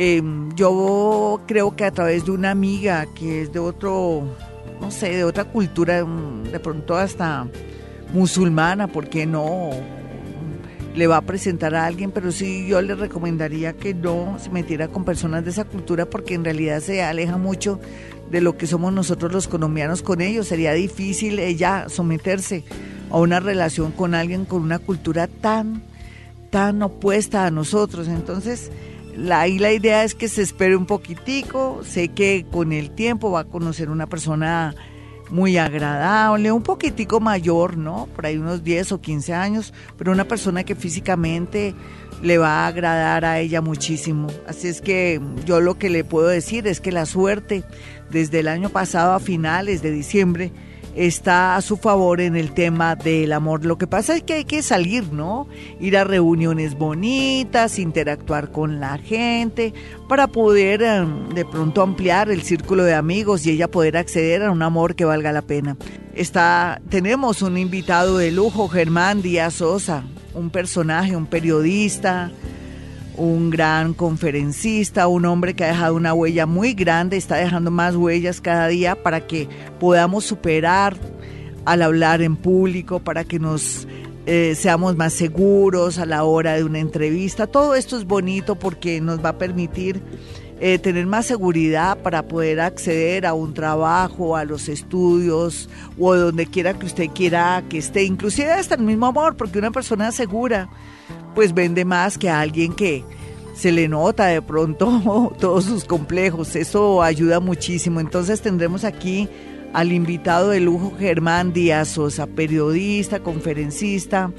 Em, 0.00 0.54
yo 0.54 1.40
creo 1.48 1.74
que 1.74 1.84
a 1.84 1.90
través 1.90 2.24
de 2.24 2.30
una 2.30 2.52
amiga 2.52 3.06
que 3.16 3.42
es 3.42 3.52
de 3.52 3.58
otro, 3.58 4.32
no 4.80 4.92
sé, 4.92 5.08
de 5.08 5.24
otra 5.24 5.46
cultura, 5.46 6.04
mm, 6.04 6.44
de 6.52 6.60
pronto 6.60 6.96
hasta 6.96 7.48
musulmana, 8.12 8.86
¿por 8.86 9.08
qué 9.08 9.26
no? 9.26 9.70
Le 10.94 11.08
va 11.08 11.16
a 11.16 11.22
presentar 11.22 11.74
a 11.74 11.84
alguien, 11.84 12.12
pero 12.12 12.30
sí 12.30 12.68
yo 12.68 12.80
le 12.80 12.94
recomendaría 12.94 13.72
que 13.72 13.92
no 13.92 14.38
se 14.38 14.50
metiera 14.50 14.86
con 14.86 15.04
personas 15.04 15.42
de 15.44 15.50
esa 15.50 15.64
cultura 15.64 16.08
porque 16.08 16.34
en 16.34 16.44
realidad 16.44 16.78
se 16.78 17.02
aleja 17.02 17.36
mucho 17.36 17.80
de 18.30 18.40
lo 18.40 18.56
que 18.56 18.68
somos 18.68 18.92
nosotros 18.92 19.32
los 19.32 19.48
colombianos 19.48 20.02
con 20.02 20.20
ellos. 20.20 20.46
Sería 20.46 20.74
difícil 20.74 21.40
ella 21.40 21.88
someterse 21.88 22.62
a 23.10 23.18
una 23.18 23.40
relación 23.40 23.90
con 23.90 24.14
alguien 24.14 24.44
con 24.44 24.62
una 24.62 24.78
cultura 24.78 25.26
tan, 25.26 25.82
tan 26.50 26.82
opuesta 26.82 27.46
a 27.46 27.50
nosotros. 27.50 28.06
Entonces, 28.06 28.70
la, 29.18 29.40
ahí 29.40 29.58
la 29.58 29.72
idea 29.72 30.04
es 30.04 30.14
que 30.14 30.28
se 30.28 30.42
espere 30.42 30.76
un 30.76 30.86
poquitico, 30.86 31.80
sé 31.82 32.08
que 32.08 32.46
con 32.50 32.72
el 32.72 32.90
tiempo 32.90 33.32
va 33.32 33.40
a 33.40 33.44
conocer 33.44 33.90
una 33.90 34.06
persona 34.06 34.74
muy 35.30 35.58
agradable, 35.58 36.52
un 36.52 36.62
poquitico 36.62 37.18
mayor, 37.18 37.76
¿no? 37.76 38.08
Por 38.14 38.26
ahí 38.26 38.38
unos 38.38 38.62
10 38.62 38.92
o 38.92 39.00
15 39.00 39.34
años, 39.34 39.74
pero 39.96 40.12
una 40.12 40.24
persona 40.24 40.62
que 40.62 40.76
físicamente 40.76 41.74
le 42.22 42.38
va 42.38 42.64
a 42.64 42.66
agradar 42.68 43.24
a 43.24 43.40
ella 43.40 43.60
muchísimo. 43.60 44.28
Así 44.46 44.68
es 44.68 44.80
que 44.80 45.20
yo 45.44 45.60
lo 45.60 45.78
que 45.78 45.90
le 45.90 46.04
puedo 46.04 46.28
decir 46.28 46.68
es 46.68 46.80
que 46.80 46.92
la 46.92 47.04
suerte 47.04 47.64
desde 48.10 48.40
el 48.40 48.48
año 48.48 48.70
pasado 48.70 49.12
a 49.12 49.20
finales 49.20 49.82
de 49.82 49.90
diciembre 49.90 50.52
está 50.98 51.54
a 51.54 51.62
su 51.62 51.76
favor 51.76 52.20
en 52.20 52.34
el 52.34 52.52
tema 52.52 52.96
del 52.96 53.32
amor. 53.32 53.64
Lo 53.64 53.78
que 53.78 53.86
pasa 53.86 54.16
es 54.16 54.24
que 54.24 54.34
hay 54.34 54.44
que 54.44 54.62
salir, 54.62 55.12
¿no? 55.12 55.46
Ir 55.78 55.96
a 55.96 56.02
reuniones 56.02 56.76
bonitas, 56.76 57.78
interactuar 57.78 58.50
con 58.50 58.80
la 58.80 58.98
gente, 58.98 59.72
para 60.08 60.26
poder 60.26 60.82
em, 60.82 61.28
de 61.28 61.44
pronto 61.44 61.82
ampliar 61.82 62.30
el 62.30 62.42
círculo 62.42 62.82
de 62.82 62.94
amigos 62.94 63.46
y 63.46 63.50
ella 63.50 63.70
poder 63.70 63.96
acceder 63.96 64.42
a 64.42 64.50
un 64.50 64.62
amor 64.62 64.96
que 64.96 65.04
valga 65.04 65.30
la 65.30 65.42
pena. 65.42 65.76
Está, 66.14 66.80
tenemos 66.88 67.42
un 67.42 67.56
invitado 67.58 68.18
de 68.18 68.32
lujo, 68.32 68.68
Germán 68.68 69.22
Díaz 69.22 69.54
Sosa, 69.54 70.02
un 70.34 70.50
personaje, 70.50 71.14
un 71.14 71.26
periodista, 71.26 72.32
un 73.18 73.50
gran 73.50 73.94
conferencista, 73.94 75.08
un 75.08 75.26
hombre 75.26 75.54
que 75.54 75.64
ha 75.64 75.68
dejado 75.68 75.94
una 75.94 76.14
huella 76.14 76.46
muy 76.46 76.72
grande, 76.72 77.16
está 77.16 77.36
dejando 77.36 77.70
más 77.70 77.96
huellas 77.96 78.40
cada 78.40 78.68
día 78.68 79.02
para 79.02 79.26
que 79.26 79.48
podamos 79.80 80.24
superar 80.24 80.96
al 81.64 81.82
hablar 81.82 82.22
en 82.22 82.36
público, 82.36 83.00
para 83.00 83.24
que 83.24 83.38
nos 83.38 83.86
eh, 84.26 84.54
seamos 84.54 84.96
más 84.96 85.12
seguros 85.12 85.98
a 85.98 86.06
la 86.06 86.24
hora 86.24 86.54
de 86.54 86.64
una 86.64 86.78
entrevista. 86.78 87.46
Todo 87.46 87.74
esto 87.74 87.96
es 87.98 88.04
bonito 88.04 88.54
porque 88.54 89.00
nos 89.00 89.22
va 89.22 89.30
a 89.30 89.38
permitir 89.38 90.00
eh, 90.60 90.78
tener 90.78 91.06
más 91.06 91.26
seguridad 91.26 91.98
para 91.98 92.26
poder 92.26 92.60
acceder 92.60 93.26
a 93.26 93.34
un 93.34 93.54
trabajo, 93.54 94.36
a 94.36 94.44
los 94.44 94.68
estudios 94.68 95.68
o 95.98 96.14
donde 96.14 96.46
quiera 96.46 96.74
que 96.74 96.86
usted 96.86 97.08
quiera 97.14 97.62
que 97.68 97.78
esté, 97.78 98.04
inclusive 98.04 98.52
hasta 98.52 98.76
el 98.76 98.82
mismo 98.82 99.06
amor, 99.06 99.36
porque 99.36 99.58
una 99.58 99.70
persona 99.70 100.10
segura 100.12 100.68
pues 101.38 101.54
vende 101.54 101.84
más 101.84 102.18
que 102.18 102.28
alguien 102.28 102.72
que 102.72 103.04
se 103.54 103.70
le 103.70 103.86
nota 103.86 104.26
de 104.26 104.42
pronto 104.42 105.32
todos 105.38 105.66
sus 105.66 105.84
complejos, 105.84 106.56
eso 106.56 107.00
ayuda 107.00 107.38
muchísimo. 107.38 108.00
Entonces 108.00 108.40
tendremos 108.40 108.82
aquí 108.82 109.28
al 109.72 109.92
invitado 109.92 110.50
de 110.50 110.58
lujo 110.58 110.94
Germán 110.98 111.52
Díaz 111.52 111.90
Sosa, 111.90 112.26
periodista, 112.26 113.20
conferencista, 113.20 114.32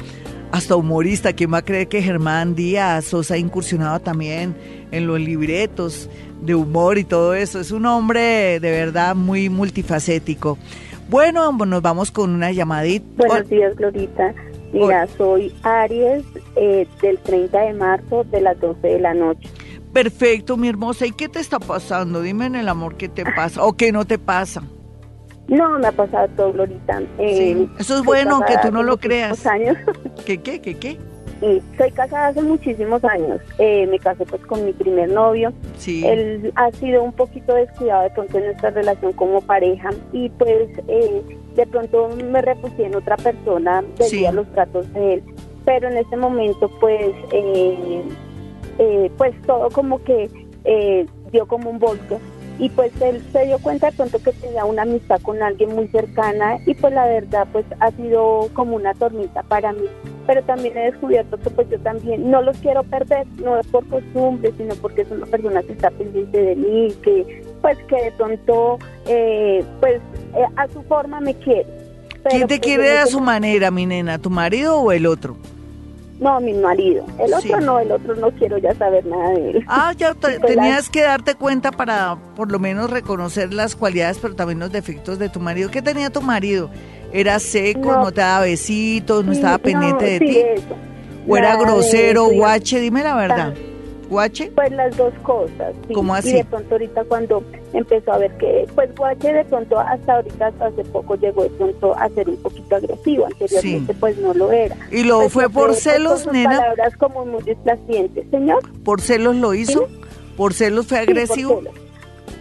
hasta 0.52 0.76
humorista. 0.76 1.32
¿Quién 1.32 1.54
va 1.54 1.60
a 1.60 1.62
creer 1.62 1.88
que 1.88 2.02
Germán 2.02 2.54
Díaz 2.54 3.06
Sosa 3.06 3.36
ha 3.36 3.38
incursionado 3.38 4.02
también 4.02 4.54
en 4.92 5.08
los 5.08 5.22
libretos 5.22 6.10
de 6.42 6.54
humor 6.54 6.98
y 6.98 7.06
todo 7.06 7.34
eso? 7.34 7.62
Es 7.62 7.72
un 7.72 7.86
hombre 7.86 8.60
de 8.60 8.72
verdad 8.72 9.16
muy 9.16 9.48
multifacético. 9.48 10.58
Bueno, 11.10 11.54
nos 11.54 11.82
vamos 11.82 12.12
con 12.12 12.32
una 12.32 12.52
llamadita. 12.52 13.06
Buenos 13.26 13.50
días, 13.50 13.74
Glorita. 13.78 14.36
Mira, 14.74 15.08
soy 15.18 15.54
Aries 15.64 16.24
eh, 16.56 16.88
del 17.02 17.18
30 17.20 17.60
de 17.60 17.74
marzo 17.74 18.24
de 18.26 18.42
las 18.42 18.60
12 18.60 18.88
de 18.88 19.00
la 19.00 19.14
noche. 19.14 19.50
Perfecto, 19.94 20.58
mi 20.58 20.68
hermosa. 20.68 21.06
¿Y 21.06 21.12
qué 21.12 21.28
te 21.30 21.40
está 21.40 21.60
pasando? 21.60 22.22
Dime 22.22 22.46
en 22.46 22.56
el 22.56 22.70
amor 22.70 22.96
qué 22.96 23.10
te 23.10 23.24
pasa 23.26 23.64
o 23.64 23.74
qué 23.74 23.92
no 23.92 24.06
te 24.06 24.20
pasa. 24.20 24.64
No, 25.48 25.80
me 25.80 25.88
ha 25.88 25.92
pasado 25.92 26.28
todo, 26.36 26.54
Glorita. 26.54 27.02
Eh, 27.18 27.68
eso 27.80 27.98
es 27.98 28.04
bueno, 28.04 28.36
aunque 28.36 28.56
tú 28.62 28.72
no 28.72 28.84
lo 28.84 28.98
creas. 28.98 29.46
años. 29.48 29.78
¿Qué, 30.26 30.38
qué, 30.42 30.62
qué, 30.62 30.78
qué? 30.78 31.00
soy 31.78 31.92
casada 31.92 32.28
hace 32.28 32.42
muchísimos 32.42 33.04
años. 33.04 33.40
Eh, 33.58 33.88
me 33.88 33.98
casé 34.00 34.26
pues 34.26 34.42
con 34.46 34.66
mi 34.66 34.74
primer 34.74 35.10
novio. 35.10 35.54
Sí. 35.78 36.06
Él 36.06 36.52
ha 36.56 36.72
sido 36.72 37.04
un 37.04 37.14
poquito 37.14 37.54
descuidado 37.56 38.04
de 38.04 38.10
pronto 38.12 38.38
en 38.38 38.46
nuestra 38.46 38.70
relación 38.72 39.14
como 39.14 39.42
pareja 39.42 39.90
y 40.12 40.30
pues 40.30 40.70
eh, 40.88 41.24
de 41.60 41.68
pronto 41.68 42.10
me 42.32 42.42
refugié 42.42 42.86
en 42.86 42.96
otra 42.96 43.18
persona 43.18 43.84
debido 43.98 44.30
a 44.30 44.32
los 44.32 44.48
tratos 44.54 44.92
de 44.94 45.16
él. 45.16 45.24
Pero 45.66 45.90
en 45.90 45.98
este 45.98 46.18
momento 46.18 46.70
pues 46.80 47.12
eh, 47.32 48.04
pues 49.18 49.40
todo 49.46 49.70
como 49.70 50.02
que 50.04 50.30
dio 51.32 51.46
como 51.48 51.70
un 51.70 51.80
volto 51.80 52.20
y 52.60 52.70
pues 52.70 52.92
él 53.02 53.24
se 53.32 53.46
dio 53.46 53.58
cuenta 53.60 53.90
de 53.90 53.98
pronto 53.98 54.20
que 54.20 54.32
tenía 54.34 54.66
una 54.66 54.82
amistad 54.82 55.22
con 55.22 55.42
alguien 55.42 55.76
muy 55.76 55.88
cercana 55.88 56.60
y 56.66 56.74
pues 56.74 56.94
la 56.94 57.06
verdad 57.06 57.48
pues 57.52 57.66
ha 57.80 57.92
sido 57.92 58.50
como 58.54 58.76
una 58.76 58.94
tormenta 58.94 59.44
para 59.44 59.72
mí 59.74 59.88
pero 60.30 60.44
también 60.44 60.78
he 60.78 60.92
descubierto 60.92 61.38
que 61.40 61.50
pues 61.50 61.68
yo 61.72 61.80
también 61.80 62.30
no 62.30 62.44
los 62.44 62.56
quiero 62.60 62.84
perder 62.84 63.26
no 63.44 63.58
es 63.58 63.66
por 63.66 63.84
costumbre 63.88 64.54
sino 64.56 64.76
porque 64.76 65.02
es 65.02 65.10
una 65.10 65.26
persona 65.26 65.64
que 65.64 65.72
está 65.72 65.90
pendiente 65.90 66.40
de 66.40 66.56
mí 66.56 66.94
que 67.02 67.44
pues 67.64 67.80
que 67.88 67.96
de 67.96 68.12
pronto 68.12 68.78
eh, 69.08 69.66
pues 69.80 69.96
eh, 70.36 70.46
a 70.56 70.68
su 70.68 70.84
forma 70.84 71.20
me 71.20 71.34
quiere 71.34 71.66
¿Quién 72.30 72.42
te 72.42 72.60
pues, 72.60 72.60
quiere 72.60 73.00
a 73.00 73.08
su 73.08 73.20
manera 73.20 73.72
mi 73.72 73.88
nena 73.88 74.20
tu 74.20 74.30
marido 74.30 74.80
o 74.80 74.92
el 74.92 75.08
otro? 75.08 75.36
No, 76.20 76.40
mi 76.42 76.54
marido. 76.54 77.06
El 77.18 77.34
otro 77.34 77.62
no, 77.62 77.80
el 77.80 77.94
otro 77.94 78.14
no 78.16 78.30
quiero 78.32 78.58
ya 78.58 78.76
saber 78.76 79.06
nada 79.06 79.30
de 79.32 79.52
él. 79.52 79.64
Ah, 79.68 79.94
ya 79.98 80.14
tenías 80.46 80.90
que 80.90 81.02
darte 81.02 81.36
cuenta 81.36 81.72
para 81.72 82.18
por 82.36 82.52
lo 82.52 82.60
menos 82.60 82.90
reconocer 82.90 83.54
las 83.54 83.74
cualidades, 83.76 84.20
pero 84.20 84.36
también 84.36 84.60
los 84.60 84.70
defectos 84.70 85.18
de 85.18 85.30
tu 85.30 85.40
marido. 85.40 85.72
¿Qué 85.72 85.82
tenía 85.82 86.10
tu 86.10 86.22
marido? 86.22 86.70
¿Era 87.12 87.40
seco, 87.40 87.94
no, 87.94 88.12
te 88.12 88.22
daba 88.22 88.46
besitos, 88.46 89.26
no 89.26 89.32
estaba 89.32 89.58
pendiente 89.58 90.06
de 90.06 90.20
ti? 90.20 90.40
¿O 91.28 91.38
era 91.38 91.56
grosero, 91.58 92.28
guache? 92.30 92.80
Dime 92.80 93.04
la 93.04 93.16
verdad. 93.16 93.54
¿Guache? 94.10 94.52
Pues 94.56 94.72
las 94.72 94.98
dos 94.98 95.14
cosas. 95.22 95.76
Sí. 95.88 95.94
¿Cómo 95.94 96.16
así? 96.16 96.32
Y 96.32 96.34
de 96.34 96.46
pronto 96.46 96.74
ahorita 96.74 97.04
cuando 97.04 97.44
empezó 97.74 98.12
a 98.12 98.18
ver 98.18 98.36
que, 98.38 98.66
pues 98.74 98.94
Guache 98.96 99.32
de 99.32 99.46
pronto 99.46 99.80
hasta 99.80 100.16
ahorita, 100.16 100.48
hasta 100.48 100.66
hace 100.66 100.84
poco 100.86 101.16
llegó 101.16 101.44
de 101.44 101.50
pronto 101.52 101.96
a 101.96 102.10
ser 102.10 102.28
un 102.28 102.38
poquito 102.38 102.76
agresivo, 102.76 103.28
anteriormente 103.28 103.94
pues 103.94 104.18
no 104.18 104.34
lo 104.34 104.52
era. 104.52 104.76
¿Y 104.92 105.04
lo 105.04 105.20
pues, 105.20 105.34
fue 105.34 105.50
por 105.50 105.76
celos, 105.76 106.26
nena? 106.26 106.58
palabras 106.58 106.98
como 106.98 107.24
muy 107.26 107.44
desplacientes, 107.44 108.26
señor. 108.32 108.64
¿Por 108.84 109.02
celos 109.02 109.36
lo 109.36 109.54
hizo? 109.54 109.88
¿Por 110.36 110.56
celos 110.56 110.88
fue 110.88 110.98
agresivo? 110.98 111.62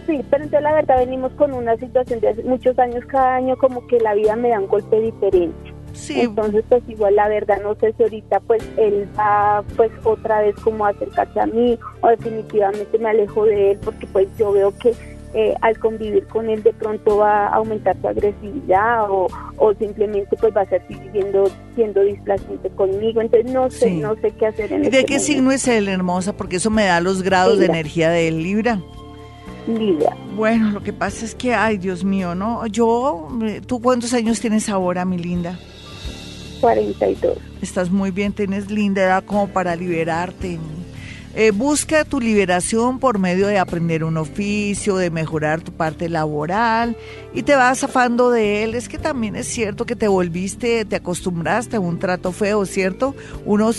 Sí, 0.09 0.25
pero 0.31 0.43
entonces 0.43 0.63
la 0.63 0.73
verdad 0.73 0.97
venimos 0.97 1.31
con 1.33 1.53
una 1.53 1.77
situación 1.77 2.19
de 2.19 2.29
hace 2.29 2.43
muchos 2.43 2.79
años, 2.79 3.05
cada 3.05 3.35
año 3.35 3.55
como 3.57 3.85
que 3.85 3.99
la 3.99 4.15
vida 4.15 4.35
me 4.35 4.49
da 4.49 4.59
un 4.59 4.67
golpe 4.67 4.99
diferente. 4.99 5.73
Entonces, 6.09 6.63
pues 6.67 6.81
igual 6.87 7.15
la 7.15 7.27
verdad 7.27 7.61
no 7.61 7.75
sé 7.75 7.93
si 7.95 8.03
ahorita 8.03 8.39
pues 8.41 8.63
él 8.77 9.07
va 9.17 9.63
pues 9.75 9.91
otra 10.03 10.41
vez 10.41 10.55
como 10.55 10.85
a 10.85 10.89
acercarse 10.89 11.39
a 11.39 11.45
mí 11.45 11.77
o 12.01 12.07
definitivamente 12.07 12.97
me 12.97 13.09
alejo 13.09 13.45
de 13.45 13.71
él 13.71 13.79
porque 13.83 14.07
pues 14.07 14.27
yo 14.37 14.51
veo 14.51 14.75
que 14.77 14.93
eh, 15.35 15.53
al 15.61 15.77
convivir 15.77 16.25
con 16.25 16.49
él 16.49 16.63
de 16.63 16.73
pronto 16.73 17.17
va 17.17 17.47
a 17.47 17.55
aumentar 17.55 17.95
su 18.01 18.07
agresividad 18.07 19.05
o, 19.09 19.27
simplemente 19.77 20.35
pues 20.37 20.55
va 20.55 20.61
a 20.61 20.65
ser 20.65 20.81
siendo, 21.11 21.51
siendo 21.75 22.01
displaciente 22.01 22.69
conmigo. 22.71 23.21
Entonces 23.21 23.51
no 23.51 23.69
sé, 23.69 23.91
no 23.91 24.15
sé 24.15 24.31
qué 24.31 24.47
hacer 24.47 24.73
en 24.73 24.85
¿Y 24.85 24.89
de 24.89 24.99
este 25.01 25.05
qué 25.05 25.19
signo 25.19 25.51
es 25.51 25.67
él, 25.67 25.87
hermosa? 25.87 26.33
Porque 26.33 26.55
eso 26.55 26.71
me 26.71 26.85
da 26.85 26.99
los 26.99 27.21
grados 27.21 27.59
de 27.59 27.65
energía 27.65 28.09
de 28.09 28.27
él, 28.27 28.41
Libra. 28.41 28.79
Bueno, 30.35 30.71
lo 30.71 30.81
que 30.81 30.93
pasa 30.93 31.25
es 31.25 31.35
que, 31.35 31.53
ay 31.53 31.77
Dios 31.77 32.03
mío, 32.03 32.35
¿no? 32.35 32.65
Yo, 32.67 33.27
eh, 33.43 33.61
¿tú 33.65 33.81
cuántos 33.81 34.13
años 34.13 34.39
tienes 34.39 34.69
ahora, 34.69 35.05
mi 35.05 35.17
linda? 35.17 35.59
42. 36.61 37.37
Estás 37.61 37.89
muy 37.89 38.11
bien, 38.11 38.33
tienes 38.33 38.69
linda 38.69 39.01
edad 39.01 39.23
como 39.23 39.47
para 39.47 39.75
liberarte. 39.75 40.59
Eh, 41.35 41.51
busca 41.51 42.05
tu 42.05 42.19
liberación 42.19 42.97
por 42.97 43.19
medio 43.19 43.45
de 43.45 43.59
aprender 43.59 44.03
un 44.03 44.17
oficio, 44.17 44.97
de 44.97 45.11
mejorar 45.11 45.61
tu 45.61 45.71
parte 45.71 46.09
laboral 46.09 46.97
y 47.35 47.43
te 47.43 47.55
vas 47.55 47.79
zafando 47.79 48.31
de 48.31 48.63
él. 48.63 48.73
Es 48.73 48.89
que 48.89 48.97
también 48.97 49.35
es 49.35 49.47
cierto 49.47 49.85
que 49.85 49.95
te 49.95 50.07
volviste, 50.07 50.85
te 50.85 50.95
acostumbraste 50.95 51.77
a 51.77 51.79
un 51.79 51.99
trato 51.99 52.31
feo, 52.31 52.65
¿cierto? 52.65 53.15
Uno 53.45 53.69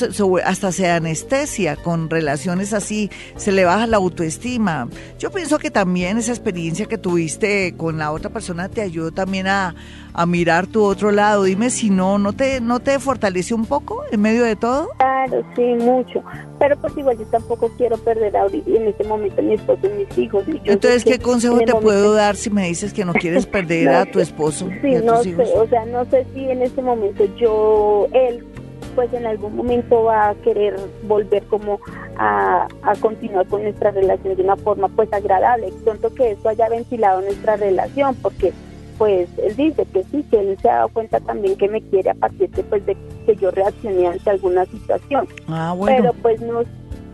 hasta 0.44 0.70
se 0.70 0.90
anestesia 0.90 1.74
con 1.74 2.08
relaciones 2.08 2.72
así, 2.72 3.10
se 3.36 3.50
le 3.50 3.64
baja 3.64 3.88
la 3.88 3.96
autoestima. 3.96 4.88
Yo 5.18 5.32
pienso 5.32 5.58
que 5.58 5.72
también 5.72 6.18
esa 6.18 6.30
experiencia 6.30 6.86
que 6.86 6.98
tuviste 6.98 7.74
con 7.76 7.98
la 7.98 8.12
otra 8.12 8.30
persona 8.30 8.68
te 8.68 8.80
ayudó 8.80 9.10
también 9.10 9.48
a, 9.48 9.74
a 10.12 10.24
mirar 10.24 10.68
tu 10.68 10.84
otro 10.84 11.10
lado. 11.10 11.42
Dime 11.42 11.70
si 11.70 11.90
no, 11.90 12.18
¿no 12.18 12.32
te, 12.32 12.60
no 12.60 12.78
te 12.78 13.00
fortalece 13.00 13.54
un 13.54 13.66
poco 13.66 14.02
en 14.12 14.20
medio 14.20 14.44
de 14.44 14.54
todo? 14.54 14.88
Claro, 14.98 15.44
sí, 15.56 15.62
mucho. 15.62 16.22
Pero 16.60 16.76
pues 16.76 16.94
igual 16.96 17.18
yo 17.18 17.24
tampoco 17.24 17.70
quiero 17.78 17.96
perder 17.96 18.36
en 18.36 18.86
este 18.86 19.04
momento 19.04 19.40
a 19.40 19.42
mi 19.42 19.54
esposo 19.54 19.80
y 19.86 20.04
mis 20.04 20.18
hijos. 20.18 20.44
Entonces, 20.64 21.04
¿qué 21.04 21.18
consejo 21.18 21.58
te 21.58 21.74
puedo 21.74 22.12
dar 22.12 22.36
si 22.36 22.50
me 22.50 22.68
dices 22.68 22.92
que 22.92 23.04
no 23.04 23.14
quieres 23.14 23.46
perder 23.56 23.88
a 23.88 24.04
tu 24.04 24.20
esposo? 24.20 24.68
Sí, 24.82 24.94
no 25.02 25.22
sé, 25.22 25.34
o 25.34 25.66
sea, 25.66 25.86
no 25.86 26.04
sé 26.04 26.26
si 26.34 26.50
en 26.50 26.60
este 26.62 26.82
momento 26.82 27.24
yo, 27.36 28.06
él 28.12 28.46
pues 28.94 29.12
en 29.14 29.24
algún 29.24 29.56
momento 29.56 30.04
va 30.04 30.30
a 30.30 30.34
querer 30.36 30.76
volver 31.04 31.44
como 31.44 31.80
a, 32.16 32.66
a, 32.82 32.96
continuar 32.96 33.46
con 33.46 33.62
nuestra 33.62 33.92
relación 33.92 34.36
de 34.36 34.42
una 34.42 34.56
forma 34.56 34.88
pues 34.88 35.10
agradable. 35.12 35.72
Siento 35.82 36.12
que 36.12 36.32
esto 36.32 36.50
haya 36.50 36.68
ventilado 36.68 37.22
nuestra 37.22 37.56
relación 37.56 38.14
porque 38.16 38.52
pues 39.00 39.30
él 39.38 39.56
dice 39.56 39.86
que 39.94 40.04
sí, 40.10 40.22
que 40.30 40.38
él 40.38 40.58
se 40.60 40.68
ha 40.68 40.74
dado 40.74 40.88
cuenta 40.90 41.18
también 41.20 41.56
que 41.56 41.70
me 41.70 41.80
quiere 41.80 42.10
a 42.10 42.14
partir 42.14 42.50
de, 42.50 42.62
pues, 42.64 42.84
de 42.84 42.94
que 43.24 43.34
yo 43.34 43.50
reaccioné 43.50 44.06
ante 44.06 44.28
alguna 44.28 44.66
situación. 44.66 45.26
Ah, 45.48 45.72
bueno. 45.74 45.96
Pero 45.96 46.12
pues 46.20 46.40
no, 46.42 46.60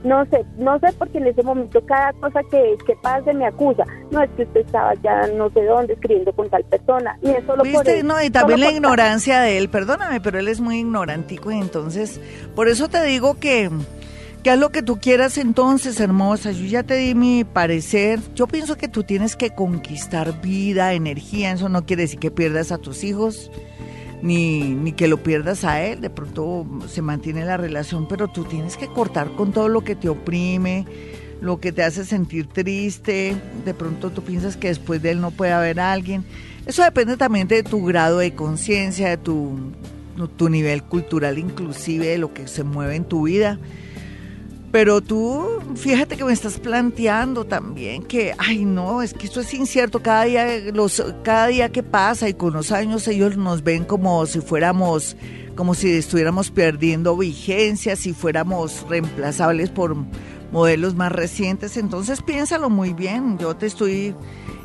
no 0.02 0.24
sé, 0.26 0.44
no 0.58 0.80
sé 0.80 0.88
porque 0.98 1.18
en 1.18 1.28
ese 1.28 1.44
momento 1.44 1.80
cada 1.86 2.12
cosa 2.14 2.40
que, 2.50 2.76
que 2.84 2.96
pase 2.96 3.32
me 3.34 3.46
acusa. 3.46 3.84
No 4.10 4.20
es 4.20 4.28
que 4.30 4.42
usted 4.42 4.62
estaba 4.62 4.94
ya 4.94 5.28
no 5.28 5.48
sé 5.50 5.62
dónde 5.62 5.92
escribiendo 5.92 6.32
con 6.32 6.50
tal 6.50 6.64
persona. 6.64 7.16
Y 7.22 7.30
eso 7.30 7.54
lo 7.54 7.62
¿Viste? 7.62 8.02
no, 8.02 8.20
y 8.20 8.30
también 8.30 8.58
la 8.58 8.72
ignorancia 8.72 9.40
de 9.40 9.56
él, 9.56 9.68
perdóname, 9.68 10.20
pero 10.20 10.40
él 10.40 10.48
es 10.48 10.60
muy 10.60 10.80
ignorantico 10.80 11.52
y 11.52 11.58
entonces, 11.58 12.20
por 12.56 12.66
eso 12.66 12.88
te 12.88 13.00
digo 13.04 13.38
que 13.38 13.70
¿Qué 14.46 14.52
es 14.52 14.60
lo 14.60 14.70
que 14.70 14.80
tú 14.80 15.00
quieras 15.00 15.38
entonces, 15.38 15.98
hermosa? 15.98 16.52
Yo 16.52 16.66
ya 16.66 16.84
te 16.84 16.94
di 16.94 17.16
mi 17.16 17.42
parecer. 17.42 18.20
Yo 18.36 18.46
pienso 18.46 18.76
que 18.76 18.86
tú 18.86 19.02
tienes 19.02 19.34
que 19.34 19.50
conquistar 19.50 20.40
vida, 20.40 20.92
energía. 20.92 21.50
Eso 21.50 21.68
no 21.68 21.84
quiere 21.84 22.02
decir 22.02 22.20
que 22.20 22.30
pierdas 22.30 22.70
a 22.70 22.78
tus 22.78 23.02
hijos, 23.02 23.50
ni, 24.22 24.60
ni 24.60 24.92
que 24.92 25.08
lo 25.08 25.20
pierdas 25.20 25.64
a 25.64 25.82
él. 25.82 26.00
De 26.00 26.10
pronto 26.10 26.64
se 26.86 27.02
mantiene 27.02 27.44
la 27.44 27.56
relación, 27.56 28.06
pero 28.06 28.28
tú 28.28 28.44
tienes 28.44 28.76
que 28.76 28.86
cortar 28.86 29.32
con 29.32 29.50
todo 29.50 29.68
lo 29.68 29.82
que 29.82 29.96
te 29.96 30.08
oprime, 30.08 30.86
lo 31.40 31.58
que 31.58 31.72
te 31.72 31.82
hace 31.82 32.04
sentir 32.04 32.46
triste. 32.46 33.34
De 33.64 33.74
pronto 33.74 34.10
tú 34.10 34.22
piensas 34.22 34.56
que 34.56 34.68
después 34.68 35.02
de 35.02 35.10
él 35.10 35.20
no 35.20 35.32
puede 35.32 35.50
haber 35.50 35.80
alguien. 35.80 36.24
Eso 36.66 36.84
depende 36.84 37.16
también 37.16 37.48
de 37.48 37.64
tu 37.64 37.84
grado 37.84 38.18
de 38.18 38.32
conciencia, 38.36 39.08
de 39.08 39.16
tu, 39.16 39.58
tu 40.36 40.48
nivel 40.48 40.84
cultural, 40.84 41.36
inclusive 41.36 42.06
de 42.06 42.18
lo 42.18 42.32
que 42.32 42.46
se 42.46 42.62
mueve 42.62 42.94
en 42.94 43.06
tu 43.06 43.24
vida. 43.24 43.58
Pero 44.76 45.00
tú, 45.00 45.42
fíjate 45.74 46.18
que 46.18 46.24
me 46.26 46.34
estás 46.34 46.58
planteando 46.58 47.46
también 47.46 48.02
que, 48.02 48.34
ay 48.36 48.66
no, 48.66 49.00
es 49.00 49.14
que 49.14 49.24
esto 49.24 49.40
es 49.40 49.54
incierto, 49.54 50.02
cada 50.02 50.24
día, 50.24 50.46
los, 50.70 51.02
cada 51.22 51.46
día 51.46 51.72
que 51.72 51.82
pasa 51.82 52.28
y 52.28 52.34
con 52.34 52.52
los 52.52 52.70
años 52.72 53.08
ellos 53.08 53.38
nos 53.38 53.64
ven 53.64 53.86
como 53.86 54.26
si 54.26 54.42
fuéramos, 54.42 55.16
como 55.54 55.72
si 55.72 55.92
estuviéramos 55.92 56.50
perdiendo 56.50 57.16
vigencia, 57.16 57.96
si 57.96 58.12
fuéramos 58.12 58.84
reemplazables 58.86 59.70
por, 59.70 59.96
modelos 60.52 60.94
más 60.94 61.10
recientes, 61.10 61.78
entonces 61.78 62.20
piénsalo 62.20 62.68
muy 62.68 62.92
bien. 62.92 63.38
Yo 63.38 63.56
te 63.56 63.64
estoy 63.64 64.14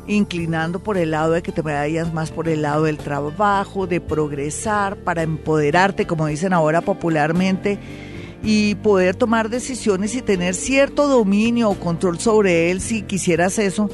inclinando 0.06 0.78
por 0.78 0.98
el 0.98 1.12
lado 1.12 1.32
de 1.32 1.42
que 1.42 1.52
te 1.52 1.62
vayas 1.62 2.12
más 2.12 2.30
por 2.30 2.50
el 2.50 2.60
lado 2.60 2.84
del 2.84 2.98
trabajo, 2.98 3.86
de 3.86 4.02
progresar, 4.02 4.96
para 4.96 5.22
empoderarte, 5.22 6.06
como 6.06 6.26
dicen 6.26 6.52
ahora 6.52 6.82
popularmente, 6.82 7.78
y 8.42 8.74
poder 8.76 9.14
tomar 9.14 9.48
decisiones 9.48 10.14
y 10.14 10.22
tener 10.22 10.54
cierto 10.54 11.06
dominio 11.06 11.70
o 11.70 11.78
control 11.78 12.18
sobre 12.18 12.70
él 12.70 12.80
si 12.80 13.02
quisieras 13.02 13.58
eso 13.58 13.88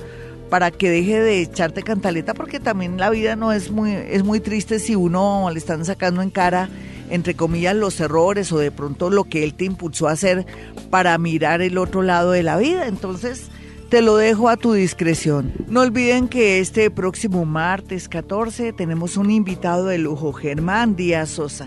para 0.49 0.71
que 0.71 0.91
deje 0.91 1.21
de 1.21 1.43
echarte 1.43 1.83
cantaleta 1.83 2.33
porque 2.33 2.59
también 2.59 2.97
la 2.97 3.11
vida 3.11 3.37
no 3.37 3.53
es 3.53 3.71
muy 3.71 3.93
es 3.93 4.25
muy 4.25 4.41
triste 4.41 4.79
si 4.79 4.95
uno 4.95 5.49
le 5.53 5.59
están 5.59 5.85
sacando 5.85 6.23
en 6.23 6.31
cara 6.31 6.71
entre 7.11 7.35
comillas 7.35 7.77
los 7.77 8.01
errores 8.01 8.51
o 8.53 8.59
de 8.59 8.71
pronto 8.71 9.11
lo 9.11 9.25
que 9.25 9.45
él 9.45 9.55
te 9.55 9.67
impulsó 9.67 10.09
a 10.09 10.13
hacer 10.13 10.47
para 10.91 11.17
mirar 11.19 11.61
el 11.61 11.77
otro 11.77 12.03
lado 12.03 12.31
de 12.31 12.43
la 12.43 12.57
vida 12.57 12.87
entonces 12.87 13.51
te 13.91 14.03
lo 14.03 14.17
dejo 14.17 14.51
a 14.51 14.59
tu 14.59 14.75
discreción. 14.75 15.51
No 15.67 15.81
olviden 15.81 16.29
que 16.29 16.61
este 16.61 16.91
próximo 16.91 17.47
martes 17.47 18.07
14 18.11 18.75
tenemos 18.75 19.17
un 19.17 19.31
invitado 19.31 19.87
de 19.87 19.97
lujo, 19.97 20.35
Germán 20.35 20.95
Díaz 20.95 21.31
Sosa. 21.31 21.67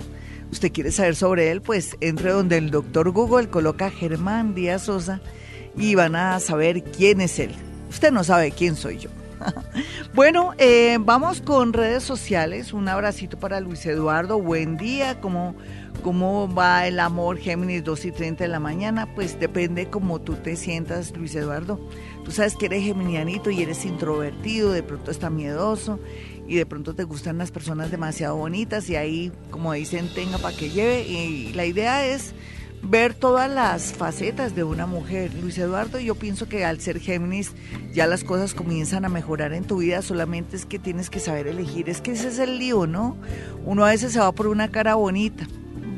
¿Usted 0.51 0.71
quiere 0.73 0.91
saber 0.91 1.15
sobre 1.15 1.49
él? 1.49 1.61
Pues 1.61 1.95
entre 2.01 2.31
donde 2.31 2.57
el 2.57 2.71
doctor 2.71 3.11
Google 3.11 3.47
coloca 3.47 3.89
Germán 3.89 4.53
Díaz 4.53 4.83
Sosa 4.83 5.21
y 5.77 5.95
van 5.95 6.15
a 6.15 6.39
saber 6.39 6.83
quién 6.83 7.21
es 7.21 7.39
él. 7.39 7.51
Usted 7.89 8.11
no 8.11 8.23
sabe 8.23 8.51
quién 8.51 8.75
soy 8.75 8.97
yo. 8.97 9.09
bueno, 10.13 10.51
eh, 10.57 10.97
vamos 10.99 11.41
con 11.41 11.71
redes 11.71 12.03
sociales. 12.03 12.73
Un 12.73 12.89
abracito 12.89 13.39
para 13.39 13.61
Luis 13.61 13.85
Eduardo. 13.85 14.39
Buen 14.41 14.75
día. 14.75 15.21
¿Cómo, 15.21 15.55
¿Cómo 16.03 16.53
va 16.53 16.85
el 16.85 16.99
amor 16.99 17.37
Géminis 17.37 17.83
2 17.85 18.05
y 18.05 18.11
30 18.11 18.43
de 18.43 18.49
la 18.49 18.59
mañana? 18.59 19.07
Pues 19.15 19.39
depende 19.39 19.89
cómo 19.89 20.19
tú 20.19 20.35
te 20.35 20.57
sientas, 20.57 21.15
Luis 21.15 21.33
Eduardo. 21.33 21.79
Tú 22.25 22.31
sabes 22.31 22.55
que 22.55 22.67
eres 22.67 22.83
geminianito 22.83 23.49
y 23.49 23.61
eres 23.61 23.85
introvertido, 23.85 24.71
de 24.73 24.83
pronto 24.83 25.11
está 25.11 25.29
miedoso 25.29 25.99
y 26.51 26.55
de 26.55 26.65
pronto 26.65 26.93
te 26.93 27.05
gustan 27.05 27.37
las 27.37 27.49
personas 27.49 27.91
demasiado 27.91 28.35
bonitas 28.35 28.89
y 28.89 28.97
ahí, 28.97 29.31
como 29.51 29.71
dicen, 29.71 30.09
tenga 30.13 30.37
para 30.37 30.53
que 30.53 30.69
lleve. 30.69 31.03
Y 31.07 31.53
la 31.53 31.65
idea 31.65 32.05
es 32.05 32.33
ver 32.83 33.13
todas 33.13 33.49
las 33.49 33.93
facetas 33.93 34.53
de 34.53 34.65
una 34.65 34.85
mujer. 34.85 35.33
Luis 35.35 35.57
Eduardo, 35.57 35.97
yo 35.97 36.15
pienso 36.15 36.49
que 36.49 36.65
al 36.65 36.81
ser 36.81 36.99
Géminis 36.99 37.53
ya 37.93 38.05
las 38.05 38.25
cosas 38.25 38.53
comienzan 38.53 39.05
a 39.05 39.09
mejorar 39.09 39.53
en 39.53 39.63
tu 39.63 39.77
vida, 39.77 40.01
solamente 40.01 40.57
es 40.57 40.65
que 40.65 40.77
tienes 40.77 41.09
que 41.09 41.21
saber 41.21 41.47
elegir. 41.47 41.87
Es 41.87 42.01
que 42.01 42.11
ese 42.11 42.27
es 42.27 42.37
el 42.37 42.59
lío, 42.59 42.85
¿no? 42.85 43.15
Uno 43.63 43.85
a 43.85 43.91
veces 43.91 44.11
se 44.11 44.19
va 44.19 44.33
por 44.33 44.47
una 44.47 44.69
cara 44.71 44.95
bonita. 44.95 45.47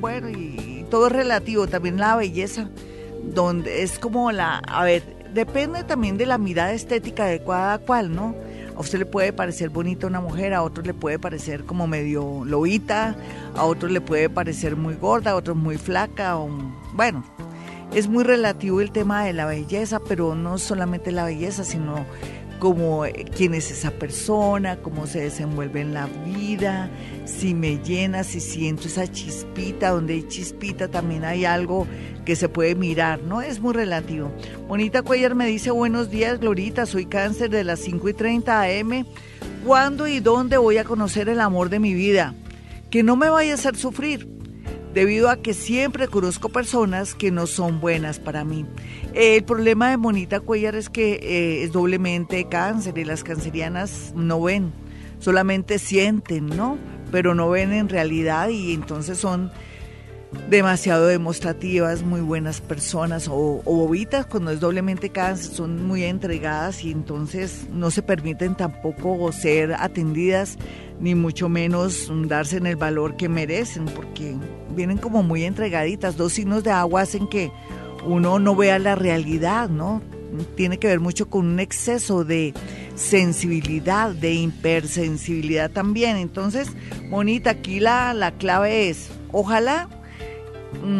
Bueno, 0.01 0.29
y 0.29 0.85
todo 0.91 1.07
es 1.07 1.13
relativo, 1.13 1.65
también 1.65 1.97
la 1.97 2.15
belleza, 2.15 2.69
donde 3.23 3.81
es 3.81 3.97
como 3.97 4.31
la, 4.31 4.59
a 4.59 4.83
ver, 4.83 5.01
depende 5.33 5.83
también 5.83 6.15
de 6.17 6.27
la 6.27 6.37
mirada 6.37 6.73
estética 6.73 7.25
de 7.25 7.43
cada 7.43 7.79
cual, 7.79 8.15
¿no? 8.15 8.35
A 8.75 8.79
usted 8.79 8.99
le 8.99 9.05
puede 9.05 9.33
parecer 9.33 9.69
bonita 9.69 10.07
una 10.07 10.19
mujer, 10.19 10.53
a 10.53 10.63
otros 10.63 10.87
le 10.87 10.93
puede 10.93 11.19
parecer 11.19 11.63
como 11.65 11.85
medio 11.87 12.43
lobita, 12.45 13.15
a 13.55 13.65
otros 13.65 13.91
le 13.91 14.01
puede 14.01 14.29
parecer 14.29 14.75
muy 14.75 14.95
gorda, 14.95 15.31
a 15.31 15.35
otros 15.35 15.55
muy 15.55 15.77
flaca, 15.77 16.37
o, 16.37 16.49
bueno, 16.93 17.23
es 17.93 18.07
muy 18.07 18.23
relativo 18.23 18.81
el 18.81 18.91
tema 18.91 19.23
de 19.23 19.33
la 19.33 19.45
belleza, 19.45 19.99
pero 19.99 20.33
no 20.33 20.57
solamente 20.57 21.11
la 21.11 21.25
belleza, 21.25 21.63
sino 21.63 22.05
como 22.63 23.03
eh, 23.03 23.25
quién 23.35 23.53
es 23.53 23.71
esa 23.71 23.91
persona, 23.91 24.77
cómo 24.77 25.05
se 25.05 25.19
desenvuelve 25.19 25.81
en 25.81 25.93
la 25.93 26.07
vida, 26.25 26.89
si 27.25 27.53
me 27.53 27.79
llena, 27.83 28.23
si 28.23 28.39
siento 28.39 28.87
esa 28.87 29.05
chispita, 29.05 29.89
donde 29.89 30.13
hay 30.13 30.27
chispita 30.29 30.87
también 30.87 31.25
hay 31.25 31.43
algo 31.43 31.85
que 32.23 32.37
se 32.37 32.47
puede 32.47 32.73
mirar, 32.75 33.21
¿no? 33.21 33.41
Es 33.41 33.59
muy 33.59 33.73
relativo. 33.73 34.31
Bonita 34.65 35.01
Cuellar 35.01 35.35
me 35.35 35.45
dice, 35.45 35.71
buenos 35.71 36.09
días, 36.09 36.39
Glorita, 36.39 36.85
soy 36.85 37.05
cáncer 37.05 37.49
de 37.49 37.65
las 37.65 37.81
5 37.81 38.07
y 38.07 38.13
30 38.13 38.61
AM. 38.61 39.05
¿Cuándo 39.65 40.07
y 40.07 40.21
dónde 40.21 40.55
voy 40.55 40.77
a 40.77 40.85
conocer 40.85 41.27
el 41.27 41.41
amor 41.41 41.67
de 41.67 41.79
mi 41.79 41.93
vida? 41.93 42.33
Que 42.89 43.03
no 43.03 43.17
me 43.17 43.27
vaya 43.27 43.51
a 43.51 43.55
hacer 43.55 43.75
sufrir, 43.75 44.25
debido 44.93 45.29
a 45.29 45.37
que 45.37 45.53
siempre 45.53 46.07
conozco 46.07 46.49
personas 46.49 47.15
que 47.15 47.31
no 47.31 47.47
son 47.47 47.79
buenas 47.79 48.19
para 48.19 48.43
mí. 48.43 48.65
El 49.13 49.43
problema 49.43 49.89
de 49.89 49.97
Bonita 49.97 50.39
Cuellar 50.39 50.75
es 50.75 50.89
que 50.89 51.13
eh, 51.13 51.63
es 51.63 51.71
doblemente 51.71 52.45
cáncer 52.45 52.97
y 52.97 53.05
las 53.05 53.23
cancerianas 53.23 54.13
no 54.15 54.41
ven, 54.41 54.71
solamente 55.19 55.79
sienten, 55.79 56.47
¿no? 56.47 56.77
Pero 57.11 57.35
no 57.35 57.49
ven 57.49 57.73
en 57.73 57.89
realidad 57.89 58.49
y 58.49 58.73
entonces 58.73 59.17
son 59.17 59.51
demasiado 60.49 61.07
demostrativas, 61.07 62.03
muy 62.03 62.21
buenas 62.21 62.61
personas 62.61 63.27
o, 63.27 63.61
bobitas 63.65 64.25
cuando 64.25 64.51
es 64.51 64.59
doblemente 64.59 65.09
cáncer, 65.09 65.51
son 65.51 65.85
muy 65.87 66.03
entregadas 66.03 66.83
y 66.83 66.91
entonces 66.91 67.67
no 67.71 67.91
se 67.91 68.01
permiten 68.01 68.55
tampoco 68.55 69.31
ser 69.31 69.73
atendidas 69.73 70.57
ni 70.99 71.15
mucho 71.15 71.49
menos 71.49 72.11
darse 72.27 72.57
en 72.57 72.67
el 72.67 72.75
valor 72.75 73.15
que 73.15 73.29
merecen 73.29 73.85
porque 73.85 74.35
vienen 74.75 74.97
como 74.97 75.23
muy 75.23 75.43
entregaditas. 75.43 76.17
Dos 76.17 76.33
signos 76.33 76.63
de 76.63 76.71
agua 76.71 77.01
hacen 77.01 77.27
que 77.27 77.51
uno 78.05 78.39
no 78.39 78.55
vea 78.55 78.79
la 78.79 78.95
realidad, 78.95 79.69
¿no? 79.69 80.01
Tiene 80.55 80.79
que 80.79 80.87
ver 80.87 80.99
mucho 80.99 81.29
con 81.29 81.45
un 81.45 81.59
exceso 81.59 82.23
de 82.23 82.53
sensibilidad, 82.95 84.11
de 84.11 84.33
hipersensibilidad 84.33 85.69
también. 85.71 86.17
Entonces, 86.17 86.69
Monita, 87.09 87.51
aquí 87.51 87.79
la, 87.79 88.13
la 88.13 88.31
clave 88.31 88.89
es, 88.89 89.09
ojalá 89.31 89.89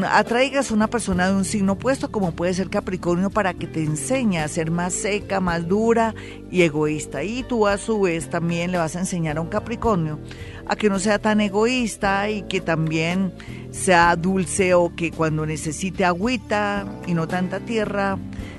atraigas 0.09 0.71
a 0.71 0.74
una 0.74 0.88
persona 0.88 1.28
de 1.28 1.36
un 1.36 1.45
signo 1.45 1.74
opuesto, 1.74 2.11
como 2.11 2.32
puede 2.32 2.53
ser 2.53 2.69
Capricornio, 2.69 3.30
para 3.30 3.53
que 3.53 3.67
te 3.67 3.84
enseñe 3.84 4.38
a 4.38 4.47
ser 4.47 4.71
más 4.71 4.93
seca, 4.93 5.39
más 5.39 5.67
dura 5.67 6.15
y 6.51 6.61
egoísta. 6.61 7.24
Y 7.24 7.43
tú 7.43 7.67
a 7.67 7.78
su 7.78 8.01
vez 8.01 8.30
también 8.30 8.71
le 8.71 8.78
vas 8.78 8.95
a 8.95 8.99
enseñar 8.99 9.38
a 9.38 9.41
un 9.41 9.47
Capricornio 9.47 10.19
a 10.67 10.76
que 10.76 10.89
no 10.89 10.99
sea 10.99 11.19
tan 11.19 11.41
egoísta 11.41 12.30
y 12.30 12.43
que 12.43 12.61
también 12.61 13.34
sea 13.71 14.15
dulce 14.15 14.74
o 14.74 14.95
que 14.95 15.11
cuando 15.11 15.45
necesite 15.45 16.05
agüita 16.05 16.86
y 17.05 17.13
no 17.13 17.28
tanta 17.28 17.59
tierra, 17.59 18.17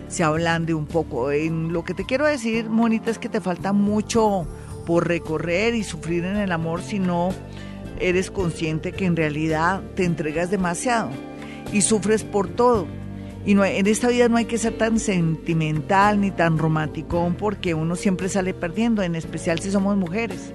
se 0.08 0.22
ablande 0.22 0.74
un 0.74 0.86
poco. 0.86 1.30
En 1.30 1.72
lo 1.72 1.84
que 1.84 1.94
te 1.94 2.04
quiero 2.04 2.26
decir, 2.26 2.68
Monita, 2.68 3.10
es 3.10 3.18
que 3.18 3.28
te 3.28 3.40
falta 3.40 3.72
mucho 3.72 4.46
por 4.86 5.08
recorrer 5.08 5.74
y 5.74 5.82
sufrir 5.82 6.24
en 6.24 6.36
el 6.36 6.52
amor 6.52 6.82
si 6.82 6.98
no 6.98 7.30
eres 8.00 8.30
consciente 8.30 8.92
que 8.92 9.06
en 9.06 9.16
realidad 9.16 9.82
te 9.94 10.04
entregas 10.04 10.50
demasiado 10.50 11.10
y 11.72 11.82
sufres 11.82 12.24
por 12.24 12.48
todo. 12.48 12.86
Y 13.46 13.54
no, 13.54 13.64
en 13.64 13.86
esta 13.86 14.08
vida 14.08 14.28
no 14.28 14.36
hay 14.36 14.46
que 14.46 14.56
ser 14.56 14.78
tan 14.78 14.98
sentimental 14.98 16.20
ni 16.20 16.30
tan 16.30 16.56
romántico 16.56 17.34
porque 17.38 17.74
uno 17.74 17.94
siempre 17.94 18.28
sale 18.28 18.54
perdiendo, 18.54 19.02
en 19.02 19.14
especial 19.14 19.58
si 19.58 19.70
somos 19.70 19.96
mujeres. 19.96 20.52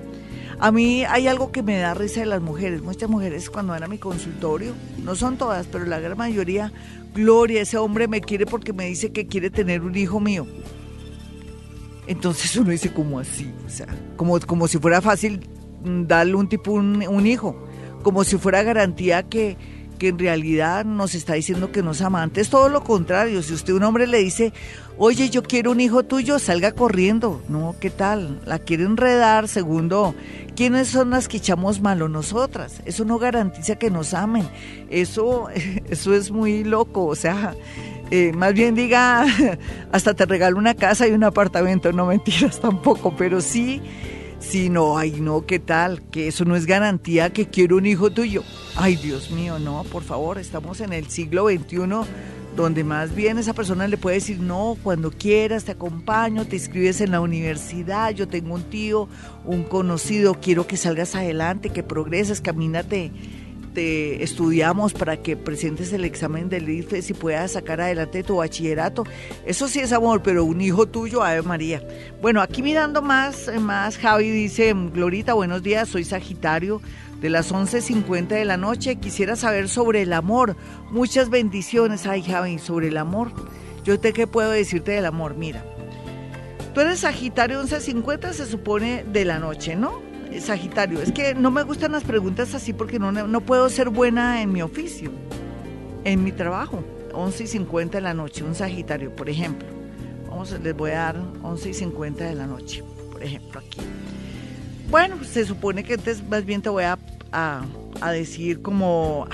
A 0.60 0.72
mí 0.72 1.06
hay 1.06 1.28
algo 1.28 1.52
que 1.52 1.64
me 1.64 1.78
da 1.78 1.94
risa 1.94 2.22
de 2.22 2.26
las 2.26 2.42
mujeres. 2.42 2.82
Muchas 2.82 3.10
mujeres 3.10 3.50
cuando 3.50 3.74
van 3.74 3.84
a 3.84 3.88
mi 3.88 3.98
consultorio, 3.98 4.74
no 5.04 5.16
son 5.16 5.38
todas, 5.38 5.68
pero 5.68 5.86
la 5.86 6.00
gran 6.00 6.18
mayoría, 6.18 6.74
Gloria, 7.14 7.62
ese 7.62 7.78
hombre 7.78 8.08
me 8.08 8.22
quiere 8.22 8.46
porque 8.46 8.74
me 8.74 8.86
dice 8.86 9.12
que 9.12 9.28
quiere 9.28 9.50
tener 9.50 9.82
un 9.84 9.96
hijo 9.96 10.20
mío. 10.20 10.48
Entonces 12.08 12.56
uno 12.58 12.72
dice, 12.72 12.92
como 12.92 13.20
así? 13.20 13.54
O 13.68 13.70
sea, 13.70 13.88
como, 14.18 14.40
como 14.40 14.68
si 14.68 14.80
fuera 14.80 15.00
fácil 15.00 15.48
darle 15.84 16.36
un 16.36 16.50
tipo, 16.50 16.72
un, 16.72 17.28
hijo, 17.28 17.56
como 18.04 18.24
si 18.24 18.38
fuera 18.38 18.64
garantía 18.64 19.24
que, 19.24 19.58
que 19.98 20.08
en 20.08 20.20
realidad 20.20 20.86
nos 20.86 21.14
está 21.14 21.34
diciendo 21.34 21.72
que 21.72 21.84
nos 21.84 22.02
ama. 22.02 22.24
Antes 22.24 22.50
todo 22.50 22.70
lo 22.70 22.84
contrario, 22.84 23.44
si 23.44 23.54
usted 23.54 23.74
un 23.74 23.84
hombre 23.84 24.08
le 24.08 24.20
dice, 24.20 24.54
oye, 24.98 25.30
yo 25.30 25.44
quiero 25.44 25.72
un 25.72 25.82
hijo 25.82 26.04
tuyo, 26.04 26.40
salga 26.40 26.72
corriendo. 26.72 27.42
No, 27.50 27.76
¿qué 27.80 27.90
tal? 27.90 28.42
La 28.46 28.60
quiere 28.60 28.84
enredar. 28.84 29.48
Segundo, 29.48 30.16
¿quiénes 30.56 30.88
son 30.88 31.12
las 31.12 31.28
que 31.28 31.38
echamos 31.38 31.82
malo 31.82 32.08
nosotras? 32.08 32.82
Eso 32.86 33.06
no 33.06 33.20
garantiza 33.20 33.76
que 33.76 33.92
nos 33.92 34.14
amen. 34.14 34.48
Eso, 34.90 35.48
eso 35.90 36.14
es 36.14 36.32
muy 36.32 36.64
loco. 36.64 37.06
O 37.06 37.16
sea, 37.16 37.56
eh, 38.12 38.32
más 38.34 38.54
bien 38.54 38.76
diga, 38.76 39.26
hasta 39.92 40.14
te 40.14 40.26
regalo 40.26 40.58
una 40.58 40.74
casa 40.74 41.08
y 41.08 41.12
un 41.12 41.24
apartamento. 41.24 41.92
No 41.92 42.06
mentiras 42.06 42.60
tampoco, 42.60 43.14
pero 43.16 43.42
sí 43.42 43.82
si 44.40 44.70
no, 44.70 44.98
ay 44.98 45.20
no, 45.20 45.46
¿qué 45.46 45.60
tal? 45.60 46.02
Que 46.10 46.28
eso 46.28 46.46
no 46.46 46.56
es 46.56 46.66
garantía 46.66 47.32
que 47.32 47.48
quiero 47.48 47.78
un 47.78 47.86
hijo 47.86 48.10
tuyo. 48.10 48.44
Ay, 48.76 48.96
Dios 48.96 49.32
mío, 49.32 49.60
no, 49.60 49.84
por 49.84 50.04
favor, 50.04 50.38
estamos 50.38 50.82
en 50.82 50.94
el 50.94 51.10
siglo 51.10 51.48
XXI 51.50 52.06
donde 52.56 52.84
más 52.84 53.16
bien 53.16 53.38
esa 53.38 53.54
persona 53.54 53.88
le 53.88 53.98
puede 53.98 54.16
decir, 54.16 54.40
no, 54.40 54.76
cuando 54.84 55.12
quieras 55.12 55.64
te 55.64 55.72
acompaño, 55.72 56.46
te 56.46 56.58
inscribes 56.58 57.00
en 57.00 57.12
la 57.12 57.22
universidad, 57.22 58.12
yo 58.12 58.28
tengo 58.28 58.56
un 58.56 58.64
tío, 58.64 59.08
un 59.46 59.64
conocido, 59.64 60.36
quiero 60.36 60.68
que 60.68 60.76
salgas 60.76 61.16
adelante, 61.16 61.70
que 61.70 61.84
progreses, 61.84 62.42
camínate 62.42 63.12
te 63.74 64.24
estudiamos 64.24 64.94
para 64.94 65.18
que 65.18 65.38
presentes 65.38 65.94
el 65.94 66.06
examen 66.06 66.50
del 66.50 66.70
IFES 66.70 67.12
y 67.12 67.14
puedas 67.14 67.54
sacar 67.54 67.82
adelante 67.82 68.24
tu 68.24 68.38
bachillerato. 68.38 69.06
Eso 69.46 69.68
sí 69.68 69.80
es 69.80 69.92
amor, 69.92 70.22
pero 70.24 70.44
un 70.44 70.62
hijo 70.62 70.88
tuyo, 70.88 71.24
Ave 71.24 71.42
María. 71.42 71.82
Bueno, 72.22 72.42
aquí 72.42 72.62
mirando 72.62 73.02
más, 73.02 73.52
más 73.60 73.98
Javi 73.98 74.30
dice, 74.30 74.74
Glorita, 74.94 75.34
buenos 75.34 75.64
días, 75.64 75.90
soy 75.90 76.04
Sagitario 76.04 76.82
de 77.22 77.30
las 77.30 77.52
11.50 77.52 78.28
de 78.28 78.46
la 78.46 78.58
noche. 78.58 78.96
Quisiera 78.98 79.36
saber 79.36 79.70
sobre 79.70 80.02
el 80.02 80.14
amor. 80.14 80.56
Muchas 80.92 81.30
bendiciones, 81.30 82.06
ay 82.08 82.24
Javi, 82.24 82.60
sobre 82.60 82.88
el 82.88 82.98
amor. 82.98 83.32
Yo 83.84 84.00
te 84.00 84.14
qué 84.14 84.28
puedo 84.28 84.52
decirte 84.52 84.92
del 84.92 85.06
amor, 85.06 85.36
mira. 85.36 85.64
Tú 86.74 86.82
eres 86.82 87.00
Sagitario 87.00 87.62
11.50, 87.64 88.34
se 88.34 88.46
supone 88.46 89.04
de 89.04 89.26
la 89.26 89.40
noche, 89.40 89.76
¿no? 89.76 90.09
Sagitario, 90.40 91.02
es 91.02 91.12
que 91.12 91.36
no 91.36 91.52
me 91.52 91.64
gustan 91.64 91.92
las 91.92 92.04
preguntas 92.04 92.54
así 92.54 92.74
porque 92.74 93.00
no, 93.00 93.12
no 93.12 93.42
puedo 93.42 93.70
ser 93.70 93.90
buena 93.90 94.42
en 94.42 94.52
mi 94.52 94.62
oficio, 94.62 95.12
en 96.04 96.24
mi 96.24 96.32
trabajo. 96.32 96.84
11.50 97.14 97.90
de 97.90 98.02
la 98.02 98.14
noche, 98.14 98.44
un 98.44 98.56
Sagitario, 98.56 99.16
por 99.16 99.30
ejemplo. 99.30 99.68
Vamos, 100.28 100.52
les 100.62 100.76
voy 100.76 100.92
a 100.92 100.96
dar 100.96 101.16
11.50 101.42 102.16
de 102.16 102.36
la 102.36 102.48
noche, 102.48 102.84
por 103.12 103.24
ejemplo, 103.24 103.60
aquí. 103.60 103.80
Bueno, 104.90 105.24
se 105.24 105.46
supone 105.46 105.84
que 105.84 105.94
entonces 105.96 106.24
más 106.28 106.46
bien 106.46 106.62
te 106.62 106.70
voy 106.70 106.84
a, 106.84 106.98
a, 107.32 108.12
decir 108.12 108.62
como 108.62 109.28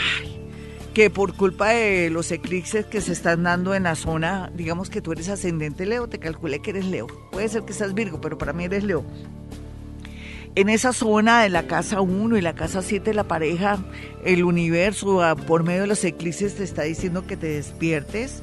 que 0.94 1.10
por 1.10 1.36
culpa 1.36 1.70
de 1.70 2.10
los 2.10 2.32
eclipses 2.32 2.86
que 2.86 3.02
se 3.02 3.14
están 3.14 3.44
dando 3.44 3.74
en 3.74 3.84
la 3.84 3.96
zona, 3.96 4.52
digamos 4.54 4.90
que 4.90 5.02
tú 5.02 5.12
eres 5.12 5.30
ascendente 5.30 5.86
Leo, 5.86 6.08
te 6.08 6.20
calculé 6.20 6.62
que 6.62 6.72
eres 6.72 6.86
Leo. 6.86 7.08
Puede 7.32 7.48
ser 7.50 7.64
que 7.64 7.74
seas 7.74 7.94
Virgo, 7.94 8.20
pero 8.20 8.38
para 8.38 8.52
mí 8.54 8.66
eres 8.66 8.84
Leo. 8.84 9.06
En 10.56 10.70
esa 10.70 10.94
zona 10.94 11.42
de 11.42 11.50
la 11.50 11.68
casa 11.68 12.00
1 12.00 12.38
y 12.38 12.42
la 12.42 12.56
casa 12.56 12.82
7 12.82 13.14
la 13.14 13.26
pareja, 13.26 13.78
el 14.24 14.46
universo 14.46 15.22
por 15.46 15.64
medio 15.64 15.82
de 15.82 15.88
los 15.88 16.02
eclipses 16.06 16.56
te 16.56 16.64
está 16.64 16.84
diciendo 16.84 17.28
que 17.28 17.36
te 17.36 17.48
despiertes, 17.48 18.42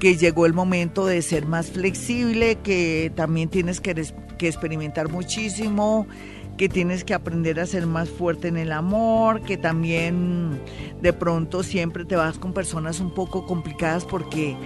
que 0.00 0.16
llegó 0.16 0.44
el 0.46 0.54
momento 0.54 1.06
de 1.06 1.22
ser 1.22 1.46
más 1.46 1.70
flexible, 1.70 2.56
que 2.56 3.12
también 3.14 3.48
tienes 3.48 3.80
que, 3.80 3.94
que 4.38 4.48
experimentar 4.48 5.08
muchísimo, 5.08 6.08
que 6.58 6.68
tienes 6.68 7.04
que 7.04 7.14
aprender 7.14 7.60
a 7.60 7.66
ser 7.66 7.86
más 7.86 8.10
fuerte 8.10 8.48
en 8.48 8.56
el 8.56 8.72
amor, 8.72 9.42
que 9.42 9.56
también 9.56 10.60
de 11.00 11.12
pronto 11.12 11.62
siempre 11.62 12.04
te 12.04 12.16
vas 12.16 12.38
con 12.38 12.52
personas 12.52 12.98
un 12.98 13.14
poco 13.14 13.46
complicadas 13.46 14.04
porque 14.04 14.56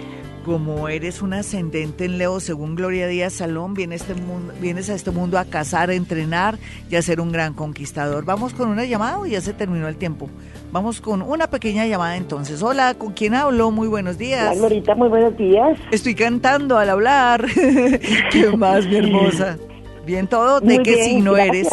como 0.47 0.87
eres 0.87 1.21
un 1.21 1.33
ascendente 1.33 2.05
en 2.05 2.17
Leo, 2.17 2.39
según 2.39 2.75
Gloria 2.75 3.05
Díaz 3.05 3.33
Salón, 3.33 3.73
vienes, 3.73 3.99
este 3.99 4.13
mundo, 4.13 4.53
vienes 4.61 4.89
a 4.89 4.93
este 4.93 5.11
mundo 5.11 5.37
a 5.37 5.43
cazar, 5.43 5.89
a 5.89 5.93
entrenar 5.93 6.57
y 6.89 6.95
a 6.95 7.01
ser 7.01 7.19
un 7.19 7.33
gran 7.33 7.53
conquistador. 7.53 8.23
Vamos 8.23 8.53
con 8.53 8.69
una 8.69 8.85
llamada 8.85 9.19
o 9.19 9.25
ya 9.25 9.41
se 9.41 9.51
terminó 9.51 9.89
el 9.89 9.97
tiempo. 9.97 10.29
Vamos 10.71 11.01
con 11.01 11.21
una 11.21 11.47
pequeña 11.47 11.85
llamada 11.85 12.15
entonces. 12.15 12.63
Hola, 12.63 12.93
¿con 12.93 13.11
quién 13.11 13.35
hablo? 13.35 13.71
Muy 13.71 13.89
buenos 13.89 14.17
días. 14.17 14.47
Hola, 14.51 14.55
Glorita, 14.55 14.95
muy 14.95 15.09
buenos 15.09 15.35
días. 15.35 15.77
Estoy 15.91 16.15
cantando 16.15 16.77
al 16.77 16.91
hablar. 16.91 17.45
¿Qué 18.31 18.49
más, 18.55 18.87
mi 18.87 18.95
hermosa? 18.95 19.57
Bien 20.05 20.27
todo, 20.27 20.61
¿de 20.61 20.81
qué 20.81 21.03
signo 21.03 21.35
eres? 21.35 21.67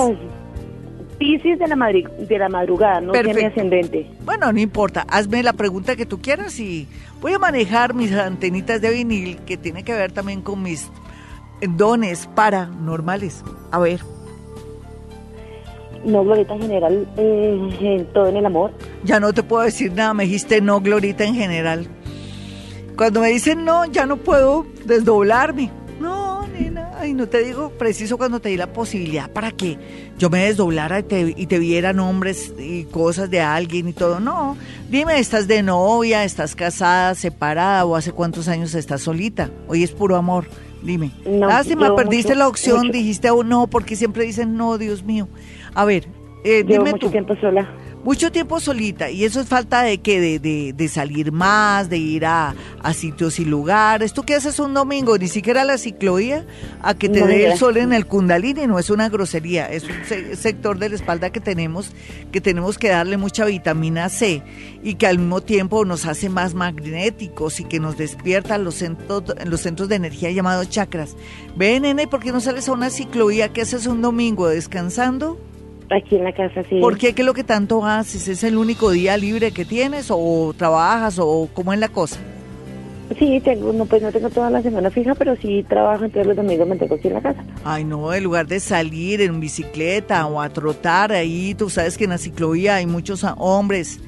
Piscis 1.18 1.58
de 1.58 1.68
la, 1.68 1.76
de 1.76 2.38
la 2.38 2.48
madrugada, 2.48 3.00
no 3.00 3.12
tiene 3.12 3.46
ascendente. 3.46 4.06
Bueno, 4.24 4.52
no 4.52 4.60
importa, 4.60 5.06
hazme 5.08 5.42
la 5.42 5.52
pregunta 5.52 5.96
que 5.96 6.06
tú 6.06 6.20
quieras 6.20 6.58
y 6.58 6.88
voy 7.20 7.32
a 7.32 7.38
manejar 7.38 7.94
mis 7.94 8.12
antenitas 8.12 8.80
de 8.80 8.90
vinil 8.90 9.38
que 9.46 9.56
tiene 9.56 9.84
que 9.84 9.92
ver 9.92 10.12
también 10.12 10.42
con 10.42 10.62
mis 10.62 10.90
dones 11.60 12.28
paranormales. 12.34 13.44
A 13.70 13.78
ver. 13.78 14.00
No, 16.04 16.22
Glorita 16.22 16.54
en 16.54 16.60
general, 16.60 17.08
eh, 17.16 18.06
todo 18.12 18.26
en 18.26 18.36
el 18.36 18.46
amor. 18.46 18.72
Ya 19.04 19.20
no 19.20 19.32
te 19.32 19.42
puedo 19.42 19.62
decir 19.62 19.92
nada, 19.92 20.12
me 20.14 20.24
dijiste 20.24 20.60
no, 20.60 20.80
Glorita 20.80 21.24
en 21.24 21.34
general. 21.34 21.86
Cuando 22.96 23.20
me 23.20 23.28
dicen 23.28 23.64
no, 23.64 23.86
ya 23.86 24.04
no 24.04 24.16
puedo 24.18 24.66
desdoblarme. 24.84 25.70
No, 27.14 27.24
nena, 27.24 27.28
ay, 27.28 27.28
no 27.28 27.28
te 27.28 27.44
digo 27.44 27.70
preciso 27.70 28.18
cuando 28.18 28.40
te 28.40 28.48
di 28.48 28.56
la 28.56 28.72
posibilidad 28.72 29.30
para 29.30 29.50
que 29.50 29.78
yo 30.18 30.30
me 30.30 30.44
desdoblara 30.44 30.98
y 30.98 31.02
te, 31.04 31.34
y 31.36 31.46
te 31.46 31.58
viera 31.58 31.92
nombres 31.92 32.52
y 32.58 32.84
cosas 32.84 33.30
de 33.30 33.40
alguien 33.40 33.88
y 33.88 33.92
todo. 33.92 34.20
No, 34.20 34.56
dime, 34.90 35.18
¿estás 35.18 35.46
de 35.46 35.62
novia, 35.62 36.24
estás 36.24 36.54
casada, 36.54 37.14
separada 37.14 37.84
o 37.84 37.96
hace 37.96 38.12
cuántos 38.12 38.48
años 38.48 38.74
estás 38.74 39.02
solita? 39.02 39.50
Hoy 39.68 39.82
es 39.82 39.92
puro 39.92 40.16
amor, 40.16 40.46
dime. 40.82 41.10
No, 41.24 41.46
Lástima, 41.46 41.94
perdiste 41.94 42.34
la 42.34 42.48
opción, 42.48 42.90
dijiste 42.90 43.30
oh, 43.30 43.44
no, 43.44 43.66
porque 43.66 43.96
siempre 43.96 44.24
dicen 44.24 44.56
no, 44.56 44.78
Dios 44.78 45.04
mío. 45.04 45.28
A 45.74 45.84
ver, 45.84 46.06
eh, 46.44 46.64
dime 46.66 46.90
mucho 46.90 47.10
tiempo 47.10 47.34
sola 47.36 47.68
mucho 48.04 48.30
tiempo 48.30 48.60
solita 48.60 49.10
y 49.10 49.24
eso 49.24 49.40
es 49.40 49.48
falta 49.48 49.82
de 49.82 49.98
que 49.98 50.20
de, 50.20 50.72
de, 50.74 50.88
salir 50.88 51.32
más, 51.32 51.88
de 51.88 51.96
ir 51.96 52.26
a, 52.26 52.54
sitios 52.92 53.40
y 53.40 53.46
lugares. 53.46 54.12
¿Tú 54.12 54.22
qué 54.24 54.34
haces 54.34 54.58
un 54.58 54.74
domingo? 54.74 55.16
Ni 55.16 55.26
siquiera 55.28 55.64
la 55.64 55.78
ciclovía 55.78 56.46
a 56.82 56.94
que 56.94 57.08
te 57.08 57.26
dé 57.26 57.46
el 57.46 57.58
sol 57.58 57.78
en 57.78 57.94
el 57.94 58.06
kundalini, 58.06 58.66
no 58.66 58.78
es 58.78 58.90
una 58.90 59.08
grosería, 59.08 59.70
es 59.70 59.84
un 59.84 60.36
sector 60.36 60.78
de 60.78 60.90
la 60.90 60.96
espalda 60.96 61.30
que 61.30 61.40
tenemos, 61.40 61.92
que 62.30 62.42
tenemos 62.42 62.76
que 62.76 62.90
darle 62.90 63.16
mucha 63.16 63.46
vitamina 63.46 64.10
C 64.10 64.42
y 64.82 64.96
que 64.96 65.06
al 65.06 65.18
mismo 65.18 65.40
tiempo 65.40 65.86
nos 65.86 66.04
hace 66.04 66.28
más 66.28 66.52
magnéticos 66.52 67.58
y 67.60 67.64
que 67.64 67.80
nos 67.80 67.96
despierta 67.96 68.58
los 68.58 68.74
centros, 68.74 69.24
los 69.46 69.62
centros 69.62 69.88
de 69.88 69.96
energía 69.96 70.30
llamados 70.30 70.68
chakras. 70.68 71.16
Ven, 71.56 71.82
nene, 71.82 72.06
¿por 72.06 72.20
qué 72.20 72.32
no 72.32 72.40
sales 72.40 72.68
a 72.68 72.72
una 72.72 72.90
ciclovía? 72.90 73.52
¿Qué 73.52 73.62
haces 73.62 73.86
un 73.86 74.02
domingo 74.02 74.46
descansando? 74.46 75.38
Aquí 75.90 76.16
en 76.16 76.24
la 76.24 76.32
casa, 76.32 76.62
sí. 76.68 76.80
¿Por 76.80 76.96
qué? 76.96 77.14
¿Qué 77.14 77.22
es 77.22 77.26
lo 77.26 77.34
que 77.34 77.44
tanto 77.44 77.84
haces? 77.84 78.28
¿Es 78.28 78.42
el 78.42 78.56
único 78.56 78.90
día 78.90 79.16
libre 79.16 79.52
que 79.52 79.64
tienes 79.64 80.08
o 80.10 80.54
trabajas 80.56 81.18
o 81.18 81.48
cómo 81.52 81.72
es 81.72 81.78
la 81.78 81.88
cosa? 81.88 82.18
Sí, 83.18 83.38
tengo, 83.44 83.72
no, 83.72 83.84
pues 83.84 84.02
no 84.02 84.10
tengo 84.10 84.30
toda 84.30 84.48
la 84.48 84.62
semana 84.62 84.90
fija, 84.90 85.14
pero 85.14 85.36
sí 85.36 85.62
trabajo, 85.68 86.04
entonces 86.04 86.26
los 86.26 86.36
domingos 86.36 86.66
me 86.66 86.76
tengo 86.76 86.94
aquí 86.94 87.08
en 87.08 87.14
la 87.14 87.20
casa. 87.20 87.44
Ay, 87.62 87.84
no, 87.84 88.12
en 88.14 88.24
lugar 88.24 88.46
de 88.46 88.58
salir 88.60 89.20
en 89.20 89.40
bicicleta 89.40 90.26
o 90.26 90.40
a 90.40 90.48
trotar 90.48 91.12
ahí, 91.12 91.54
tú 91.54 91.68
sabes 91.68 91.98
que 91.98 92.04
en 92.04 92.10
la 92.10 92.18
ciclovía 92.18 92.76
hay 92.76 92.86
muchos 92.86 93.24
hombres 93.36 94.00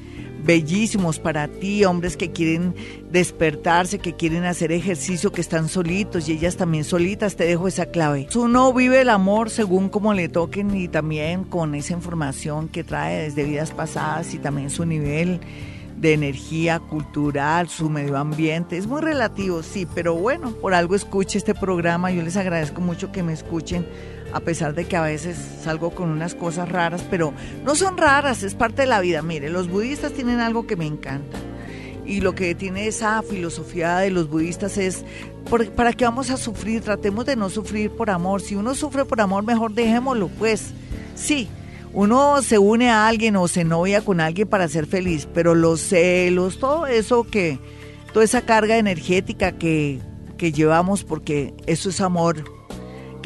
bellísimos 0.47 1.19
para 1.19 1.49
ti, 1.49 1.83
hombres 1.83 2.15
que 2.15 2.31
quieren 2.31 2.73
despertarse, 3.11 3.99
que 3.99 4.15
quieren 4.15 4.45
hacer 4.45 4.71
ejercicio, 4.71 5.33
que 5.33 5.41
están 5.41 5.67
solitos 5.67 6.29
y 6.29 6.31
ellas 6.31 6.55
también 6.55 6.85
solitas, 6.85 7.35
te 7.35 7.43
dejo 7.43 7.67
esa 7.67 7.87
clave. 7.87 8.27
Uno 8.33 8.73
vive 8.73 9.01
el 9.01 9.09
amor 9.09 9.49
según 9.49 9.89
como 9.89 10.13
le 10.13 10.29
toquen 10.29 10.75
y 10.75 10.87
también 10.87 11.43
con 11.43 11.75
esa 11.75 11.93
información 11.93 12.69
que 12.69 12.85
trae 12.85 13.23
desde 13.23 13.43
vidas 13.43 13.71
pasadas 13.71 14.33
y 14.33 14.39
también 14.39 14.69
su 14.69 14.85
nivel 14.85 15.41
de 15.97 16.13
energía 16.13 16.79
cultural, 16.79 17.67
su 17.67 17.89
medio 17.89 18.17
ambiente. 18.17 18.77
Es 18.77 18.87
muy 18.87 19.01
relativo, 19.01 19.63
sí, 19.63 19.85
pero 19.93 20.15
bueno, 20.15 20.51
por 20.51 20.73
algo 20.73 20.95
escuche 20.95 21.37
este 21.37 21.55
programa. 21.55 22.11
Yo 22.11 22.21
les 22.21 22.37
agradezco 22.37 22.79
mucho 22.79 23.11
que 23.11 23.21
me 23.21 23.33
escuchen 23.33 23.85
a 24.33 24.39
pesar 24.39 24.73
de 24.75 24.85
que 24.85 24.95
a 24.95 25.01
veces 25.01 25.37
salgo 25.63 25.91
con 25.91 26.09
unas 26.09 26.35
cosas 26.35 26.69
raras, 26.69 27.03
pero 27.09 27.33
no 27.63 27.75
son 27.75 27.97
raras, 27.97 28.43
es 28.43 28.55
parte 28.55 28.83
de 28.83 28.87
la 28.87 29.01
vida. 29.01 29.21
Mire, 29.21 29.49
los 29.49 29.69
budistas 29.69 30.13
tienen 30.13 30.39
algo 30.39 30.67
que 30.67 30.75
me 30.75 30.85
encanta. 30.85 31.37
Y 32.05 32.21
lo 32.21 32.35
que 32.35 32.55
tiene 32.55 32.87
esa 32.87 33.21
filosofía 33.21 33.97
de 33.97 34.11
los 34.11 34.29
budistas 34.29 34.77
es, 34.77 35.03
¿para 35.75 35.91
qué 35.91 36.05
vamos 36.05 36.29
a 36.29 36.37
sufrir? 36.37 36.81
Tratemos 36.81 37.25
de 37.25 37.35
no 37.35 37.49
sufrir 37.49 37.91
por 37.91 38.09
amor. 38.09 38.41
Si 38.41 38.55
uno 38.55 38.75
sufre 38.75 39.03
por 39.03 39.19
amor, 39.19 39.43
mejor 39.43 39.73
dejémoslo, 39.73 40.29
pues. 40.29 40.71
Sí, 41.15 41.49
uno 41.93 42.41
se 42.41 42.59
une 42.59 42.89
a 42.89 43.07
alguien 43.07 43.35
o 43.35 43.47
se 43.47 43.63
novia 43.63 44.01
con 44.01 44.21
alguien 44.21 44.47
para 44.47 44.67
ser 44.67 44.85
feliz, 44.85 45.27
pero 45.33 45.55
los 45.55 45.81
celos, 45.81 46.59
todo 46.59 46.87
eso 46.87 47.23
que, 47.23 47.59
toda 48.13 48.23
esa 48.23 48.41
carga 48.41 48.77
energética 48.77 49.53
que, 49.53 49.99
que 50.37 50.51
llevamos, 50.51 51.03
porque 51.03 51.53
eso 51.65 51.89
es 51.89 51.99
amor, 51.99 52.43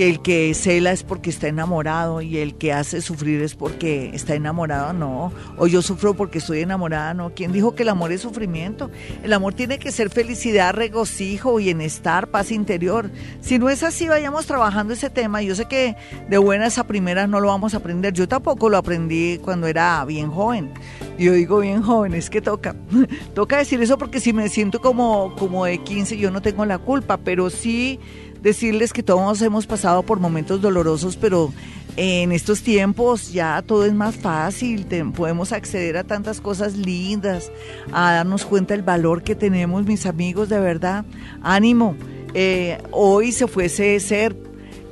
el 0.10 0.22
que 0.22 0.54
cela 0.54 0.92
es 0.92 1.04
porque 1.04 1.30
está 1.30 1.48
enamorado 1.48 2.22
y 2.22 2.38
el 2.38 2.56
que 2.56 2.74
hace 2.74 3.02
sufrir 3.02 3.42
es 3.42 3.56
porque 3.56 4.12
está 4.14 4.36
enamorado, 4.36 4.94
no. 4.94 5.32
O 5.58 5.68
yo 5.68 5.82
sufro 5.82 6.14
porque 6.14 6.40
estoy 6.40 6.62
enamorada, 6.62 7.14
no. 7.14 7.34
¿Quién 7.34 7.52
dijo 7.52 7.76
que 7.76 7.84
el 7.84 7.90
amor 7.90 8.12
es 8.12 8.22
sufrimiento? 8.22 8.90
El 9.24 9.34
amor 9.34 9.54
tiene 9.54 9.80
que 9.80 9.92
ser 9.92 10.10
felicidad, 10.10 10.74
regocijo, 10.74 11.56
bienestar, 11.56 12.28
paz 12.28 12.52
interior. 12.52 13.12
Si 13.42 13.60
no 13.60 13.70
es 13.70 13.84
así, 13.84 14.08
vayamos 14.08 14.46
trabajando 14.46 14.94
ese 14.94 15.10
tema. 15.10 15.42
Yo 15.42 15.56
sé 15.56 15.66
que 15.66 15.96
de 16.30 16.38
buenas 16.38 16.78
a 16.78 16.86
primeras 16.86 17.30
no 17.30 17.40
lo 17.40 17.48
vamos 17.48 17.74
a 17.74 17.78
aprender. 17.78 18.14
Yo 18.14 18.28
tampoco 18.28 18.70
lo 18.70 18.78
aprendí 18.78 19.40
cuando 19.40 19.68
era 19.68 20.04
bien 20.06 20.32
joven. 20.32 20.72
Yo 21.20 21.34
digo 21.34 21.60
bien 21.60 21.82
joven, 21.82 22.14
es 22.14 22.30
que 22.30 22.42
toca. 22.42 22.76
toca 23.36 23.58
decir 23.58 23.82
eso 23.82 23.98
porque 23.98 24.20
si 24.20 24.34
me 24.34 24.50
siento 24.50 24.82
como, 24.82 25.36
como 25.36 25.66
de 25.66 25.78
15, 25.78 26.18
yo 26.18 26.32
no 26.32 26.42
tengo 26.42 26.66
la 26.66 26.80
culpa, 26.80 27.18
pero 27.18 27.50
sí 27.50 28.00
decirles 28.42 28.94
que 28.94 29.04
todos 29.04 29.42
hemos 29.42 29.68
pasado 29.68 30.04
por 30.04 30.20
momentos 30.20 30.62
dolorosos, 30.62 31.16
pero 31.16 31.54
en 31.98 32.32
estos 32.32 32.62
tiempos 32.62 33.34
ya 33.34 33.62
todo 33.62 33.86
es 33.86 33.94
más 33.94 34.16
fácil, 34.16 34.86
podemos 35.16 35.52
acceder 35.52 35.98
a 35.98 36.04
tantas 36.04 36.40
cosas 36.40 36.76
lindas, 36.76 37.52
a 37.92 38.14
darnos 38.14 38.46
cuenta 38.46 38.74
del 38.74 38.84
valor 38.84 39.24
que 39.24 39.36
tenemos, 39.36 39.86
mis 39.86 40.06
amigos, 40.06 40.50
de 40.50 40.60
verdad. 40.60 41.06
Ánimo, 41.42 41.96
eh, 42.34 42.78
hoy 42.92 43.32
se 43.32 43.48
fuese 43.48 44.00
ser, 44.00 44.36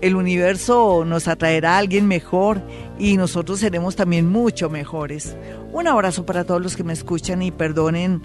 el 0.02 0.16
universo 0.16 1.04
nos 1.06 1.28
atraerá 1.28 1.76
a 1.76 1.78
alguien 1.80 2.08
mejor 2.08 2.62
y 2.98 3.18
nosotros 3.18 3.60
seremos 3.60 3.96
también 3.96 4.30
mucho 4.30 4.70
mejores. 4.70 5.36
Un 5.72 5.88
abrazo 5.88 6.26
para 6.26 6.44
todos 6.44 6.62
los 6.62 6.76
que 6.76 6.84
me 6.84 6.94
escuchan 6.94 7.42
y 7.42 7.52
perdonen 7.52 8.22